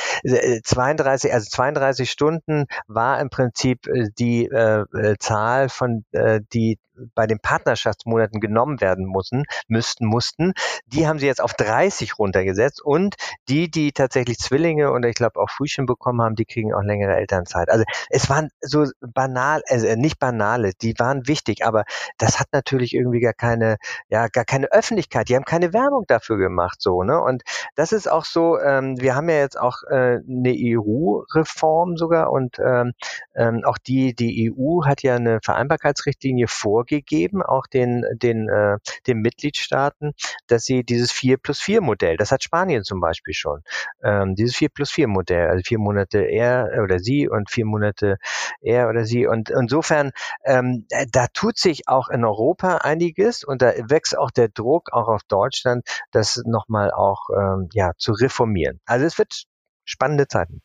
32, 0.65 1.31
äh, 1.31 1.35
also 1.35 1.49
32 1.51 2.11
Stunden 2.11 2.67
war 2.87 3.21
im 3.21 3.31
Prinzip 3.31 3.87
äh, 3.87 4.09
die 4.19 4.47
äh, 4.47 4.85
äh, 4.95 5.17
Zahl 5.19 5.69
von 5.69 6.05
äh, 6.13 6.41
die 6.53 6.79
bei 7.15 7.27
den 7.27 7.41
Partnerschaftsmonaten 7.41 8.41
genommen 8.41 8.81
werden 8.81 9.07
müssen, 9.07 9.45
müssten, 9.69 10.07
mussten, 10.07 10.53
die 10.87 11.07
haben 11.07 11.19
sie 11.19 11.27
jetzt 11.27 11.41
auf 11.41 11.55
30 11.55 12.19
runtergesetzt 12.19 12.83
und 12.83 13.17
die, 13.49 13.71
die 13.71 13.93
tatsächlich 13.93 14.39
Zwillinge 14.39 14.93
und 14.93 15.05
ich 15.05 15.15
glaube 15.15 15.41
auch 15.41 15.51
Frühchen 15.51 15.87
bekommen 15.87 16.23
haben, 16.23 16.35
die 16.35 16.45
kriegen 16.45 16.75
auch 16.75 16.83
längere 16.83 17.17
Elternzeit. 17.17 17.69
Also 17.69 17.85
es 18.09 18.29
waren 18.29 18.51
so 18.61 18.87
banal, 19.01 19.63
also 19.69 19.87
nicht 19.97 20.19
banale, 20.19 20.73
die 20.81 20.95
waren 20.99 21.27
wichtig, 21.27 21.65
aber 21.65 21.85
das 22.19 22.39
hat 22.39 22.49
natürlich 22.53 22.95
irgendwie 22.95 23.21
gar 23.21 23.33
keine, 23.33 23.77
ja, 24.09 24.29
gar 24.29 24.45
keine 24.45 24.73
Öffentlichkeit. 24.73 25.29
Die 25.29 25.37
haben 25.37 25.45
keine 25.45 25.73
Werbung 25.73 26.05
dafür 26.07 26.39
gemacht, 26.39 26.81
so, 26.81 27.03
ne? 27.03 27.21
Und 27.21 27.43
das 27.75 27.93
ist 27.93 28.11
auch 28.11 28.25
so, 28.25 28.59
ähm, 28.59 29.01
wir 29.01 29.15
haben 29.15 29.29
ja 29.29 29.37
jetzt 29.37 29.59
auch 29.59 29.83
äh, 29.89 30.21
eine 30.29 30.55
EU-Reform 30.55 31.97
sogar 31.97 32.31
und 32.31 32.59
ähm, 32.59 32.93
ähm, 33.35 33.63
auch 33.65 33.79
die, 33.79 34.15
die 34.15 34.53
EU 34.53 34.85
hat 34.85 35.03
ja 35.03 35.17
eine 35.17 35.41
Vereinbarkeitsrichtlinie 35.43 36.49
vorgegeben, 36.49 36.90
gegeben, 36.91 37.43
auch 37.43 37.67
den, 37.67 38.05
den, 38.13 38.49
äh, 38.49 38.77
den 39.07 39.21
Mitgliedstaaten, 39.21 40.13
dass 40.47 40.65
sie 40.65 40.85
dieses 40.85 41.13
4 41.13 41.39
plus 41.39 41.61
4 41.61 41.81
Modell, 41.81 42.19
das 42.19 42.33
hat 42.33 42.43
Spanien 42.43 42.85
zum 42.85 43.01
Beispiel 43.01 43.33
schon, 43.33 43.63
ähm, 44.03 44.35
dieses 44.35 44.57
4 44.57 44.69
plus 44.69 44.91
4 44.91 45.09
Modell, 45.09 45.49
also 45.49 45.63
vier 45.65 45.79
Monate 45.79 46.19
er 46.19 46.83
oder 46.83 46.99
sie 46.99 47.29
und 47.29 47.51
vier 47.51 47.65
Monate 47.65 48.19
er 48.61 48.89
oder 48.89 49.05
sie. 49.05 49.27
Und 49.27 49.51
insofern, 49.51 50.11
ähm, 50.45 50.87
da 51.13 51.27
tut 51.33 51.59
sich 51.59 51.89
auch 51.89 52.09
in 52.09 52.25
Europa 52.25 52.79
einiges 52.79 53.45
und 53.45 53.63
da 53.63 53.73
wächst 53.89 54.19
auch 54.19 54.31
der 54.31 54.49
Druck 54.49 54.93
auch 54.93 55.09
auf 55.09 55.23
Deutschland, 55.25 55.87
das 56.11 56.43
nochmal 56.45 56.91
auch 56.91 57.29
ähm, 57.31 57.69
ja, 57.73 57.93
zu 57.97 58.13
reformieren. 58.13 58.81
Also 58.85 59.07
es 59.07 59.19
wird 59.19 59.45
spannende 59.85 60.27
Zeiten. 60.29 60.63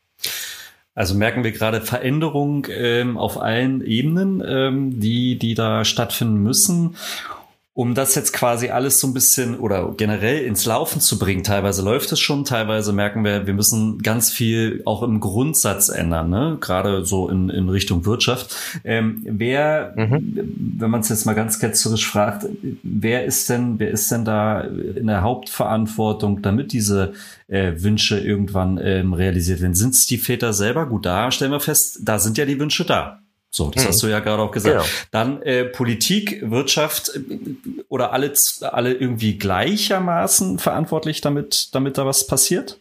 Also 0.96 1.14
merken 1.14 1.44
wir 1.44 1.52
gerade 1.52 1.82
Veränderungen 1.82 2.64
ähm, 2.70 3.18
auf 3.18 3.40
allen 3.40 3.82
Ebenen, 3.82 4.42
ähm, 4.44 4.98
die, 4.98 5.38
die 5.38 5.54
da 5.54 5.84
stattfinden 5.84 6.38
müssen 6.38 6.96
um 7.76 7.94
das 7.94 8.14
jetzt 8.14 8.32
quasi 8.32 8.70
alles 8.70 8.98
so 8.98 9.06
ein 9.06 9.12
bisschen 9.12 9.58
oder 9.58 9.92
generell 9.98 10.42
ins 10.46 10.64
Laufen 10.64 10.98
zu 11.02 11.18
bringen. 11.18 11.44
Teilweise 11.44 11.82
läuft 11.82 12.10
es 12.10 12.18
schon, 12.18 12.46
teilweise 12.46 12.94
merken 12.94 13.22
wir, 13.22 13.46
wir 13.46 13.52
müssen 13.52 13.98
ganz 13.98 14.30
viel 14.32 14.80
auch 14.86 15.02
im 15.02 15.20
Grundsatz 15.20 15.90
ändern, 15.90 16.30
ne? 16.30 16.56
gerade 16.58 17.04
so 17.04 17.28
in, 17.28 17.50
in 17.50 17.68
Richtung 17.68 18.06
Wirtschaft. 18.06 18.56
Ähm, 18.82 19.20
wer, 19.26 19.92
mhm. 19.94 20.78
wenn 20.78 20.90
man 20.90 21.00
es 21.00 21.10
jetzt 21.10 21.26
mal 21.26 21.34
ganz 21.34 21.58
ketzerisch 21.58 22.08
fragt, 22.08 22.46
wer 22.82 23.26
ist 23.26 23.50
denn, 23.50 23.78
wer 23.78 23.90
ist 23.90 24.10
denn 24.10 24.24
da 24.24 24.62
in 24.62 25.06
der 25.06 25.20
Hauptverantwortung, 25.20 26.40
damit 26.40 26.72
diese 26.72 27.12
äh, 27.46 27.74
Wünsche 27.76 28.18
irgendwann 28.18 28.80
ähm, 28.82 29.12
realisiert 29.12 29.60
werden? 29.60 29.74
Sind 29.74 29.92
es 29.92 30.06
die 30.06 30.16
Väter 30.16 30.54
selber? 30.54 30.86
Gut, 30.86 31.04
da 31.04 31.30
stellen 31.30 31.52
wir 31.52 31.60
fest, 31.60 31.98
da 32.02 32.18
sind 32.18 32.38
ja 32.38 32.46
die 32.46 32.58
Wünsche 32.58 32.86
da. 32.86 33.20
So, 33.56 33.70
das 33.70 33.84
mhm. 33.84 33.88
hast 33.88 34.02
du 34.02 34.08
ja 34.08 34.20
gerade 34.20 34.42
auch 34.42 34.50
gesagt. 34.50 34.74
Genau. 34.74 34.86
Dann 35.12 35.40
äh, 35.40 35.64
Politik, 35.64 36.42
Wirtschaft 36.42 37.10
äh, 37.14 37.20
oder 37.88 38.12
alle, 38.12 38.34
alle 38.60 38.92
irgendwie 38.92 39.38
gleichermaßen 39.38 40.58
verantwortlich, 40.58 41.22
damit, 41.22 41.74
damit 41.74 41.96
da 41.96 42.04
was 42.04 42.26
passiert? 42.26 42.78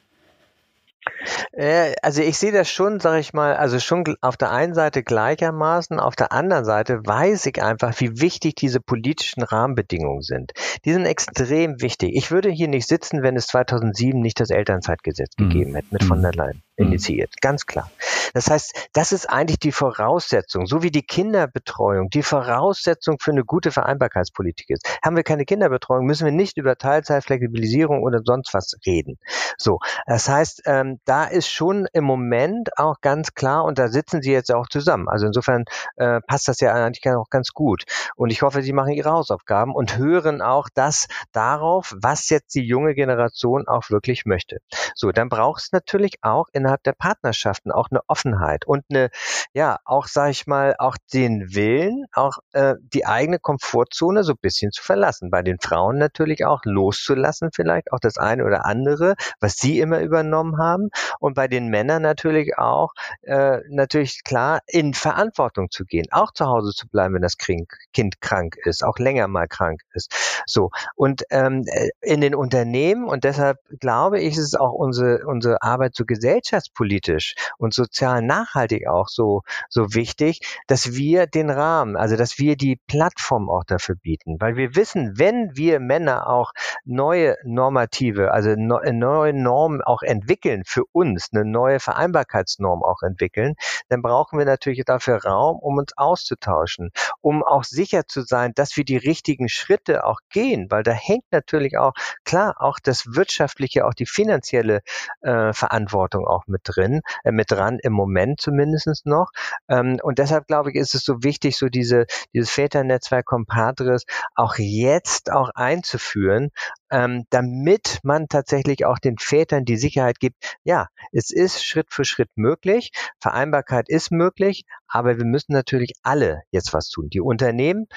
Äh, 1.52 1.94
also 2.02 2.22
ich 2.22 2.38
sehe 2.38 2.52
das 2.52 2.70
schon, 2.70 3.00
sage 3.00 3.20
ich 3.20 3.34
mal, 3.34 3.56
also 3.56 3.80
schon 3.80 4.04
auf 4.22 4.38
der 4.38 4.52
einen 4.52 4.74
Seite 4.74 5.04
gleichermaßen, 5.04 6.00
auf 6.00 6.16
der 6.16 6.32
anderen 6.32 6.66
Seite 6.66 7.06
weiß 7.06 7.46
ich 7.48 7.62
einfach, 7.62 7.94
wie 8.00 8.20
wichtig 8.20 8.56
diese 8.56 8.80
politischen 8.80 9.44
Rahmenbedingungen 9.44 10.22
sind. 10.22 10.54
Die 10.86 10.94
sind 10.94 11.06
extrem 11.06 11.82
wichtig. 11.82 12.16
Ich 12.16 12.32
würde 12.32 12.50
hier 12.50 12.68
nicht 12.68 12.88
sitzen, 12.88 13.24
wenn 13.24 13.36
es 13.36 13.48
2007 13.48 14.20
nicht 14.20 14.40
das 14.40 14.50
Elternzeitgesetz 14.50 15.34
mhm. 15.38 15.50
gegeben 15.50 15.76
hätte, 15.76 15.88
mit 15.92 16.04
von 16.04 16.22
der 16.22 16.34
Leyen 16.34 16.62
mhm. 16.78 16.88
initiiert. 16.88 17.42
Ganz 17.42 17.66
klar. 17.66 17.90
Das 18.34 18.50
heißt, 18.50 18.90
das 18.94 19.14
ist 19.14 19.30
eigentlich 19.30 19.60
die 19.60 19.72
Voraussetzung, 19.72 20.66
so 20.66 20.84
wie 20.84 20.92
die 20.92 21.04
Kinderbetreuung 21.04 22.10
die 22.10 22.24
Voraussetzung 22.24 23.18
für 23.20 23.32
eine 23.32 23.46
gute 23.46 23.72
Vereinbarkeitspolitik 23.72 24.70
ist. 24.70 24.86
Haben 25.04 25.16
wir 25.16 25.24
keine 25.24 25.46
Kinderbetreuung, 25.46 26.06
müssen 26.06 26.26
wir 26.26 26.34
nicht 26.34 26.58
über 26.58 26.76
Teilzeitflexibilisierung 26.76 28.04
oder 28.04 28.20
sonst 28.26 28.54
was 28.54 28.76
reden. 28.86 29.18
So, 29.58 29.80
das 30.06 30.28
heißt, 30.28 30.64
ähm, 30.66 31.00
da 31.06 31.15
ist 31.24 31.50
schon 31.50 31.88
im 31.94 32.04
Moment 32.04 32.78
auch 32.78 33.00
ganz 33.02 33.34
klar, 33.34 33.64
und 33.64 33.80
da 33.80 33.88
sitzen 33.88 34.22
sie 34.22 34.34
jetzt 34.34 34.54
auch 34.54 34.68
zusammen. 34.68 35.08
Also 35.08 35.26
insofern 35.26 35.64
äh, 35.96 36.20
passt 36.28 36.50
das 36.50 36.60
ja 36.60 36.74
eigentlich 36.74 37.08
auch 37.16 37.30
ganz 37.30 37.52
gut. 37.54 37.84
Und 38.16 38.32
ich 38.32 38.42
hoffe, 38.42 38.62
sie 38.62 38.74
machen 38.74 38.92
ihre 38.92 39.12
Hausaufgaben 39.12 39.74
und 39.74 39.98
hören 39.98 40.42
auch 40.42 40.68
das 40.74 41.08
darauf, 41.32 41.96
was 41.98 42.30
jetzt 42.30 42.56
die 42.56 42.66
junge 42.66 42.96
Generation 42.96 43.68
auch 43.68 43.90
wirklich 43.90 44.26
möchte. 44.26 44.58
So, 44.94 45.12
dann 45.12 45.30
braucht 45.30 45.62
es 45.62 45.72
natürlich 45.72 46.16
auch 46.22 46.48
in 46.52 46.66
innerhalb 46.66 46.82
der 46.84 46.94
Partnerschaften 46.94 47.72
auch 47.72 47.90
eine 47.92 48.02
Offenheit 48.08 48.66
und 48.66 48.84
eine, 48.90 49.10
ja, 49.54 49.78
auch, 49.86 50.08
sage 50.08 50.32
ich 50.32 50.48
mal, 50.48 50.76
auch 50.80 50.98
den 51.14 51.54
Willen, 51.54 52.06
auch 52.12 52.40
äh, 52.54 52.74
die 52.82 53.06
eigene 53.06 53.38
Komfortzone 53.38 54.24
so 54.24 54.34
ein 54.34 54.40
bisschen 54.42 54.72
zu 54.72 54.82
verlassen. 54.82 55.30
Bei 55.30 55.44
den 55.44 55.60
Frauen 55.60 56.00
natürlich 56.00 56.44
auch 56.44 56.62
loszulassen, 56.64 57.52
vielleicht 57.54 57.92
auch 57.92 58.00
das 58.00 58.18
eine 58.18 58.46
oder 58.46 58.66
andere, 58.66 59.14
was 59.40 59.58
sie 59.58 59.80
immer 59.80 60.00
übernommen 60.00 60.58
haben. 60.58 60.90
Und 61.20 61.36
bei 61.36 61.48
den 61.48 61.68
Männern 61.68 62.02
natürlich 62.02 62.58
auch, 62.58 62.94
äh, 63.24 63.60
natürlich 63.70 64.24
klar, 64.24 64.60
in 64.68 64.94
Verantwortung 64.94 65.70
zu 65.72 65.86
gehen, 65.86 66.06
auch 66.12 66.32
zu 66.32 66.46
Hause 66.46 66.72
zu 66.72 66.88
bleiben, 66.88 67.16
wenn 67.16 67.22
das 67.22 67.38
Kind 67.38 68.22
krank 68.22 68.56
ist, 68.64 68.84
auch 68.84 68.98
länger 68.98 69.28
mal 69.28 69.48
krank 69.48 69.82
ist. 69.94 70.44
So. 70.46 70.70
Und 70.96 71.24
ähm, 71.30 71.64
äh, 71.68 71.90
in 72.02 72.22
den 72.22 72.36
Unternehmen, 72.36 73.06
und 73.06 73.24
deshalb 73.24 73.58
glaube 73.80 74.20
ich, 74.20 74.38
ist 74.38 74.54
es 74.54 74.56
auch 74.56 74.74
unsere, 74.74 75.26
unsere 75.26 75.62
Arbeit 75.62 75.96
so 75.96 76.06
gesellschaftspolitisch 76.06 77.36
und 77.58 77.74
sozial 77.74 78.22
nachhaltig 78.22 78.88
auch 78.88 79.08
so, 79.08 79.42
so 79.70 79.94
wichtig, 79.94 80.42
dass 80.68 80.94
wir 80.94 81.28
den 81.28 81.50
Rahmen, 81.50 81.96
also 81.96 82.16
dass 82.16 82.38
wir 82.40 82.56
die 82.56 82.78
Plattform 82.88 83.50
auch 83.50 83.64
dafür 83.64 83.96
bieten. 83.96 84.38
Weil 84.40 84.56
wir 84.56 84.76
wissen, 84.76 85.18
wenn 85.18 85.56
wir 85.56 85.80
Männer 85.80 86.28
auch 86.28 86.52
neue 86.84 87.38
normative, 87.44 88.32
also 88.32 88.56
neue 88.56 89.34
Normen 89.34 89.82
auch 89.82 90.02
entwickeln 90.02 90.64
für 90.66 90.84
uns, 90.96 91.30
eine 91.34 91.46
neue 91.46 91.80
Vereinbarkeitsnorm 91.80 92.82
auch 92.82 93.02
entwickeln, 93.04 93.56
dann 93.90 94.02
brauchen 94.02 94.40
wir 94.40 94.46
natürlich 94.46 94.84
dafür 94.86 95.24
Raum, 95.24 95.60
um 95.60 95.78
uns 95.78 95.92
auszutauschen, 95.98 96.92
um 97.22 97.44
auch 97.44 97.66
sicher 97.66 98.08
zu 98.08 98.22
sein, 98.22 98.54
dass 98.56 98.78
wir 98.78 98.86
die 98.86 98.98
richtigen 98.98 99.50
Schritte 99.50 100.06
auch 100.06 100.20
gehen, 100.30 100.68
weil 100.70 100.84
da 100.84 100.92
hängt 100.92 101.26
natürlich 101.32 101.78
auch, 101.78 101.94
klar, 102.24 102.56
auch 102.60 102.80
das 102.82 103.16
wirtschaftliche, 103.16 103.86
auch 103.86 103.94
die 103.94 104.06
finanzielle 104.06 104.82
äh, 105.22 105.52
Verantwortung 105.54 106.26
auch 106.26 106.48
mit 106.48 106.62
drin, 106.64 107.02
äh, 107.24 107.32
mit 107.32 107.52
dran 107.52 107.80
im 107.82 107.94
Moment 107.94 108.40
zumindestens 108.40 109.04
noch. 109.06 109.32
Ähm, 109.68 110.00
und 110.02 110.20
deshalb 110.20 110.48
glaube 110.48 110.72
ich, 110.72 110.78
ist 110.78 110.96
es 110.96 111.04
so 111.04 111.24
wichtig, 111.24 111.58
so 111.58 111.68
diese, 111.68 112.06
dieses 112.34 112.50
Väternetzwerk 112.52 113.26
Compadres 113.26 114.06
auch 114.36 114.56
jetzt 114.58 115.32
auch 115.32 115.50
einzuführen, 115.56 116.52
ähm, 116.92 117.26
damit 117.30 118.00
man 118.04 118.28
tatsächlich 118.28 118.86
auch 118.86 119.00
den 119.00 119.18
Vätern 119.18 119.66
die 119.66 119.78
Sicherheit 119.78 120.20
gibt, 120.20 120.58
ja, 120.64 120.88
es 121.12 121.32
ist 121.32 121.64
Schritt 121.64 121.88
für 121.90 122.06
Schritt 122.06 122.30
möglich, 122.36 122.92
Vereinbarkeit 123.20 123.90
ist 123.90 124.12
möglich, 124.12 124.64
aber 124.88 125.18
wir 125.18 125.26
müssen 125.26 125.54
natürlich 125.54 125.94
alle 126.04 126.44
jetzt 126.52 126.74
was 126.74 126.90
tun. 126.90 127.10
Die 127.10 127.22
Unternehmen, 127.22 127.88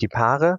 die 0.00 0.08
Paare, 0.08 0.58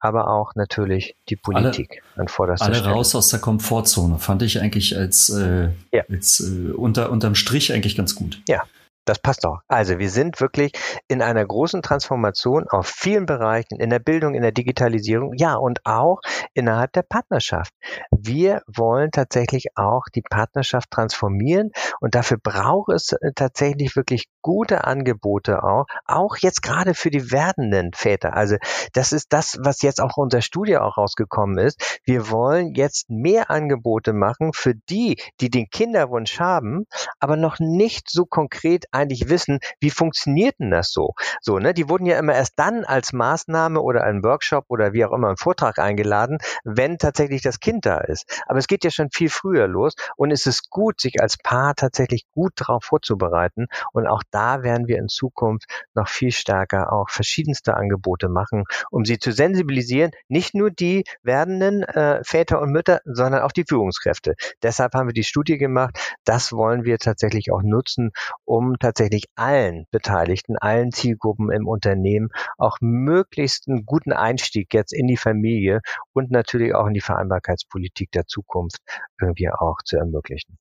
aber 0.00 0.28
auch 0.28 0.54
natürlich 0.56 1.14
die 1.28 1.36
Politik 1.36 2.02
alle, 2.14 2.22
an 2.22 2.28
vorderster 2.28 2.66
alle 2.66 2.74
Stelle. 2.74 2.88
Alle 2.88 2.96
raus 2.96 3.14
aus 3.14 3.28
der 3.28 3.40
Komfortzone, 3.40 4.18
fand 4.18 4.42
ich 4.42 4.60
eigentlich 4.60 4.96
als, 4.96 5.30
äh, 5.30 5.68
ja. 5.92 6.02
als 6.10 6.40
äh, 6.40 6.72
unter, 6.72 7.10
unterm 7.10 7.36
Strich 7.36 7.72
eigentlich 7.72 7.96
ganz 7.96 8.16
gut. 8.16 8.42
Ja, 8.48 8.64
das 9.04 9.18
passt 9.18 9.44
auch. 9.46 9.58
Also 9.68 9.98
wir 9.98 10.10
sind 10.10 10.40
wirklich 10.40 10.72
in 11.08 11.22
einer 11.22 11.44
großen 11.44 11.82
Transformation 11.82 12.66
auf 12.68 12.86
vielen 12.86 13.26
Bereichen, 13.26 13.80
in 13.80 13.90
der 13.90 13.98
Bildung, 13.98 14.34
in 14.34 14.42
der 14.42 14.52
Digitalisierung, 14.52 15.32
ja, 15.36 15.54
und 15.54 15.80
auch 15.84 16.20
innerhalb 16.54 16.92
der 16.92 17.02
Partnerschaft. 17.02 17.72
Wir 18.10 18.62
wollen 18.66 19.10
tatsächlich 19.10 19.66
auch 19.74 20.04
die 20.14 20.22
Partnerschaft 20.22 20.90
transformieren 20.90 21.70
und 22.00 22.14
dafür 22.14 22.38
braucht 22.42 22.92
es 22.92 23.12
äh, 23.12 23.32
tatsächlich 23.34 23.96
wirklich 23.96 24.28
gute 24.40 24.84
Angebote 24.84 25.62
auch, 25.62 25.86
auch 26.04 26.36
jetzt 26.36 26.62
gerade 26.62 26.94
für 26.94 27.10
die 27.10 27.30
werdenden 27.32 27.92
Väter. 27.94 28.34
Also 28.34 28.56
das 28.92 29.12
ist 29.12 29.32
das, 29.32 29.58
was 29.60 29.82
jetzt 29.82 30.00
auch 30.00 30.16
unser 30.16 30.42
Studie 30.42 30.76
auch 30.78 30.96
rausgekommen 30.96 31.58
ist. 31.58 32.00
Wir 32.04 32.30
wollen 32.30 32.74
jetzt 32.74 33.10
mehr 33.10 33.50
Angebote 33.50 34.12
machen 34.12 34.52
für 34.52 34.74
die, 34.88 35.16
die 35.40 35.50
den 35.50 35.68
Kinderwunsch 35.70 36.38
haben, 36.38 36.86
aber 37.18 37.36
noch 37.36 37.58
nicht 37.58 38.10
so 38.10 38.24
konkret 38.24 38.91
eigentlich 38.92 39.28
wissen, 39.28 39.58
wie 39.80 39.90
funktioniert 39.90 40.58
denn 40.60 40.70
das 40.70 40.90
so? 40.92 41.14
So, 41.40 41.58
ne? 41.58 41.74
Die 41.74 41.88
wurden 41.88 42.06
ja 42.06 42.18
immer 42.18 42.34
erst 42.34 42.54
dann 42.56 42.84
als 42.84 43.12
Maßnahme 43.12 43.80
oder 43.80 44.04
ein 44.04 44.22
Workshop 44.22 44.66
oder 44.68 44.92
wie 44.92 45.04
auch 45.04 45.12
immer 45.12 45.30
ein 45.30 45.36
Vortrag 45.36 45.78
eingeladen, 45.78 46.38
wenn 46.64 46.98
tatsächlich 46.98 47.42
das 47.42 47.60
Kind 47.60 47.86
da 47.86 47.98
ist. 47.98 48.42
Aber 48.46 48.58
es 48.58 48.66
geht 48.66 48.84
ja 48.84 48.90
schon 48.90 49.10
viel 49.10 49.30
früher 49.30 49.66
los 49.68 49.94
und 50.16 50.30
es 50.30 50.46
ist 50.46 50.70
gut, 50.70 51.00
sich 51.00 51.20
als 51.20 51.36
Paar 51.38 51.74
tatsächlich 51.74 52.26
gut 52.32 52.52
darauf 52.56 52.84
vorzubereiten. 52.84 53.66
Und 53.92 54.06
auch 54.06 54.22
da 54.30 54.62
werden 54.62 54.86
wir 54.86 54.98
in 54.98 55.08
Zukunft 55.08 55.66
noch 55.94 56.08
viel 56.08 56.32
stärker 56.32 56.92
auch 56.92 57.08
verschiedenste 57.10 57.74
Angebote 57.74 58.28
machen, 58.28 58.64
um 58.90 59.04
sie 59.04 59.18
zu 59.18 59.32
sensibilisieren. 59.32 60.12
Nicht 60.28 60.54
nur 60.54 60.70
die 60.70 61.04
werdenden 61.22 61.82
äh, 61.82 62.22
Väter 62.24 62.60
und 62.60 62.72
Mütter, 62.72 63.00
sondern 63.04 63.42
auch 63.42 63.52
die 63.52 63.64
Führungskräfte. 63.64 64.34
Deshalb 64.62 64.94
haben 64.94 65.08
wir 65.08 65.14
die 65.14 65.24
Studie 65.24 65.58
gemacht. 65.58 65.98
Das 66.24 66.52
wollen 66.52 66.84
wir 66.84 66.98
tatsächlich 66.98 67.52
auch 67.52 67.62
nutzen, 67.62 68.12
um 68.44 68.78
tatsächlich 68.82 69.24
allen 69.34 69.86
Beteiligten, 69.90 70.56
allen 70.58 70.92
Zielgruppen 70.92 71.50
im 71.50 71.66
Unternehmen 71.66 72.28
auch 72.58 72.78
möglichst 72.80 73.68
einen 73.68 73.86
guten 73.86 74.12
Einstieg 74.12 74.74
jetzt 74.74 74.92
in 74.92 75.06
die 75.06 75.16
Familie 75.16 75.80
und 76.12 76.30
natürlich 76.30 76.74
auch 76.74 76.86
in 76.86 76.94
die 76.94 77.00
Vereinbarkeitspolitik 77.00 78.10
der 78.12 78.26
Zukunft 78.26 78.78
irgendwie 79.20 79.50
auch 79.50 79.78
zu 79.84 79.96
ermöglichen. 79.96 80.58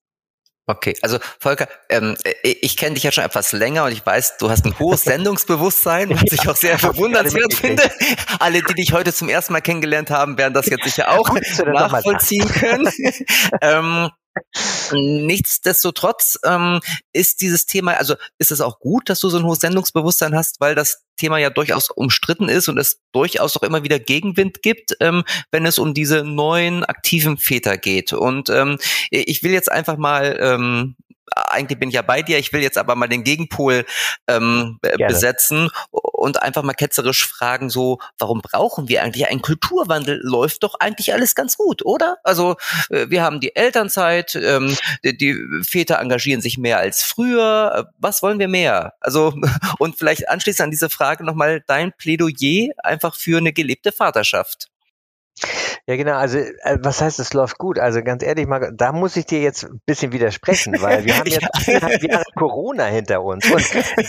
Okay, 0.67 0.95
also 1.01 1.17
Volker, 1.39 1.67
ähm, 1.89 2.15
ich 2.43 2.77
kenne 2.77 2.93
dich 2.93 3.03
ja 3.03 3.11
schon 3.11 3.23
etwas 3.23 3.51
länger 3.51 3.85
und 3.85 3.91
ich 3.91 4.05
weiß, 4.05 4.37
du 4.37 4.49
hast 4.49 4.65
ein 4.65 4.77
hohes 4.79 5.03
Sendungsbewusstsein, 5.03 6.11
was 6.11 6.31
ich 6.31 6.47
auch 6.47 6.55
sehr 6.55 6.77
verwundernswert 6.79 7.53
finde. 7.53 7.83
Alle, 8.39 8.61
die 8.61 8.75
dich 8.75 8.93
heute 8.93 9.11
zum 9.11 9.27
ersten 9.27 9.53
Mal 9.53 9.61
kennengelernt 9.61 10.11
haben, 10.11 10.37
werden 10.37 10.53
das 10.53 10.67
jetzt 10.67 10.85
sicher 10.85 11.09
auch 11.09 11.29
nachvollziehen 11.65 12.47
können. 12.47 12.89
ähm, 13.61 14.11
Nichtsdestotrotz 14.93 16.39
ähm, 16.45 16.79
ist 17.13 17.41
dieses 17.41 17.65
Thema, 17.65 17.93
also 17.93 18.15
ist 18.37 18.51
es 18.51 18.61
auch 18.61 18.79
gut, 18.79 19.09
dass 19.09 19.19
du 19.19 19.29
so 19.29 19.37
ein 19.37 19.43
hohes 19.43 19.59
Sendungsbewusstsein 19.59 20.35
hast, 20.35 20.59
weil 20.59 20.75
das 20.75 21.03
Thema 21.17 21.37
ja 21.37 21.49
durchaus 21.49 21.89
umstritten 21.89 22.49
ist 22.49 22.67
und 22.67 22.77
es 22.77 22.99
durchaus 23.11 23.55
auch 23.57 23.63
immer 23.63 23.83
wieder 23.83 23.99
Gegenwind 23.99 24.61
gibt, 24.61 24.95
ähm, 24.99 25.23
wenn 25.51 25.65
es 25.65 25.79
um 25.79 25.93
diese 25.93 26.23
neuen 26.23 26.83
aktiven 26.83 27.37
Väter 27.37 27.77
geht. 27.77 28.13
Und 28.13 28.49
ähm, 28.49 28.77
ich 29.09 29.43
will 29.43 29.51
jetzt 29.51 29.71
einfach 29.71 29.97
mal 29.97 30.37
ähm, 30.41 30.95
eigentlich 31.35 31.79
bin 31.79 31.89
ich 31.89 31.95
ja 31.95 32.01
bei 32.01 32.21
dir, 32.21 32.37
ich 32.37 32.51
will 32.53 32.61
jetzt 32.61 32.77
aber 32.77 32.95
mal 32.95 33.07
den 33.07 33.23
Gegenpol 33.23 33.85
ähm, 34.27 34.79
besetzen 34.97 35.69
und 35.91 36.41
einfach 36.41 36.63
mal 36.63 36.73
ketzerisch 36.73 37.27
fragen, 37.27 37.69
so, 37.69 37.99
warum 38.17 38.41
brauchen 38.41 38.87
wir 38.89 39.03
eigentlich 39.03 39.27
einen 39.27 39.41
Kulturwandel? 39.41 40.19
Läuft 40.23 40.63
doch 40.63 40.75
eigentlich 40.79 41.13
alles 41.13 41.35
ganz 41.35 41.57
gut, 41.57 41.85
oder? 41.85 42.17
Also 42.23 42.55
äh, 42.89 43.09
wir 43.09 43.23
haben 43.23 43.39
die 43.39 43.55
Elternzeit, 43.55 44.35
ähm, 44.35 44.75
die, 45.03 45.17
die 45.17 45.35
Väter 45.63 45.99
engagieren 45.99 46.41
sich 46.41 46.57
mehr 46.57 46.79
als 46.79 47.03
früher. 47.03 47.91
Was 47.97 48.21
wollen 48.21 48.39
wir 48.39 48.47
mehr? 48.47 48.93
Also 48.99 49.33
und 49.79 49.97
vielleicht 49.97 50.29
anschließend 50.29 50.65
an 50.65 50.71
diese 50.71 50.89
Frage 50.89 51.23
nochmal 51.23 51.63
dein 51.67 51.93
Plädoyer 51.93 52.71
einfach 52.77 53.15
für 53.15 53.37
eine 53.37 53.53
gelebte 53.53 53.91
Vaterschaft. 53.91 54.70
Ja, 55.87 55.95
genau. 55.95 56.13
Also, 56.13 56.37
äh, 56.37 56.77
was 56.81 57.01
heißt, 57.01 57.19
es 57.19 57.33
läuft 57.33 57.57
gut? 57.57 57.79
Also, 57.79 58.01
ganz 58.01 58.23
ehrlich, 58.23 58.47
mal, 58.47 58.71
da 58.73 58.91
muss 58.91 59.15
ich 59.15 59.25
dir 59.25 59.41
jetzt 59.41 59.65
ein 59.65 59.81
bisschen 59.85 60.11
widersprechen, 60.11 60.75
weil 60.81 61.05
wir 61.05 61.17
haben 61.17 61.27
jetzt 61.29 61.47
eineinhalb 61.67 62.03
Jahre 62.03 62.23
Corona 62.35 62.85
hinter 62.85 63.21
uns. 63.23 63.49
Und 63.49 63.63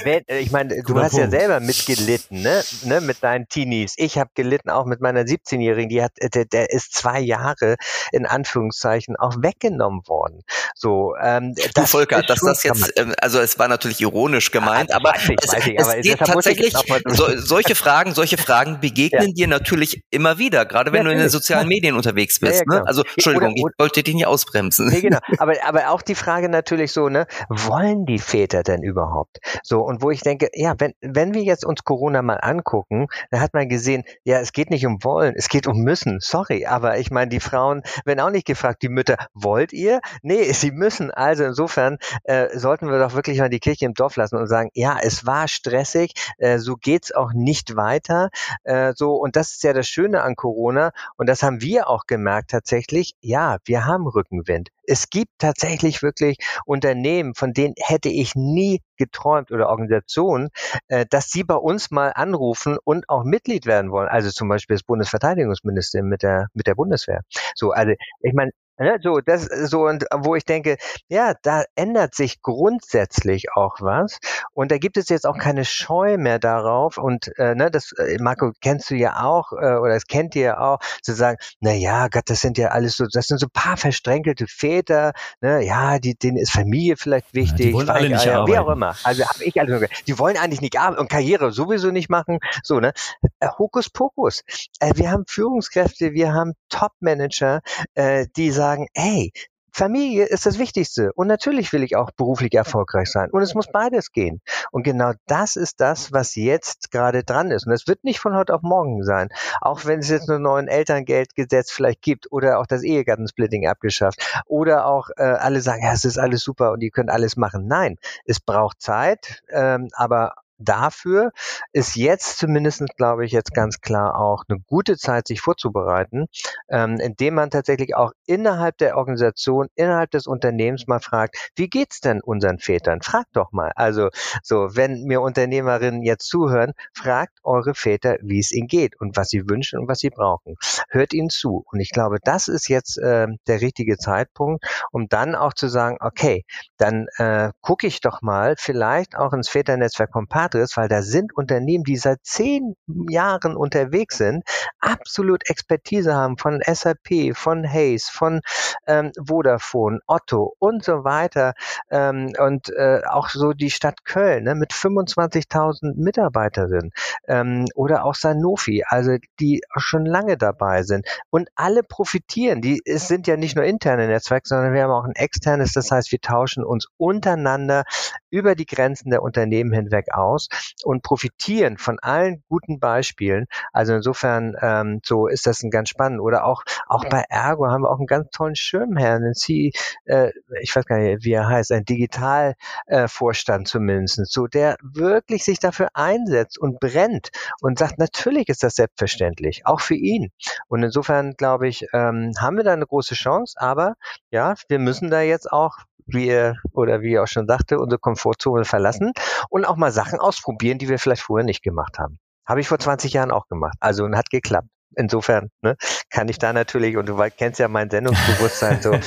wenn, 0.04 0.26
äh, 0.28 0.38
ich 0.38 0.50
meine, 0.50 0.82
du 0.82 0.98
hast 0.98 1.16
ja 1.16 1.28
selber 1.28 1.60
mitgelitten, 1.60 2.42
ne? 2.42 2.62
ne? 2.84 3.00
Mit 3.00 3.22
deinen 3.22 3.48
Teenies. 3.48 3.94
Ich 3.96 4.18
habe 4.18 4.30
gelitten 4.34 4.70
auch 4.70 4.86
mit 4.86 5.00
meiner 5.00 5.22
17-Jährigen. 5.22 5.88
Die 5.88 6.02
hat, 6.02 6.12
der, 6.20 6.44
der 6.44 6.70
ist 6.70 6.94
zwei 6.94 7.20
Jahre 7.20 7.76
in 8.12 8.26
Anführungszeichen 8.26 9.16
auch 9.16 9.36
weggenommen 9.38 10.02
worden. 10.06 10.42
So, 10.74 11.14
ähm, 11.20 11.54
du, 11.54 11.62
das 11.74 11.90
Volker, 11.90 12.22
dass 12.22 12.40
das 12.40 12.62
jetzt, 12.62 12.92
ähm, 12.96 13.14
also 13.20 13.40
es 13.40 13.58
war 13.58 13.68
natürlich 13.68 14.00
ironisch 14.00 14.50
gemeint, 14.50 14.90
ja, 14.90 14.96
aber, 14.96 15.14
ich, 15.16 15.36
es, 15.42 15.66
ich, 15.66 15.80
aber 15.80 15.98
es 15.98 16.02
geht 16.02 16.18
tatsächlich, 16.18 16.74
so, 17.06 17.26
solche 17.36 17.74
Fragen, 17.74 18.14
solche 18.14 18.38
Fragen 18.38 18.80
begegnen 18.80 19.28
ja. 19.28 19.34
dir 19.34 19.48
natürlich 19.48 20.02
immer 20.10 20.38
wieder, 20.38 20.64
gerade 20.66 20.92
wenn 20.92 20.98
ja, 20.98 21.04
du 21.04 21.12
in 21.12 21.18
den 21.18 21.28
sozialen 21.52 21.68
Medien 21.68 21.96
unterwegs 21.96 22.40
bist. 22.40 22.52
Ja, 22.52 22.58
ja, 22.58 22.64
ne? 22.64 22.76
Genau. 22.78 22.84
Also 22.86 23.02
Entschuldigung, 23.14 23.52
oder, 23.52 23.72
ich 23.72 23.78
wollte 23.78 24.02
dich 24.02 24.14
nicht 24.14 24.26
ausbremsen. 24.26 24.88
Nee, 24.88 25.00
genau. 25.00 25.18
Aber, 25.38 25.54
aber 25.64 25.90
auch 25.90 26.02
die 26.02 26.14
Frage 26.14 26.48
natürlich 26.48 26.92
so, 26.92 27.08
ne, 27.08 27.26
wollen 27.48 28.06
die 28.06 28.18
Väter 28.18 28.62
denn 28.62 28.82
überhaupt? 28.82 29.38
So, 29.62 29.80
und 29.80 30.02
wo 30.02 30.10
ich 30.10 30.20
denke, 30.20 30.50
ja, 30.54 30.74
wenn, 30.78 30.94
wenn 31.00 31.34
wir 31.34 31.42
jetzt 31.42 31.64
uns 31.64 31.84
Corona 31.84 32.22
mal 32.22 32.36
angucken, 32.36 33.06
dann 33.30 33.40
hat 33.40 33.54
man 33.54 33.68
gesehen, 33.68 34.04
ja, 34.24 34.38
es 34.38 34.52
geht 34.52 34.70
nicht 34.70 34.86
um 34.86 35.02
wollen, 35.02 35.34
es 35.36 35.48
geht 35.48 35.66
um 35.66 35.78
müssen. 35.78 36.18
Sorry, 36.20 36.66
aber 36.66 36.98
ich 36.98 37.10
meine, 37.10 37.28
die 37.28 37.40
Frauen 37.40 37.82
werden 38.04 38.20
auch 38.20 38.30
nicht 38.30 38.46
gefragt, 38.46 38.82
die 38.82 38.88
Mütter, 38.88 39.16
wollt 39.34 39.72
ihr? 39.72 40.00
Nee, 40.22 40.52
sie 40.52 40.70
müssen. 40.70 41.10
Also 41.10 41.44
insofern 41.44 41.98
äh, 42.24 42.56
sollten 42.56 42.88
wir 42.88 42.98
doch 42.98 43.14
wirklich 43.14 43.38
mal 43.38 43.50
die 43.50 43.60
Kirche 43.60 43.86
im 43.86 43.94
Dorf 43.94 44.16
lassen 44.16 44.36
und 44.36 44.46
sagen, 44.46 44.70
ja, 44.74 44.98
es 45.00 45.26
war 45.26 45.48
stressig, 45.48 46.12
äh, 46.38 46.58
so 46.58 46.76
geht's 46.76 47.12
auch 47.12 47.32
nicht 47.32 47.76
weiter. 47.76 48.30
Äh, 48.64 48.92
so, 48.94 49.14
und 49.14 49.36
das 49.36 49.52
ist 49.52 49.62
ja 49.64 49.72
das 49.72 49.88
Schöne 49.88 50.22
an 50.22 50.36
Corona. 50.36 50.92
Und 51.16 51.28
das 51.28 51.41
haben 51.42 51.60
wir 51.60 51.88
auch 51.88 52.04
gemerkt 52.06 52.50
tatsächlich. 52.50 53.14
Ja, 53.20 53.58
wir 53.64 53.86
haben 53.86 54.06
Rückenwind. 54.06 54.68
Es 54.84 55.10
gibt 55.10 55.30
tatsächlich 55.38 56.02
wirklich 56.02 56.38
Unternehmen, 56.66 57.34
von 57.34 57.52
denen 57.52 57.74
hätte 57.78 58.08
ich 58.08 58.34
nie 58.34 58.80
geträumt 58.96 59.50
oder 59.52 59.68
Organisationen, 59.68 60.48
äh, 60.88 61.06
dass 61.08 61.30
sie 61.30 61.44
bei 61.44 61.54
uns 61.54 61.90
mal 61.90 62.12
anrufen 62.14 62.78
und 62.84 63.08
auch 63.08 63.24
Mitglied 63.24 63.66
werden 63.66 63.90
wollen. 63.90 64.08
Also 64.08 64.30
zum 64.30 64.48
Beispiel 64.48 64.74
das 64.76 64.82
Bundesverteidigungsministerium 64.84 66.08
mit 66.08 66.22
der, 66.22 66.48
mit 66.54 66.66
der 66.66 66.74
Bundeswehr. 66.74 67.22
So, 67.54 67.70
also 67.70 67.92
ich 68.20 68.32
meine, 68.34 68.52
Ne, 68.78 68.98
so, 69.02 69.20
das, 69.20 69.44
so, 69.44 69.86
und 69.86 70.06
wo 70.12 70.34
ich 70.34 70.44
denke, 70.44 70.76
ja, 71.08 71.34
da 71.42 71.64
ändert 71.74 72.14
sich 72.14 72.40
grundsätzlich 72.40 73.52
auch 73.54 73.76
was. 73.80 74.18
Und 74.54 74.72
da 74.72 74.78
gibt 74.78 74.96
es 74.96 75.10
jetzt 75.10 75.26
auch 75.26 75.36
keine 75.36 75.64
Scheu 75.66 76.16
mehr 76.16 76.38
darauf. 76.38 76.96
Und, 76.96 77.30
äh, 77.38 77.54
ne, 77.54 77.70
das, 77.70 77.92
äh, 77.92 78.16
Marco, 78.18 78.52
kennst 78.62 78.90
du 78.90 78.94
ja 78.94 79.22
auch, 79.22 79.52
äh, 79.52 79.76
oder 79.76 79.94
das 79.94 80.06
kennt 80.06 80.34
ihr 80.34 80.42
ja 80.42 80.58
auch, 80.58 80.78
zu 81.02 81.12
sagen, 81.12 81.36
na 81.60 81.72
ja, 81.72 82.08
Gott, 82.08 82.24
das 82.26 82.40
sind 82.40 82.56
ja 82.56 82.68
alles 82.68 82.96
so, 82.96 83.04
das 83.12 83.26
sind 83.26 83.38
so 83.38 83.46
paar 83.52 83.76
verstrenkelte 83.76 84.46
Väter, 84.48 85.12
ne, 85.42 85.62
ja, 85.64 85.98
die, 85.98 86.14
denen 86.14 86.38
ist 86.38 86.52
Familie 86.52 86.96
vielleicht 86.96 87.34
wichtig. 87.34 87.66
Ja, 87.66 87.66
die 87.66 87.74
wollen 87.74 87.90
alle 87.90 88.08
nicht 88.08 88.26
arbeiten. 88.26 88.52
Wie 88.52 88.58
auch 88.58 88.68
immer. 88.70 88.96
Also 89.04 89.24
habe 89.26 89.44
ich 89.44 89.60
alles 89.60 89.90
Die 90.06 90.18
wollen 90.18 90.38
eigentlich 90.38 90.62
nicht 90.62 90.78
arbeiten 90.78 91.00
und 91.00 91.10
Karriere 91.10 91.52
sowieso 91.52 91.90
nicht 91.90 92.08
machen. 92.08 92.38
So, 92.62 92.80
ne? 92.80 92.92
Äh, 93.38 93.48
Hokuspokus. 93.58 94.42
Äh, 94.80 94.92
wir 94.96 95.10
haben 95.10 95.24
Führungskräfte, 95.26 96.12
wir 96.12 96.32
haben 96.32 96.54
Top-Manager, 96.70 97.60
äh, 97.94 98.26
die 98.36 98.50
sagen, 98.50 98.61
sagen, 98.62 98.86
hey, 98.94 99.32
Familie 99.74 100.26
ist 100.26 100.44
das 100.44 100.58
Wichtigste. 100.58 101.12
Und 101.14 101.26
natürlich 101.28 101.72
will 101.72 101.82
ich 101.82 101.96
auch 101.96 102.10
beruflich 102.10 102.52
erfolgreich 102.52 103.10
sein. 103.10 103.30
Und 103.30 103.42
es 103.42 103.54
muss 103.54 103.66
beides 103.72 104.12
gehen. 104.12 104.40
Und 104.70 104.82
genau 104.82 105.12
das 105.26 105.56
ist 105.56 105.80
das, 105.80 106.12
was 106.12 106.34
jetzt 106.36 106.90
gerade 106.90 107.24
dran 107.24 107.50
ist. 107.50 107.66
Und 107.66 107.72
das 107.72 107.88
wird 107.88 108.04
nicht 108.04 108.20
von 108.20 108.36
heute 108.36 108.54
auf 108.54 108.62
morgen 108.62 109.02
sein. 109.02 109.30
Auch 109.62 109.86
wenn 109.86 110.00
es 110.00 110.10
jetzt 110.10 110.28
nur 110.28 110.38
neuen 110.38 110.68
Elterngeldgesetz 110.68 111.72
vielleicht 111.72 112.02
gibt 112.02 112.30
oder 112.30 112.60
auch 112.60 112.66
das 112.66 112.82
Ehegattensplitting 112.82 113.66
abgeschafft 113.66 114.42
oder 114.46 114.86
auch 114.86 115.08
äh, 115.16 115.22
alle 115.22 115.62
sagen, 115.62 115.82
ja, 115.82 115.92
es 115.94 116.04
ist 116.04 116.18
alles 116.18 116.42
super 116.42 116.72
und 116.72 116.82
ihr 116.82 116.90
könnt 116.90 117.10
alles 117.10 117.36
machen. 117.36 117.66
Nein, 117.66 117.96
es 118.26 118.40
braucht 118.40 118.80
Zeit, 118.82 119.42
ähm, 119.50 119.88
aber 119.94 120.34
dafür 120.64 121.32
ist 121.72 121.96
jetzt 121.96 122.38
zumindest, 122.38 122.84
glaube 122.96 123.24
ich, 123.24 123.32
jetzt 123.32 123.54
ganz 123.54 123.80
klar 123.80 124.18
auch 124.18 124.44
eine 124.48 124.60
gute 124.60 124.96
Zeit, 124.96 125.26
sich 125.26 125.40
vorzubereiten, 125.40 126.26
ähm, 126.68 126.98
indem 127.00 127.34
man 127.34 127.50
tatsächlich 127.50 127.94
auch 127.94 128.12
innerhalb 128.26 128.78
der 128.78 128.96
Organisation, 128.96 129.68
innerhalb 129.74 130.10
des 130.10 130.26
Unternehmens 130.26 130.86
mal 130.86 131.00
fragt, 131.00 131.50
wie 131.56 131.68
geht's 131.68 132.00
denn 132.00 132.20
unseren 132.22 132.58
Vätern? 132.58 133.02
Fragt 133.02 133.36
doch 133.36 133.52
mal. 133.52 133.72
Also 133.76 134.08
so, 134.42 134.68
wenn 134.74 135.04
mir 135.04 135.20
Unternehmerinnen 135.20 136.02
jetzt 136.02 136.26
zuhören, 136.28 136.72
fragt 136.94 137.38
eure 137.42 137.74
Väter, 137.74 138.16
wie 138.22 138.38
es 138.38 138.52
ihnen 138.52 138.68
geht 138.68 139.00
und 139.00 139.16
was 139.16 139.28
sie 139.28 139.48
wünschen 139.48 139.78
und 139.78 139.88
was 139.88 139.98
sie 139.98 140.10
brauchen. 140.10 140.56
Hört 140.88 141.12
ihnen 141.12 141.30
zu. 141.30 141.64
Und 141.70 141.80
ich 141.80 141.90
glaube, 141.90 142.18
das 142.22 142.48
ist 142.48 142.68
jetzt 142.68 142.98
äh, 142.98 143.26
der 143.46 143.60
richtige 143.60 143.98
Zeitpunkt, 143.98 144.64
um 144.90 145.08
dann 145.08 145.34
auch 145.34 145.54
zu 145.54 145.68
sagen, 145.68 145.96
okay, 146.00 146.44
dann 146.78 147.06
äh, 147.16 147.50
gucke 147.60 147.86
ich 147.86 148.00
doch 148.00 148.22
mal 148.22 148.54
vielleicht 148.58 149.16
auch 149.16 149.32
ins 149.32 149.48
Väternetzwerk 149.48 150.10
Kompat 150.10 150.51
ist, 150.58 150.76
weil 150.76 150.88
da 150.88 151.02
sind 151.02 151.36
Unternehmen, 151.36 151.84
die 151.84 151.96
seit 151.96 152.18
zehn 152.22 152.74
Jahren 153.08 153.56
unterwegs 153.56 154.18
sind, 154.18 154.44
absolut 154.80 155.48
Expertise 155.48 156.14
haben 156.14 156.36
von 156.36 156.60
SAP, 156.66 157.34
von 157.34 157.68
Hayes, 157.68 158.08
von 158.08 158.40
ähm, 158.86 159.12
Vodafone, 159.18 160.00
Otto 160.06 160.54
und 160.58 160.84
so 160.84 161.04
weiter. 161.04 161.54
Ähm, 161.90 162.32
und 162.38 162.70
äh, 162.70 163.00
auch 163.08 163.28
so 163.28 163.52
die 163.52 163.70
Stadt 163.70 164.04
Köln 164.04 164.44
ne, 164.44 164.54
mit 164.54 164.72
25.000 164.72 165.94
Mitarbeiterinnen 165.96 166.90
ähm, 167.28 167.66
oder 167.74 168.04
auch 168.04 168.14
Sanofi, 168.14 168.84
also 168.86 169.16
die 169.40 169.62
schon 169.76 170.06
lange 170.06 170.36
dabei 170.36 170.82
sind. 170.82 171.06
Und 171.30 171.48
alle 171.54 171.82
profitieren. 171.82 172.60
Die 172.60 172.80
es 172.84 173.08
sind 173.08 173.26
ja 173.26 173.36
nicht 173.36 173.56
nur 173.56 173.64
interne 173.64 174.06
Netzwerke, 174.06 174.48
sondern 174.48 174.72
wir 174.72 174.82
haben 174.82 174.90
auch 174.90 175.04
ein 175.04 175.14
externes. 175.14 175.72
Das 175.72 175.90
heißt, 175.90 176.12
wir 176.12 176.20
tauschen 176.20 176.64
uns 176.64 176.86
untereinander 176.96 177.84
über 178.30 178.54
die 178.54 178.66
Grenzen 178.66 179.10
der 179.10 179.22
Unternehmen 179.22 179.72
hinweg 179.72 180.06
aus 180.12 180.31
aus 180.32 180.48
und 180.84 181.02
profitieren 181.02 181.78
von 181.78 181.98
allen 182.00 182.42
guten 182.48 182.80
Beispielen. 182.80 183.46
Also 183.72 183.94
insofern 183.94 184.56
ähm, 184.60 185.00
so 185.04 185.26
ist 185.26 185.46
das 185.46 185.62
ein 185.62 185.70
ganz 185.70 185.88
spannend. 185.88 186.20
Oder 186.20 186.44
auch 186.44 186.62
auch 186.86 187.04
bei 187.06 187.24
Ergo 187.28 187.66
haben 187.66 187.82
wir 187.82 187.90
auch 187.90 187.98
einen 187.98 188.06
ganz 188.06 188.30
tollen 188.30 188.56
Schirmherrn, 188.56 189.22
den 189.22 189.34
C, 189.34 189.72
äh, 190.04 190.30
ich 190.60 190.74
weiß 190.74 190.86
gar 190.86 190.98
nicht, 190.98 191.24
wie 191.24 191.32
er 191.32 191.48
heißt, 191.48 191.72
ein 191.72 191.84
Digitalvorstand 191.84 193.66
äh, 193.66 193.70
zumindest, 193.70 194.32
so 194.32 194.46
der 194.46 194.76
wirklich 194.82 195.44
sich 195.44 195.58
dafür 195.58 195.88
einsetzt 195.94 196.58
und 196.58 196.80
brennt 196.80 197.30
und 197.60 197.78
sagt, 197.78 197.98
natürlich 197.98 198.48
ist 198.48 198.62
das 198.62 198.74
selbstverständlich, 198.74 199.66
auch 199.66 199.80
für 199.80 199.94
ihn. 199.94 200.30
Und 200.68 200.82
insofern 200.82 201.34
glaube 201.34 201.68
ich, 201.68 201.86
ähm, 201.92 202.32
haben 202.38 202.56
wir 202.56 202.64
da 202.64 202.72
eine 202.72 202.86
große 202.86 203.14
Chance, 203.14 203.54
aber 203.58 203.94
ja, 204.30 204.54
wir 204.68 204.78
müssen 204.78 205.10
da 205.10 205.20
jetzt 205.20 205.50
auch 205.50 205.78
wie 206.12 206.28
er 206.28 206.56
oder 206.72 207.02
wie 207.02 207.14
er 207.14 207.22
auch 207.22 207.28
schon 207.28 207.46
sagte, 207.46 207.78
unsere 207.78 207.98
Komfortzone 207.98 208.64
verlassen 208.64 209.12
und 209.50 209.64
auch 209.64 209.76
mal 209.76 209.92
Sachen 209.92 210.18
ausprobieren, 210.18 210.78
die 210.78 210.88
wir 210.88 210.98
vielleicht 210.98 211.22
vorher 211.22 211.44
nicht 211.44 211.62
gemacht 211.62 211.98
haben. 211.98 212.18
Habe 212.46 212.60
ich 212.60 212.68
vor 212.68 212.78
20 212.78 213.12
Jahren 213.12 213.30
auch 213.30 213.46
gemacht. 213.48 213.76
Also 213.80 214.04
und 214.04 214.16
hat 214.16 214.30
geklappt. 214.30 214.68
Insofern 214.94 215.48
ne, 215.62 215.76
kann 216.10 216.28
ich 216.28 216.38
da 216.38 216.52
natürlich, 216.52 216.96
und 216.96 217.08
du 217.08 217.16
kennst 217.36 217.58
ja 217.58 217.68
mein 217.68 217.90
Sendungsbewusstsein 217.90 218.82
so, 218.82 218.92
ähm, 218.92 219.00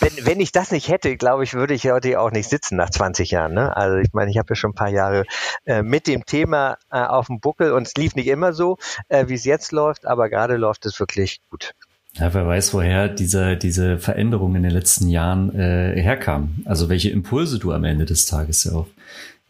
wenn, 0.00 0.26
wenn 0.26 0.40
ich 0.40 0.52
das 0.52 0.70
nicht 0.72 0.88
hätte, 0.88 1.16
glaube 1.16 1.44
ich, 1.44 1.54
würde 1.54 1.74
ich 1.74 1.88
heute 1.88 2.18
auch 2.20 2.30
nicht 2.30 2.48
sitzen 2.48 2.76
nach 2.76 2.90
20 2.90 3.30
Jahren. 3.30 3.54
Ne? 3.54 3.76
Also 3.76 3.98
ich 3.98 4.12
meine, 4.12 4.30
ich 4.30 4.38
habe 4.38 4.48
ja 4.50 4.54
schon 4.56 4.70
ein 4.70 4.74
paar 4.74 4.88
Jahre 4.88 5.24
äh, 5.64 5.82
mit 5.82 6.06
dem 6.06 6.24
Thema 6.24 6.76
äh, 6.90 6.98
auf 6.98 7.26
dem 7.26 7.40
Buckel 7.40 7.72
und 7.72 7.86
es 7.86 7.94
lief 7.94 8.14
nicht 8.14 8.26
immer 8.26 8.52
so, 8.52 8.78
äh, 9.08 9.28
wie 9.28 9.34
es 9.34 9.44
jetzt 9.44 9.72
läuft, 9.72 10.06
aber 10.06 10.28
gerade 10.28 10.56
läuft 10.56 10.86
es 10.86 10.98
wirklich 10.98 11.40
gut. 11.50 11.74
Ja, 12.14 12.34
wer 12.34 12.46
weiß, 12.46 12.74
woher 12.74 13.08
diese, 13.08 13.56
diese 13.56 13.98
Veränderung 13.98 14.56
in 14.56 14.62
den 14.62 14.72
letzten 14.72 15.08
Jahren 15.08 15.54
äh, 15.54 16.00
herkam. 16.00 16.56
Also 16.64 16.88
welche 16.88 17.10
Impulse 17.10 17.58
du 17.58 17.72
am 17.72 17.84
Ende 17.84 18.04
des 18.04 18.26
Tages 18.26 18.64
ja 18.64 18.72
auch 18.72 18.88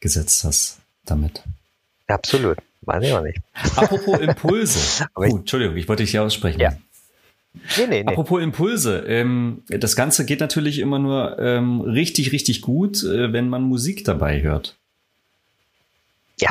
gesetzt 0.01 0.45
hast 0.45 0.79
damit. 1.07 1.43
Absolut. 2.07 2.59
Weiß 2.83 3.05
ich 3.05 3.13
auch 3.13 3.23
nicht. 3.23 3.39
Apropos 3.77 4.19
Impulse. 4.21 5.07
oh, 5.15 5.23
Entschuldigung, 5.23 5.77
ich 5.77 5.89
wollte 5.89 6.03
dich 6.03 6.11
hier 6.11 6.23
aussprechen. 6.23 6.61
Ja. 6.61 6.77
Nee, 7.77 7.87
nee, 7.89 8.03
nee. 8.05 8.07
Apropos 8.07 8.43
Impulse, 8.43 9.05
ähm, 9.07 9.63
das 9.69 9.97
Ganze 9.97 10.25
geht 10.25 10.41
natürlich 10.41 10.79
immer 10.79 10.99
nur 10.99 11.39
ähm, 11.39 11.81
richtig, 11.81 12.33
richtig 12.33 12.63
gut, 12.63 13.03
äh, 13.03 13.33
wenn 13.33 13.49
man 13.49 13.63
Musik 13.63 14.05
dabei 14.05 14.43
hört. 14.43 14.77
Ja. 16.39 16.49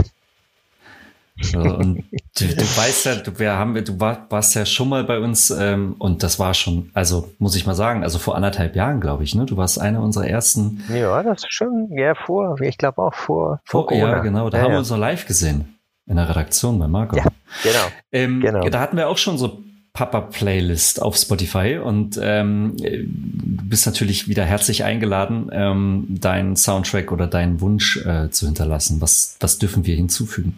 So, 1.42 1.60
und 1.60 2.04
du, 2.38 2.48
du, 2.48 2.62
weißt 2.62 3.06
ja, 3.06 3.16
du, 3.16 3.40
wir 3.40 3.54
haben, 3.54 3.74
du 3.84 4.00
war, 4.00 4.28
warst 4.30 4.56
ja 4.56 4.66
schon 4.66 4.90
mal 4.90 5.04
bei 5.04 5.20
uns 5.20 5.50
ähm, 5.50 5.96
und 5.98 6.24
das 6.24 6.40
war 6.40 6.54
schon, 6.54 6.90
also 6.94 7.32
muss 7.40 7.56
ich 7.56 7.66
mal 7.66 7.76
sagen, 7.76 8.04
also 8.04 8.20
vor 8.20 8.36
anderthalb 8.36 8.76
Jahren, 8.76 9.00
glaube 9.00 9.24
ich, 9.24 9.36
ne? 9.36 9.46
Du 9.46 9.58
warst 9.58 9.80
einer 9.80 10.02
unserer 10.02 10.28
ersten. 10.28 10.84
Ja, 10.90 11.24
das 11.24 11.44
ist 11.44 11.54
schon, 11.54 11.90
ja, 11.92 12.14
vor, 12.16 12.60
ich 12.62 12.78
glaube 12.78 13.02
auch 13.02 13.14
vor. 13.14 13.62
Vor, 13.64 13.88
vor 13.88 13.98
ja, 13.98 14.20
genau. 14.20 14.50
Da 14.50 14.58
ja, 14.58 14.64
haben 14.64 14.72
ja. 14.72 14.76
wir 14.76 14.80
uns 14.80 14.90
noch 14.90 14.98
live 14.98 15.26
gesehen 15.26 15.80
in 16.08 16.18
der 16.18 16.28
Redaktion 16.28 16.80
bei 16.80 16.88
Marco. 16.88 17.16
Ja, 17.16 17.26
genau. 17.64 17.86
Ähm, 18.12 18.42
genau. 18.42 18.68
Da 18.70 18.80
hatten 18.80 18.98
wir 18.98 19.08
auch 19.08 19.18
schon 19.18 19.38
so 19.38 19.64
Papa-Playlist 19.94 21.02
auf 21.02 21.16
Spotify 21.18 21.80
und 21.84 22.20
ähm, 22.22 22.78
du 22.78 23.70
bist 23.70 23.86
natürlich 23.86 24.28
wieder 24.28 24.46
herzlich 24.46 24.84
eingeladen, 24.84 25.50
ähm, 25.52 26.06
deinen 26.10 26.56
Soundtrack 26.56 27.12
oder 27.12 27.28
deinen 27.28 27.60
Wunsch 27.62 27.98
äh, 28.06 28.30
zu 28.30 28.46
hinterlassen. 28.46 29.02
Was, 29.02 29.36
was 29.40 29.58
dürfen 29.58 29.86
wir 29.86 29.96
hinzufügen? 29.96 30.58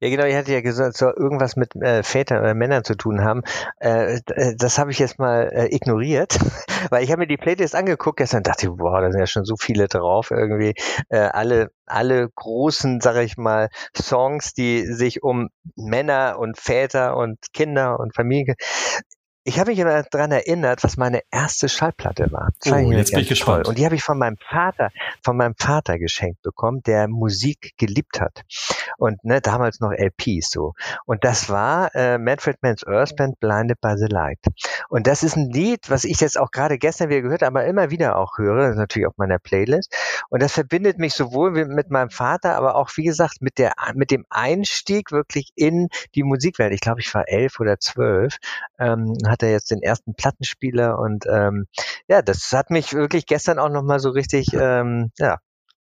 Ja, 0.00 0.08
genau, 0.10 0.24
ich 0.24 0.34
hatte 0.34 0.52
ja 0.52 0.60
gesagt, 0.60 0.96
soll 0.96 1.14
irgendwas 1.16 1.56
mit 1.56 1.74
äh, 1.76 2.02
Vätern 2.02 2.40
oder 2.40 2.54
Männern 2.54 2.84
zu 2.84 2.94
tun 2.96 3.22
haben. 3.22 3.42
Äh, 3.80 4.20
äh 4.34 4.54
das 4.56 4.78
habe 4.78 4.90
ich 4.90 4.98
jetzt 4.98 5.18
mal 5.18 5.50
äh, 5.52 5.74
ignoriert, 5.74 6.38
weil 6.90 7.02
ich 7.02 7.10
habe 7.10 7.20
mir 7.20 7.26
die 7.26 7.36
Playlist 7.36 7.74
angeguckt 7.74 8.18
gestern 8.18 8.38
und 8.38 8.46
dachte, 8.46 8.70
boah, 8.70 9.00
da 9.00 9.10
sind 9.10 9.20
ja 9.20 9.26
schon 9.26 9.44
so 9.44 9.56
viele 9.56 9.88
drauf 9.88 10.30
irgendwie. 10.30 10.74
Äh, 11.08 11.18
alle, 11.18 11.70
alle 11.86 12.28
großen, 12.34 13.00
sage 13.00 13.22
ich 13.22 13.36
mal, 13.36 13.68
Songs, 13.96 14.52
die 14.54 14.86
sich 14.86 15.22
um 15.22 15.48
Männer 15.76 16.36
und 16.38 16.58
Väter 16.58 17.16
und 17.16 17.38
Kinder 17.52 17.98
und 18.00 18.14
Familie 18.14 18.56
ich 19.46 19.58
habe 19.58 19.70
mich 19.70 19.78
immer 19.78 20.02
daran 20.04 20.32
erinnert, 20.32 20.82
was 20.82 20.96
meine 20.96 21.20
erste 21.30 21.68
Schallplatte 21.68 22.32
war. 22.32 22.50
Das 22.60 22.72
oh, 22.72 22.92
jetzt 22.92 23.12
bin 23.12 23.20
ich 23.20 23.28
gespannt. 23.28 23.64
Toll. 23.64 23.70
Und 23.70 23.78
die 23.78 23.84
habe 23.84 23.94
ich 23.94 24.02
von 24.02 24.18
meinem 24.18 24.38
Vater, 24.38 24.90
von 25.22 25.36
meinem 25.36 25.54
Vater 25.58 25.98
geschenkt 25.98 26.40
bekommen, 26.42 26.82
der 26.82 27.08
Musik 27.08 27.74
geliebt 27.76 28.20
hat. 28.20 28.42
Und 28.96 29.22
ne, 29.22 29.42
damals 29.42 29.80
noch 29.80 29.92
LPs 29.92 30.50
so. 30.50 30.72
Und 31.04 31.24
das 31.24 31.50
war 31.50 31.94
äh, 31.94 32.16
Manfred 32.16 32.56
Mann's 32.62 32.86
Earth 32.86 33.16
Band 33.16 33.38
Blinded 33.38 33.80
by 33.82 33.94
the 33.98 34.06
Light. 34.06 34.38
Und 34.88 35.06
das 35.06 35.22
ist 35.22 35.36
ein 35.36 35.50
Lied, 35.50 35.90
was 35.90 36.04
ich 36.04 36.20
jetzt 36.20 36.38
auch 36.38 36.50
gerade 36.50 36.78
gestern 36.78 37.10
wieder 37.10 37.20
gehört, 37.20 37.42
aber 37.42 37.66
immer 37.66 37.90
wieder 37.90 38.16
auch 38.16 38.38
höre, 38.38 38.74
natürlich 38.74 39.06
auf 39.06 39.18
meiner 39.18 39.38
Playlist. 39.38 39.94
Und 40.30 40.42
das 40.42 40.52
verbindet 40.52 40.98
mich 40.98 41.12
sowohl 41.12 41.50
mit 41.66 41.90
meinem 41.90 42.10
Vater, 42.10 42.56
aber 42.56 42.76
auch, 42.76 42.90
wie 42.96 43.04
gesagt, 43.04 43.42
mit 43.42 43.58
der, 43.58 43.74
mit 43.94 44.10
dem 44.10 44.24
Einstieg 44.30 45.12
wirklich 45.12 45.52
in 45.54 45.88
die 46.14 46.22
Musikwelt. 46.22 46.72
Ich 46.72 46.80
glaube, 46.80 47.00
ich 47.00 47.12
war 47.12 47.28
elf 47.28 47.60
oder 47.60 47.78
zwölf. 47.78 48.38
Ähm, 48.78 49.14
hat 49.34 49.42
er 49.42 49.50
jetzt 49.50 49.70
den 49.70 49.82
ersten 49.82 50.14
Plattenspieler 50.14 50.98
und 50.98 51.26
ähm, 51.26 51.66
ja, 52.08 52.22
das 52.22 52.50
hat 52.52 52.70
mich 52.70 52.94
wirklich 52.94 53.26
gestern 53.26 53.58
auch 53.58 53.68
nochmal 53.68 54.00
so 54.00 54.10
richtig 54.10 54.52
ähm, 54.54 55.10
ja, 55.18 55.38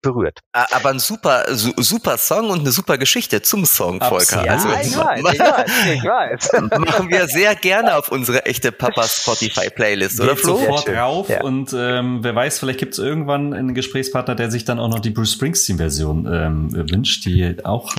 berührt. 0.06 0.40
Aber 0.52 0.90
ein 0.90 1.00
super, 1.00 1.46
super 1.50 2.18
Song 2.18 2.50
und 2.52 2.60
eine 2.60 2.72
super 2.72 2.98
Geschichte 2.98 3.42
zum 3.42 3.66
Song, 3.66 4.00
Volker. 4.00 4.46
Ja, 4.46 4.54
also, 4.54 4.70
ich 4.70 4.76
weiß, 4.98 5.34
ich 5.34 5.40
weiß, 5.40 5.72
ich 5.94 6.04
weiß. 6.52 6.80
Machen 6.80 7.10
wir 7.10 7.28
sehr 7.28 7.56
gerne 7.56 7.96
auf 7.96 8.12
unsere 8.12 8.46
echte 8.46 8.72
Papa 8.72 9.04
Spotify 9.04 9.70
Playlist, 9.70 10.22
oder 10.22 10.36
Flo? 10.36 10.58
sofort 10.58 10.88
drauf 10.88 11.30
ja. 11.30 11.42
und 11.42 11.74
ähm, 11.74 12.20
wer 12.24 12.36
weiß, 12.36 12.60
vielleicht 12.60 12.80
gibt 12.80 12.94
es 12.94 13.00
irgendwann 13.00 13.54
einen 13.54 13.74
Gesprächspartner, 13.74 14.36
der 14.36 14.52
sich 14.52 14.64
dann 14.64 14.80
auch 14.80 14.90
noch 14.90 15.00
die 15.00 15.10
Bruce 15.10 15.34
Springsteen 15.34 15.78
Version 15.78 16.28
ähm, 16.32 16.72
wünscht, 16.92 17.26
die 17.26 17.58
auch 17.64 17.94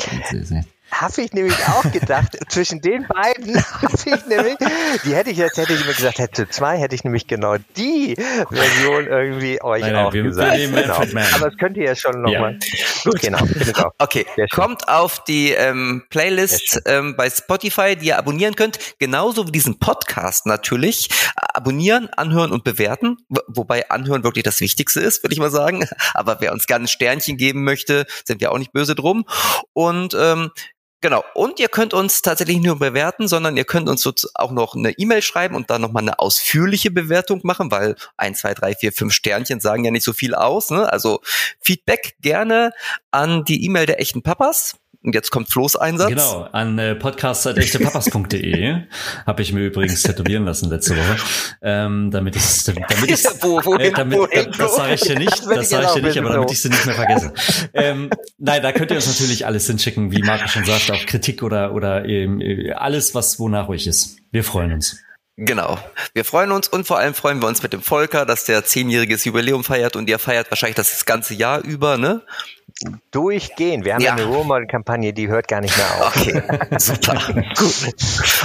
habe 0.90 1.22
ich 1.22 1.32
nämlich 1.32 1.56
auch 1.68 1.90
gedacht, 1.92 2.36
zwischen 2.48 2.80
den 2.80 3.06
beiden 3.06 3.56
habe 3.82 3.94
ich 3.94 4.26
nämlich, 4.26 4.56
die 5.04 5.14
hätte 5.14 5.30
ich 5.30 5.38
jetzt, 5.38 5.56
hätte 5.56 5.72
ich 5.72 5.84
mir 5.86 5.94
gesagt, 5.94 6.18
hätte 6.18 6.48
zwei, 6.48 6.78
hätte 6.78 6.94
ich 6.94 7.04
nämlich 7.04 7.26
genau 7.26 7.56
die 7.76 8.16
Version 8.50 9.06
irgendwie 9.06 9.62
euch 9.62 9.82
nein, 9.82 9.92
nein, 9.92 10.06
auch 10.06 10.12
wir, 10.12 10.22
gesagt. 10.22 10.56
Wir 10.56 10.68
genau. 10.68 10.94
Aber 10.94 11.50
das 11.50 11.56
könnt 11.58 11.76
ihr 11.76 11.84
ja 11.84 11.96
schon 11.96 12.22
nochmal. 12.22 12.58
Ja. 13.04 13.10
Genau, 13.20 13.38
Okay, 13.98 14.26
kommt 14.50 14.88
auf 14.88 15.22
die 15.24 15.52
ähm, 15.52 16.04
Playlist 16.10 16.82
ähm, 16.86 17.14
bei 17.16 17.30
Spotify, 17.30 17.96
die 17.96 18.06
ihr 18.06 18.18
abonnieren 18.18 18.56
könnt, 18.56 18.78
genauso 18.98 19.46
wie 19.46 19.52
diesen 19.52 19.78
Podcast 19.78 20.46
natürlich. 20.46 21.08
Abonnieren, 21.36 22.08
anhören 22.16 22.52
und 22.52 22.64
bewerten, 22.64 23.18
wobei 23.48 23.88
anhören 23.90 24.24
wirklich 24.24 24.44
das 24.44 24.60
Wichtigste 24.60 25.00
ist, 25.00 25.22
würde 25.22 25.34
ich 25.34 25.40
mal 25.40 25.50
sagen. 25.50 25.86
Aber 26.14 26.40
wer 26.40 26.52
uns 26.52 26.66
gerne 26.66 26.84
ein 26.84 26.88
Sternchen 26.88 27.36
geben 27.36 27.64
möchte, 27.64 28.06
sind 28.24 28.40
wir 28.40 28.52
auch 28.52 28.58
nicht 28.58 28.72
böse 28.72 28.94
drum. 28.94 29.24
Und 29.72 30.14
ähm, 30.18 30.50
Genau. 31.02 31.22
Und 31.34 31.60
ihr 31.60 31.68
könnt 31.68 31.92
uns 31.92 32.22
tatsächlich 32.22 32.58
nur 32.60 32.78
bewerten, 32.78 33.28
sondern 33.28 33.56
ihr 33.56 33.64
könnt 33.64 33.88
uns 33.88 34.06
auch 34.34 34.50
noch 34.50 34.74
eine 34.74 34.92
E-Mail 34.92 35.20
schreiben 35.20 35.54
und 35.54 35.68
dann 35.68 35.82
nochmal 35.82 36.02
eine 36.02 36.18
ausführliche 36.18 36.90
Bewertung 36.90 37.40
machen, 37.44 37.70
weil 37.70 37.96
ein, 38.16 38.34
zwei, 38.34 38.54
drei, 38.54 38.74
vier, 38.74 38.92
fünf 38.92 39.12
Sternchen 39.12 39.60
sagen 39.60 39.84
ja 39.84 39.90
nicht 39.90 40.04
so 40.04 40.14
viel 40.14 40.34
aus. 40.34 40.70
Ne? 40.70 40.90
Also 40.90 41.20
Feedback 41.60 42.16
gerne 42.20 42.72
an 43.10 43.44
die 43.44 43.64
E-Mail 43.64 43.86
der 43.86 44.00
echten 44.00 44.22
Papas. 44.22 44.76
Und 45.06 45.14
jetzt 45.14 45.30
kommt 45.30 45.48
Flo's 45.52 45.76
Einsatz. 45.76 46.08
Genau, 46.08 46.48
an 46.50 46.80
äh, 46.80 46.96
podcast.echtepapas.de 46.96 48.82
habe 49.26 49.42
ich 49.42 49.52
mir 49.52 49.66
übrigens 49.66 50.02
tätowieren 50.02 50.44
lassen 50.44 50.68
letzte 50.68 50.96
Woche. 50.96 51.16
Ähm, 51.62 52.10
damit 52.10 52.34
ich 52.34 52.64
damit 52.64 53.08
ich 53.08 53.24
wo, 53.40 53.60
wohin, 53.64 53.80
äh, 53.80 53.92
damit, 53.92 54.18
wohin, 54.18 54.50
das 54.58 54.74
sage 54.74 54.94
ich 54.94 55.02
dir 55.02 55.16
nicht, 55.16 55.30
das, 55.30 55.46
das 55.46 55.68
sage 55.70 55.86
ich 55.86 55.92
dir 55.92 56.02
nicht, 56.02 56.18
aber 56.18 56.30
damit 56.30 56.50
ich 56.50 56.60
sie 56.60 56.70
nicht 56.70 56.84
mehr 56.86 56.96
vergesse. 56.96 57.32
ähm, 57.74 58.10
nein, 58.38 58.60
da 58.60 58.72
könnt 58.72 58.90
ihr 58.90 58.96
uns 58.96 59.06
natürlich 59.06 59.46
alles 59.46 59.68
hinschicken, 59.68 60.10
wie 60.10 60.22
Marco 60.22 60.48
schon 60.48 60.64
sagt, 60.64 60.90
auch 60.90 61.06
Kritik 61.06 61.44
oder 61.44 61.72
oder 61.72 62.04
ähm, 62.04 62.42
alles, 62.74 63.14
was 63.14 63.38
wonach 63.38 63.68
euch 63.68 63.86
ist. 63.86 64.16
Wir 64.32 64.42
freuen 64.42 64.72
uns. 64.72 64.96
Genau. 65.36 65.78
Wir 66.14 66.24
freuen 66.24 66.50
uns 66.50 66.66
und 66.66 66.86
vor 66.86 66.98
allem 66.98 67.14
freuen 67.14 67.40
wir 67.42 67.46
uns 67.46 67.62
mit 67.62 67.74
dem 67.74 67.82
Volker, 67.82 68.24
dass 68.24 68.44
der 68.44 68.64
zehnjähriges 68.64 69.24
Jubiläum 69.24 69.64
feiert 69.64 69.94
und 69.94 70.08
ihr 70.08 70.18
feiert 70.18 70.50
wahrscheinlich 70.50 70.76
das 70.76 71.04
ganze 71.04 71.34
Jahr 71.34 71.62
über, 71.62 71.96
ne? 71.98 72.22
Durchgehen. 73.10 73.84
Wir 73.84 73.94
haben 73.94 74.02
ja. 74.02 74.12
eine 74.12 74.26
Role-Model-Kampagne, 74.26 75.12
die 75.12 75.28
hört 75.28 75.48
gar 75.48 75.60
nicht 75.62 75.76
mehr 75.76 75.86
auf. 75.86 76.16
Okay, 76.16 76.42
super. 76.78 77.14
Gut. 77.56 77.94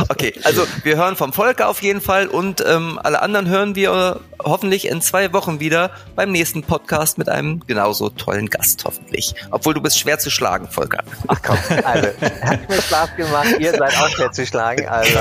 Okay, 0.08 0.34
also 0.44 0.66
wir 0.84 0.96
hören 0.96 1.16
vom 1.18 1.34
Volker 1.34 1.68
auf 1.68 1.82
jeden 1.82 2.00
Fall 2.00 2.28
und 2.28 2.64
ähm, 2.66 3.00
alle 3.04 3.22
anderen 3.22 3.50
hören 3.50 3.76
wir 3.76 4.22
hoffentlich 4.42 4.88
in 4.88 5.02
zwei 5.02 5.34
Wochen 5.34 5.60
wieder 5.60 5.92
beim 6.16 6.32
nächsten 6.32 6.64
Podcast 6.64 7.18
mit 7.18 7.28
einem 7.28 7.62
genauso 7.68 8.10
tollen 8.10 8.50
Gast, 8.50 8.86
hoffentlich. 8.86 9.36
Obwohl 9.52 9.74
du 9.74 9.82
bist 9.82 10.00
schwer 10.00 10.18
zu 10.18 10.30
schlagen, 10.30 10.68
Volker. 10.70 11.04
Ach 11.28 11.40
komm, 11.46 11.58
also, 11.84 12.08
hat 12.42 12.70
mir 12.70 12.82
Spaß 12.82 13.16
gemacht. 13.18 13.60
Ihr 13.60 13.72
seid 13.72 13.98
auch 13.98 14.10
schwer 14.10 14.32
zu 14.32 14.46
schlagen. 14.46 14.88
Also, 14.88 15.14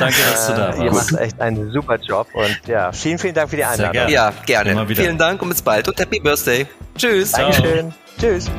Danke, 0.00 0.16
dass 0.30 0.46
du 0.48 0.52
da 0.54 0.68
warst. 0.68 0.82
Ihr 0.82 0.92
macht 0.92 1.12
echt 1.20 1.40
einen 1.40 1.70
super 1.70 1.96
Job 1.96 2.26
und 2.34 2.60
ja, 2.66 2.90
vielen, 2.90 3.18
vielen 3.18 3.34
Dank 3.34 3.50
für 3.50 3.56
die 3.56 3.64
Einladung. 3.64 4.08
Ja, 4.08 4.32
gerne. 4.44 4.86
Vielen 4.88 5.18
Dank 5.18 5.40
und 5.40 5.50
bis 5.50 5.62
bald 5.62 5.86
und 5.86 5.98
Happy 6.00 6.18
Birthday. 6.18 6.66
Tschüss. 6.96 7.32
Dankeschön. 7.32 7.94
Tschüss. 8.18 8.50